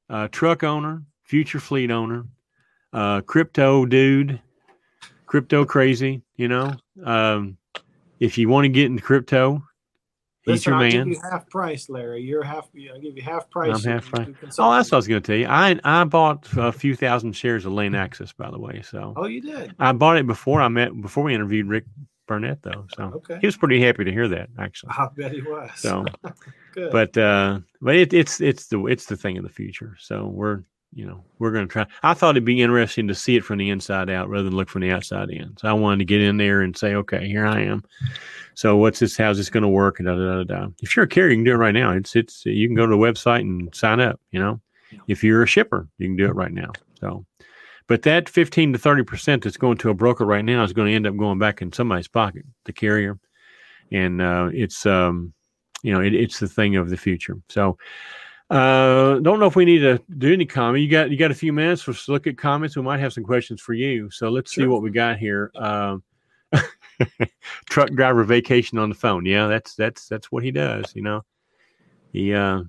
uh, 0.09 0.29
truck 0.29 0.63
owner, 0.63 1.03
future 1.25 1.59
fleet 1.59 1.91
owner, 1.91 2.25
uh, 2.93 3.23
crypto 3.23 3.85
dude, 3.85 4.41
crypto 5.37 5.66
crazy. 5.66 6.22
You 6.37 6.49
know, 6.49 6.72
um, 7.05 7.59
if 8.20 8.39
you 8.39 8.49
want 8.49 8.64
to 8.64 8.68
get 8.70 8.87
into 8.87 9.03
crypto, 9.03 9.62
he's 10.41 10.66
Listen, 10.66 10.70
your 10.70 10.76
I'll 10.82 10.91
man. 10.91 11.09
give 11.09 11.09
you 11.09 11.20
half 11.30 11.47
price, 11.51 11.91
Larry. 11.91 12.22
You're 12.22 12.43
half. 12.43 12.70
I'll 12.91 13.01
give 13.01 13.16
you 13.16 13.22
half 13.22 13.51
price. 13.51 13.84
I'm 13.84 13.93
half 13.93 14.11
price. 14.11 14.28
Oh, 14.59 14.72
that's 14.72 14.91
what 14.91 14.95
I 14.95 14.97
was 14.97 15.07
going 15.07 15.20
to 15.22 15.26
tell 15.26 15.37
you. 15.37 15.47
I 15.47 15.78
I 15.84 16.05
bought 16.05 16.49
a 16.57 16.72
few 16.72 16.97
thousand 16.97 17.34
shares 17.34 17.66
of 17.66 17.72
Lane 17.74 17.95
Axis, 17.95 18.32
by 18.32 18.51
the 18.51 18.59
way. 18.59 18.80
So 18.82 19.12
Oh, 19.14 19.26
you 19.26 19.43
did. 19.43 19.74
I 19.78 19.93
bought 19.93 20.16
it 20.16 20.26
before 20.26 20.62
I 20.62 20.68
met 20.68 20.99
before 21.03 21.24
we 21.24 21.34
interviewed 21.34 21.66
Rick 21.66 21.84
Burnett, 22.26 22.62
though. 22.62 22.87
So 22.97 23.03
Okay. 23.16 23.37
he 23.39 23.47
was 23.47 23.59
pretty 23.59 23.78
happy 23.82 24.05
to 24.05 24.12
hear 24.12 24.28
that, 24.28 24.49
actually. 24.59 24.93
I 24.97 25.09
bet 25.14 25.32
he 25.32 25.43
was. 25.43 25.70
So, 25.76 26.07
good. 26.72 26.93
but 26.93 27.14
uh, 27.18 27.59
but 27.82 27.95
it, 27.95 28.14
it's 28.14 28.41
it's 28.41 28.68
the 28.68 28.87
it's 28.87 29.05
the 29.05 29.18
thing 29.18 29.37
of 29.37 29.45
the 29.45 29.51
future. 29.51 29.97
So 30.01 30.28
we're 30.28 30.62
you 30.97 31.05
know 31.05 31.23
we're 31.39 31.53
going 31.53 31.69
to 31.69 31.73
try. 31.73 31.87
I 32.03 32.15
thought 32.15 32.31
it'd 32.31 32.45
be 32.45 32.63
interesting 32.63 33.07
to 33.09 33.15
see 33.15 33.37
it 33.37 33.45
from 33.45 33.59
the 33.59 33.69
inside 33.69 34.09
out 34.09 34.31
rather 34.31 34.45
than 34.45 34.57
look 34.57 34.71
from 34.71 34.81
the 34.81 34.91
outside 34.91 35.29
in. 35.29 35.55
So 35.59 35.69
I 35.69 35.75
wanted 35.75 35.99
to 35.99 36.05
get 36.07 36.23
in 36.23 36.39
there 36.39 36.63
and 36.63 36.77
say, 36.77 36.95
okay, 36.95 37.29
here 37.29 37.47
I 37.47 37.61
am. 37.61 37.85
So 38.55 38.79
what's 38.79 38.99
this? 38.99 39.15
How's 39.15 39.37
this 39.37 39.51
going 39.51 39.63
to 39.63 39.69
work? 39.69 39.99
And 40.01 40.09
da, 40.09 40.17
da, 40.17 40.43
da, 40.43 40.45
da. 40.45 40.69
If 40.81 40.97
you're 40.97 41.05
a 41.05 41.09
carrier, 41.09 41.33
you 41.33 41.37
can 41.37 41.45
do 41.45 41.53
it 41.53 41.57
right 41.57 41.75
now. 41.75 41.93
It's 41.93 42.17
it's 42.17 42.47
you 42.47 42.67
can 42.67 42.75
go 42.75 42.87
to 42.87 42.91
the 42.91 42.97
website 42.97 43.41
and 43.41 43.73
sign 43.75 44.01
up. 44.01 44.19
You 44.31 44.41
know, 44.41 44.61
if 45.07 45.23
you're 45.23 45.43
a 45.43 45.47
shipper, 45.47 45.87
you 45.99 46.09
can 46.09 46.17
do 46.17 46.27
it 46.27 46.35
right 46.35 46.53
now. 46.53 46.73
So. 46.99 47.27
But 47.89 48.03
that 48.03 48.29
15 48.29 48.73
to 48.73 48.79
30 48.81 49.05
percent 49.05 49.45
that's 49.45 49.57
going 49.57 49.77
to 49.79 49.91
a 49.91 49.95
broker 49.95 50.25
right 50.25 50.45
now 50.45 50.65
is 50.65 50.73
going 50.73 50.89
to 50.89 50.95
end 50.95 51.07
up 51.07 51.17
going 51.17 51.39
back 51.39 51.63
in 51.63 51.73
somebody's 51.73 52.09
pocket, 52.09 52.45
the 52.65 52.73
carrier, 52.73 53.17
and 53.93 54.21
uh, 54.21 54.49
it's 54.53 54.87
um, 54.87 55.33
you 55.83 55.93
know 55.93 56.01
it, 56.01 56.15
it's 56.15 56.41
the 56.41 56.49
thing 56.49 56.75
of 56.75 56.91
the 56.91 56.97
future. 56.97 57.37
So 57.49 57.77
uh, 58.51 59.19
don't 59.21 59.41
know 59.41 59.47
if 59.47 59.57
we 59.57 59.65
need 59.65 59.81
to 59.81 60.01
do 60.19 60.33
any 60.33 60.47
comment. 60.47 60.83
You 60.83 60.91
got 60.91 61.11
you 61.11 61.17
got 61.17 61.31
a 61.31 61.35
few 61.35 61.53
minutes. 61.53 61.87
Let's 61.87 62.09
look 62.09 62.27
at 62.27 62.39
comments. 62.39 62.77
We 62.77 62.83
might 62.83 63.01
have 63.01 63.13
some 63.13 63.25
questions 63.25 63.61
for 63.61 63.75
you. 63.75 64.11
So 64.11 64.31
let's 64.31 64.55
see 64.55 64.67
what 64.67 64.83
we 64.83 64.91
got 64.91 65.19
here. 65.19 65.51
Um, 65.57 66.03
truck 67.69 67.91
driver 67.91 68.25
vacation 68.25 68.79
on 68.79 68.89
the 68.89 68.95
phone. 68.95 69.27
Yeah, 69.27 69.49
that's 69.49 69.75
that's 69.75 70.07
that's 70.09 70.31
what 70.31 70.45
he 70.45 70.51
does. 70.51 70.95
You 70.95 71.03
know, 71.03 71.25
he 72.13 72.35
uh, 72.35 72.63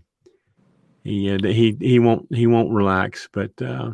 he 1.03 1.31
uh, 1.31 1.37
he 1.41 1.77
he 1.79 1.99
won't 1.99 2.27
he 2.33 2.47
won't 2.47 2.73
relax. 2.73 3.29
But 3.31 3.51
uh, 3.61 3.91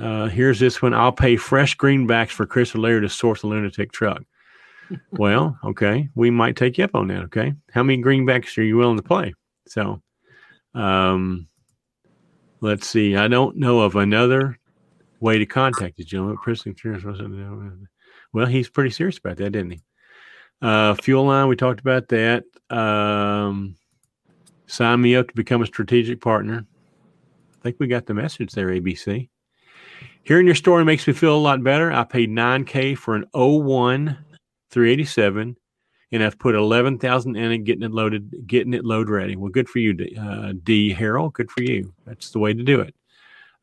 uh, 0.00 0.26
here's 0.28 0.58
this 0.58 0.80
one. 0.80 0.94
I'll 0.94 1.12
pay 1.12 1.36
fresh 1.36 1.76
greenbacks 1.76 2.30
for 2.30 2.46
Chris 2.46 2.74
O'Leary 2.74 3.02
to 3.02 3.08
source 3.08 3.42
a 3.42 3.46
lunatic 3.46 3.92
truck. 3.92 4.22
well, 5.12 5.58
okay, 5.64 6.08
we 6.14 6.30
might 6.30 6.56
take 6.56 6.78
you 6.78 6.84
up 6.84 6.94
on 6.94 7.08
that. 7.08 7.24
Okay, 7.24 7.52
how 7.72 7.82
many 7.82 8.02
greenbacks 8.02 8.56
are 8.58 8.62
you 8.62 8.76
willing 8.76 8.96
to 8.96 9.02
play? 9.02 9.34
So, 9.66 10.02
um, 10.74 11.48
let's 12.60 12.88
see. 12.88 13.16
I 13.16 13.28
don't 13.28 13.56
know 13.56 13.80
of 13.80 13.96
another 13.96 14.58
way 15.20 15.38
to 15.38 15.46
contact 15.46 15.96
the 15.96 16.04
gentleman. 16.04 16.38
Well, 18.32 18.46
he's 18.46 18.68
pretty 18.68 18.90
serious 18.90 19.18
about 19.18 19.36
that, 19.38 19.50
didn't 19.50 19.72
he? 19.72 19.82
Uh, 20.60 20.94
fuel 20.94 21.24
line, 21.24 21.48
we 21.48 21.56
talked 21.56 21.80
about 21.80 22.08
that. 22.08 22.44
Um, 22.70 23.76
sign 24.66 25.00
me 25.00 25.16
up 25.16 25.28
to 25.28 25.34
become 25.34 25.62
a 25.62 25.66
strategic 25.66 26.20
partner. 26.20 26.66
I 27.58 27.62
think 27.62 27.76
we 27.78 27.86
got 27.86 28.06
the 28.06 28.14
message 28.14 28.52
there, 28.52 28.68
ABC. 28.68 29.28
Hearing 30.24 30.46
your 30.46 30.54
story 30.54 30.84
makes 30.84 31.06
me 31.06 31.12
feel 31.12 31.34
a 31.34 31.38
lot 31.38 31.62
better. 31.62 31.90
I 31.90 32.04
paid 32.04 32.30
9K 32.30 32.96
for 32.98 33.14
an 33.14 33.24
01 33.32 34.18
387 34.70 35.56
and 36.10 36.22
I've 36.22 36.38
put 36.38 36.54
11,000 36.54 37.36
in 37.36 37.52
it, 37.52 37.58
getting 37.58 37.82
it 37.82 37.92
loaded, 37.92 38.46
getting 38.46 38.74
it 38.74 38.84
load 38.84 39.10
ready. 39.10 39.36
Well, 39.36 39.50
good 39.50 39.68
for 39.68 39.78
you, 39.78 39.92
D, 39.92 40.16
uh, 40.18 40.52
D. 40.62 40.92
Good 40.94 41.50
for 41.50 41.62
you. 41.62 41.92
That's 42.06 42.30
the 42.30 42.38
way 42.38 42.54
to 42.54 42.62
do 42.62 42.80
it. 42.80 42.94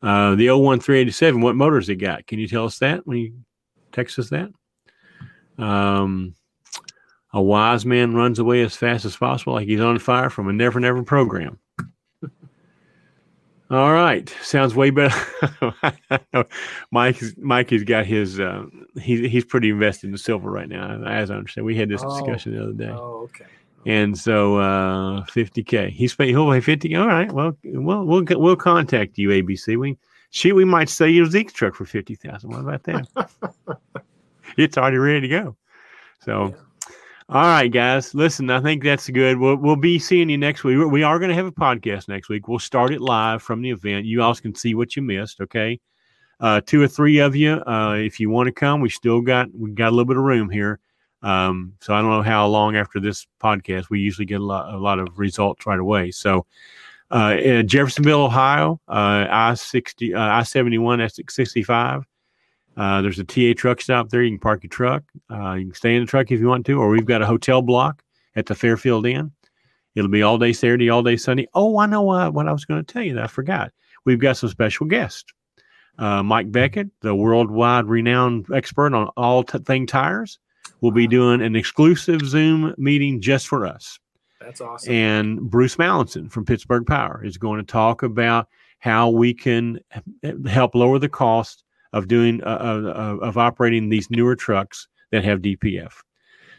Uh, 0.02 0.36
the 0.36 0.52
01 0.52 0.80
387, 0.80 1.42
what 1.42 1.56
motors 1.56 1.90
it 1.90 1.96
got? 1.96 2.28
Can 2.28 2.38
you 2.40 2.48
tell 2.48 2.66
us 2.66 2.78
that 2.80 3.08
when 3.08 3.18
you 3.18 3.34
text 3.92 4.20
us 4.20 4.30
that? 4.30 4.52
Um, 5.58 6.36
a 7.34 7.42
wise 7.42 7.86
man 7.86 8.14
runs 8.14 8.40
away 8.40 8.62
as 8.62 8.76
fast 8.76 9.06
as 9.06 9.16
possible, 9.16 9.54
like 9.54 9.68
he's 9.68 9.82
on 9.82 9.98
fire 10.00 10.30
from 10.30 10.48
a 10.48 10.54
never, 10.54 10.80
never 10.80 11.04
program. 11.04 11.60
All 13.72 13.92
right, 13.94 14.30
sounds 14.44 14.76
way 14.76 14.92
better. 14.92 15.20
Mike, 16.92 17.20
Mike 17.38 17.72
has 17.72 17.84
got 17.84 18.06
his. 18.06 18.40
Uh, 18.40 18.66
he's 19.02 19.32
he's 19.32 19.44
pretty 19.44 19.72
invested 19.72 20.12
in 20.12 20.18
silver 20.18 20.52
right 20.52 20.70
now, 20.70 21.02
as 21.04 21.32
I 21.32 21.36
understand. 21.36 21.66
We 21.66 21.76
had 21.76 21.90
this 21.90 22.04
Oh. 22.06 22.10
discussion 22.20 22.56
the 22.56 22.62
other 22.64 22.74
day, 22.74 22.90
oh, 22.92 23.24
okay. 23.24 23.46
and 23.88 24.16
so 24.16 24.58
uh, 24.58 25.26
50k. 25.26 25.90
He's 25.90 26.14
paying. 26.14 26.30
He'll 26.30 26.52
pay 26.52 26.60
50. 26.62 26.96
All 26.96 27.08
right, 27.08 27.32
well, 27.32 27.58
we'll 27.64 28.06
we'll 28.06 28.24
we'll 28.40 28.56
contact 28.56 29.18
you, 29.18 29.30
ABC. 29.30 29.78
We 29.80 29.98
shoot, 30.30 30.54
we 30.54 30.64
might 30.66 30.90
sell 30.90 31.08
you 31.08 31.26
Zeke's 31.26 31.54
truck 31.54 31.74
for 31.74 31.86
fifty 31.86 32.14
thousand. 32.14 32.52
What 32.52 32.60
about 32.60 32.84
that? 32.84 33.30
it's 34.58 34.78
already 34.78 34.98
ready 34.98 35.22
to 35.22 35.28
go. 35.28 35.56
So. 36.24 36.50
Yeah. 36.50 36.62
All 37.28 37.42
right, 37.42 37.72
guys. 37.72 38.14
Listen, 38.14 38.52
I 38.52 38.62
think 38.62 38.84
that's 38.84 39.10
good. 39.10 39.40
We'll, 39.40 39.56
we'll 39.56 39.76
be 39.76 39.98
seeing 39.98 40.30
you 40.30 40.38
next 40.38 40.64
week. 40.64 40.78
We 40.78 41.02
are 41.02 41.18
going 41.18 41.30
to 41.30 41.36
have 41.36 41.48
a 41.48 41.52
podcast 41.52 42.08
next 42.08 42.30
week. 42.30 42.48
We'll 42.48 42.60
start 42.60 42.94
it 42.94 43.02
live 43.02 43.42
from 43.42 43.64
the 43.64 43.72
event. 43.72 44.06
You 44.06 44.22
all 44.22 44.36
can 44.36 44.54
see 44.54 44.76
what 44.76 44.96
you 44.96 45.02
missed. 45.02 45.42
Okay, 45.42 45.80
uh, 46.40 46.62
two 46.64 46.84
or 46.84 46.88
three 46.88 47.18
of 47.18 47.36
you, 47.36 47.54
uh, 47.66 47.96
if 47.96 48.20
you 48.20 48.30
want 48.30 48.46
to 48.46 48.52
come, 48.52 48.80
we 48.80 48.90
still 48.90 49.22
got 49.22 49.48
we 49.58 49.72
got 49.72 49.88
a 49.88 49.96
little 49.96 50.06
bit 50.06 50.18
of 50.18 50.24
room 50.24 50.52
here. 50.52 50.80
Um, 51.24 51.74
so 51.82 51.96
I 51.96 52.02
don't 52.02 52.12
know 52.12 52.22
how 52.22 52.46
long 52.46 52.76
after 52.76 53.00
this 53.00 53.26
podcast. 53.42 53.90
We 53.90 54.02
usually 54.02 54.28
get 54.28 54.40
a 54.40 54.46
lot 54.46 54.72
a 54.72 54.78
lot 54.78 55.00
of 55.00 55.18
results 55.18 55.66
right 55.66 55.80
away. 55.80 56.12
So 56.12 56.46
uh, 57.10 57.64
Jeffersonville, 57.64 58.26
Ohio, 58.26 58.80
uh, 58.88 59.26
I 59.32 59.56
sixty 59.56 60.14
uh, 60.14 60.22
I 60.22 60.44
seventy 60.44 60.78
one 60.78 61.02
S 61.02 61.20
sixty 61.30 61.64
five. 61.64 62.04
Uh, 62.78 63.02
there's 63.02 63.20
a 63.20 63.24
TA 63.24 63.54
truck 63.56 63.82
stop 63.82 64.10
there. 64.10 64.22
You 64.22 64.32
can 64.32 64.40
park 64.40 64.64
your 64.64 64.70
truck. 64.70 65.04
Uh, 65.32 65.54
you 65.54 65.66
can 65.66 65.74
stay 65.74 65.96
in 65.96 66.02
the 66.02 66.08
truck 66.08 66.32
if 66.32 66.40
you 66.40 66.48
want 66.48 66.66
to, 66.66 66.80
or 66.80 66.90
we've 66.90 67.06
got 67.06 67.22
a 67.22 67.26
hotel 67.26 67.62
block 67.62 68.04
at 68.36 68.46
the 68.46 68.56
Fairfield 68.56 69.06
Inn. 69.06 69.32
It'll 69.96 70.10
be 70.10 70.24
all 70.24 70.38
day 70.38 70.52
Saturday, 70.52 70.90
all 70.90 71.04
day 71.04 71.16
Sunday. 71.16 71.48
Oh, 71.54 71.78
I 71.80 71.86
know 71.86 72.10
uh, 72.10 72.30
what 72.30 72.48
I 72.48 72.52
was 72.52 72.66
going 72.66 72.84
to 72.84 72.94
tell 72.94 73.02
you 73.02 73.14
that 73.16 73.24
I 73.24 73.28
forgot. 73.28 73.72
We've 74.04 74.20
got 74.20 74.38
some 74.38 74.50
special 74.50 74.86
guests. 74.88 75.24
Uh, 75.98 76.22
Mike 76.22 76.52
Beckett, 76.52 76.90
the 77.02 77.16
worldwide 77.16 77.86
renowned 77.86 78.48
expert 78.54 78.94
on 78.94 79.08
all 79.16 79.44
t- 79.44 79.60
thing 79.60 79.88
tires, 79.88 80.40
will 80.82 80.92
be 80.92 81.08
doing 81.08 81.42
an 81.42 81.56
exclusive 81.56 82.22
Zoom 82.22 82.76
meeting 82.78 83.22
just 83.22 83.48
for 83.48 83.66
us 83.66 83.98
That's 84.42 84.60
awesome. 84.60 84.94
and 84.94 85.50
Bruce 85.50 85.78
Mallinson 85.78 86.30
from 86.30 86.44
Pittsburgh 86.44 86.86
Power 86.86 87.24
is 87.24 87.38
going 87.38 87.60
to 87.60 87.66
talk 87.66 88.04
about 88.04 88.50
how 88.80 89.10
we 89.10 89.34
can 89.34 89.80
help 90.46 90.76
lower 90.76 91.00
the 91.00 91.08
cost 91.10 91.64
of 91.96 92.08
doing 92.08 92.44
uh, 92.44 92.58
of, 92.58 93.20
of 93.22 93.38
operating 93.38 93.90
these 93.90 94.12
newer 94.12 94.36
trucks 94.36 94.88
that 95.12 95.24
have 95.24 95.40
DPF. 95.40 95.94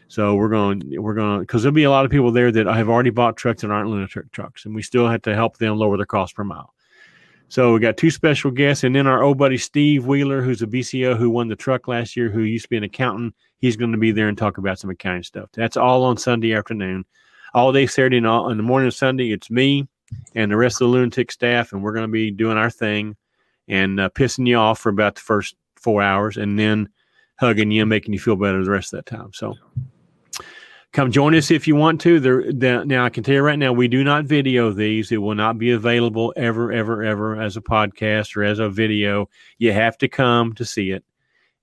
So 0.09 0.35
we're 0.35 0.49
going 0.49 0.81
we're 0.97 1.13
going 1.13 1.41
because 1.41 1.63
there'll 1.63 1.73
be 1.73 1.83
a 1.83 1.91
lot 1.91 2.05
of 2.05 2.11
people 2.11 2.31
there 2.31 2.51
that 2.51 2.65
have 2.65 2.89
already 2.89 3.11
bought 3.11 3.37
trucks 3.37 3.61
that 3.61 3.71
aren't 3.71 3.89
lunatic 3.89 4.31
trucks, 4.31 4.65
and 4.65 4.75
we 4.75 4.81
still 4.81 5.07
have 5.07 5.21
to 5.21 5.35
help 5.35 5.57
them 5.57 5.77
lower 5.77 5.95
their 5.95 6.05
cost 6.05 6.35
per 6.35 6.43
mile. 6.43 6.73
So 7.49 7.73
we 7.73 7.79
got 7.79 7.95
two 7.95 8.11
special 8.11 8.51
guests, 8.51 8.83
and 8.83 8.93
then 8.93 9.07
our 9.07 9.23
old 9.23 9.37
buddy 9.37 9.57
Steve 9.57 10.05
Wheeler, 10.05 10.41
who's 10.41 10.61
a 10.61 10.67
BCO 10.67 11.15
who 11.15 11.29
won 11.29 11.47
the 11.47 11.55
truck 11.55 11.87
last 11.87 12.17
year, 12.17 12.29
who 12.29 12.41
used 12.41 12.65
to 12.65 12.69
be 12.69 12.77
an 12.77 12.83
accountant. 12.83 13.35
He's 13.59 13.77
going 13.77 13.93
to 13.93 13.97
be 13.97 14.11
there 14.11 14.27
and 14.27 14.37
talk 14.37 14.57
about 14.57 14.79
some 14.79 14.89
accounting 14.89 15.23
stuff. 15.23 15.49
That's 15.53 15.77
all 15.77 16.03
on 16.03 16.17
Sunday 16.17 16.53
afternoon 16.53 17.05
all 17.53 17.71
day 17.71 17.87
Saturday 17.87 18.17
and 18.17 18.27
all 18.27 18.49
in 18.49 18.57
the 18.57 18.63
morning 18.63 18.87
of 18.87 18.93
Sunday. 18.93 19.31
It's 19.31 19.49
me 19.49 19.87
and 20.35 20.51
the 20.51 20.57
rest 20.57 20.75
of 20.75 20.87
the 20.87 20.91
lunatic 20.93 21.31
staff, 21.31 21.73
and 21.73 21.83
we're 21.83 21.93
going 21.93 22.07
to 22.07 22.11
be 22.11 22.31
doing 22.31 22.57
our 22.57 22.69
thing 22.69 23.15
and 23.67 23.99
uh, 23.99 24.09
pissing 24.09 24.47
you 24.47 24.57
off 24.57 24.79
for 24.79 24.89
about 24.89 25.15
the 25.15 25.21
first 25.21 25.55
four 25.75 26.01
hours, 26.01 26.37
and 26.37 26.57
then 26.57 26.89
hugging 27.39 27.71
you 27.71 27.83
and 27.83 27.89
making 27.89 28.13
you 28.13 28.19
feel 28.19 28.35
better 28.35 28.63
the 28.63 28.71
rest 28.71 28.93
of 28.93 28.97
that 28.97 29.05
time. 29.05 29.31
So. 29.33 29.55
Come 30.93 31.11
join 31.11 31.35
us 31.35 31.51
if 31.51 31.67
you 31.67 31.75
want 31.75 32.01
to. 32.01 32.19
There, 32.19 32.51
the, 32.51 32.83
now 32.85 33.05
I 33.05 33.09
can 33.09 33.21
tell 33.21 33.35
you 33.35 33.41
right 33.41 33.59
now, 33.59 33.71
we 33.71 33.87
do 33.87 34.03
not 34.03 34.25
video 34.25 34.71
these. 34.71 35.11
It 35.11 35.17
will 35.17 35.35
not 35.35 35.59
be 35.59 35.71
available 35.71 36.33
ever, 36.37 36.71
ever, 36.71 37.03
ever 37.03 37.39
as 37.39 37.55
a 37.55 37.61
podcast 37.61 38.35
or 38.35 38.43
as 38.43 38.57
a 38.57 38.69
video. 38.69 39.29
You 39.59 39.73
have 39.73 39.97
to 39.99 40.07
come 40.07 40.53
to 40.53 40.65
see 40.65 40.91
it, 40.91 41.03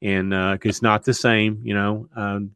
and 0.03 0.33
uh, 0.33 0.59
it's 0.63 0.83
not 0.83 1.05
the 1.05 1.15
same. 1.15 1.61
You 1.65 1.75
know, 1.75 2.09
um, 2.15 2.55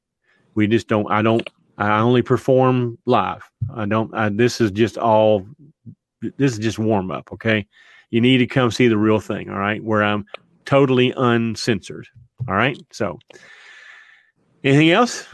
we 0.54 0.68
just 0.68 0.86
don't. 0.86 1.10
I 1.10 1.22
don't 1.22 1.48
I 1.78 2.00
only 2.00 2.22
perform 2.22 2.98
live. 3.06 3.48
I 3.74 3.86
don't. 3.86 4.12
I, 4.12 4.28
this 4.28 4.60
is 4.60 4.72
just 4.72 4.98
all. 4.98 5.46
This 6.20 6.52
is 6.52 6.58
just 6.58 6.78
warm 6.78 7.12
up. 7.12 7.32
Okay, 7.32 7.66
you 8.10 8.20
need 8.20 8.38
to 8.38 8.46
come 8.46 8.70
see 8.70 8.88
the 8.88 8.96
real 8.98 9.20
thing. 9.20 9.50
All 9.50 9.58
right, 9.58 9.82
where 9.82 10.02
I'm 10.02 10.24
totally 10.64 11.12
uncensored. 11.16 12.08
All 12.48 12.54
right, 12.54 12.78
so 12.90 13.18
Anything 14.64 14.90
else? 14.90 15.26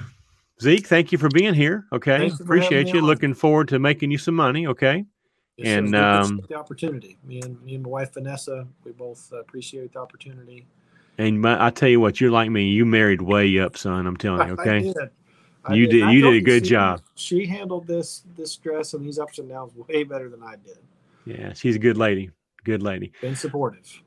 Zeke, 0.60 0.86
thank 0.86 1.12
you 1.12 1.18
for 1.18 1.28
being 1.28 1.54
here. 1.54 1.86
Okay. 1.92 2.30
Appreciate 2.40 2.92
you. 2.92 3.00
Looking 3.00 3.34
forward 3.34 3.68
to 3.68 3.78
making 3.78 4.10
you 4.10 4.18
some 4.18 4.34
money. 4.34 4.66
Okay. 4.66 5.04
Yes. 5.56 5.78
And, 5.78 5.94
um, 5.94 6.40
the 6.48 6.56
opportunity. 6.56 7.16
Me 7.24 7.40
and 7.40 7.60
me 7.62 7.76
and 7.76 7.84
my 7.84 7.90
wife 7.90 8.14
Vanessa, 8.14 8.66
we 8.84 8.92
both 8.92 9.32
appreciate 9.32 9.92
the 9.92 10.00
opportunity. 10.00 10.66
And 11.16 11.40
my, 11.40 11.64
I 11.64 11.70
tell 11.70 11.88
you 11.88 12.00
what, 12.00 12.20
you're 12.20 12.30
like 12.30 12.50
me. 12.50 12.68
You 12.68 12.84
married 12.84 13.22
way 13.22 13.58
up, 13.58 13.76
son. 13.76 14.06
I'm 14.06 14.16
telling 14.16 14.48
you. 14.48 14.54
Okay. 14.60 14.80
did. 14.80 14.96
You 15.70 15.86
did- 15.86 16.02
I 16.02 16.12
you 16.12 16.22
did 16.22 16.34
a 16.34 16.40
good 16.40 16.64
she- 16.66 16.70
job. 16.70 17.00
She 17.14 17.46
handled 17.46 17.86
this 17.86 18.24
this 18.36 18.52
stress 18.52 18.94
and 18.94 19.04
these 19.04 19.18
ups 19.18 19.38
and 19.38 19.48
downs 19.48 19.72
way 19.88 20.04
better 20.04 20.28
than 20.28 20.42
I 20.42 20.56
did. 20.56 20.78
Yeah. 21.24 21.52
She's 21.54 21.76
a 21.76 21.78
good 21.78 21.96
lady. 21.96 22.30
Good 22.64 22.82
lady. 22.82 23.12
Been 23.20 23.36
supportive. 23.36 24.02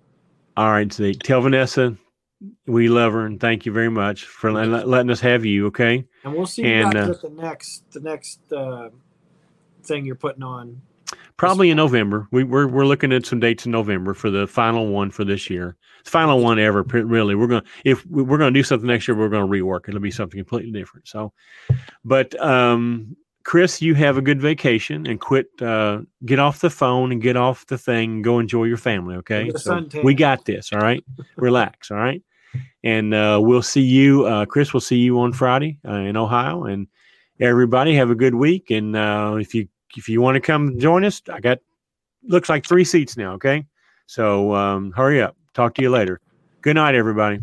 All 0.55 0.71
right, 0.71 0.91
Zeke. 0.91 1.19
Tell 1.19 1.41
Vanessa 1.41 1.95
we 2.67 2.87
love 2.87 3.13
her 3.13 3.25
and 3.25 3.39
thank 3.39 3.65
you 3.65 3.71
very 3.71 3.89
much 3.89 4.25
for 4.25 4.51
let- 4.51 4.87
letting 4.87 5.09
us 5.09 5.19
have 5.19 5.45
you. 5.45 5.67
Okay. 5.67 6.05
And 6.23 6.33
we'll 6.35 6.45
see 6.45 6.61
you 6.63 6.67
And, 6.67 6.95
uh, 6.95 7.09
at 7.11 7.21
the 7.21 7.29
next 7.29 7.91
the 7.91 7.99
next 7.99 8.39
uh, 8.51 8.89
thing 9.83 10.05
you're 10.05 10.15
putting 10.15 10.43
on. 10.43 10.81
Probably 11.37 11.69
in 11.69 11.77
November. 11.77 12.27
We, 12.31 12.43
we're 12.43 12.67
we're 12.67 12.85
looking 12.85 13.13
at 13.13 13.25
some 13.25 13.39
dates 13.39 13.65
in 13.65 13.71
November 13.71 14.13
for 14.13 14.29
the 14.29 14.45
final 14.47 14.87
one 14.87 15.09
for 15.11 15.23
this 15.23 15.49
year. 15.49 15.77
It's 16.01 16.09
final 16.09 16.39
one 16.39 16.59
ever. 16.59 16.83
Really, 16.83 17.35
we're 17.35 17.47
gonna 17.47 17.63
if 17.85 18.05
we- 18.07 18.23
we're 18.23 18.37
gonna 18.37 18.51
do 18.51 18.63
something 18.63 18.87
next 18.87 19.07
year, 19.07 19.15
we're 19.17 19.29
gonna 19.29 19.47
rework. 19.47 19.87
It'll 19.87 19.99
be 19.99 20.11
something 20.11 20.37
completely 20.39 20.71
different. 20.71 21.07
So, 21.07 21.33
but 22.03 22.39
um, 22.43 23.15
Chris, 23.47 23.81
you 23.81 23.95
have 23.95 24.17
a 24.17 24.21
good 24.21 24.41
vacation 24.41 25.07
and 25.07 25.21
quit. 25.21 25.47
Uh, 25.61 26.01
get 26.25 26.37
off 26.37 26.59
the 26.59 26.69
phone 26.69 27.13
and 27.13 27.21
get 27.21 27.37
off 27.37 27.65
the 27.67 27.77
thing. 27.77 28.15
And 28.15 28.23
go 28.23 28.39
enjoy 28.39 28.65
your 28.65 28.75
family. 28.75 29.15
Okay. 29.15 29.49
So 29.55 29.87
we 30.03 30.15
got 30.15 30.43
this. 30.43 30.73
All 30.73 30.81
right. 30.81 31.01
Relax. 31.37 31.89
All 31.89 31.95
right. 31.95 32.21
And 32.83 33.13
uh, 33.13 33.39
we'll 33.41 33.61
see 33.61 33.83
you, 33.83 34.25
uh, 34.25 34.45
Chris. 34.45 34.73
We'll 34.73 34.81
see 34.81 34.97
you 34.97 35.17
on 35.21 35.31
Friday 35.31 35.79
uh, 35.87 35.93
in 35.93 36.17
Ohio. 36.17 36.65
And 36.65 36.87
everybody 37.39 37.95
have 37.95 38.09
a 38.09 38.15
good 38.15 38.35
week. 38.35 38.69
And 38.69 38.97
uh, 38.97 39.37
if 39.39 39.55
you 39.55 39.69
if 39.95 40.09
you 40.09 40.19
want 40.19 40.35
to 40.35 40.41
come 40.41 40.77
join 40.77 41.05
us, 41.05 41.21
I 41.31 41.39
got 41.39 41.59
looks 42.23 42.49
like 42.49 42.67
three 42.67 42.83
seats 42.83 43.15
now. 43.15 43.31
Okay, 43.35 43.65
so 44.07 44.53
um, 44.55 44.91
hurry 44.91 45.21
up. 45.21 45.37
Talk 45.53 45.73
to 45.75 45.81
you 45.81 45.89
later. 45.89 46.19
Good 46.59 46.75
night, 46.75 46.95
everybody. 46.95 47.39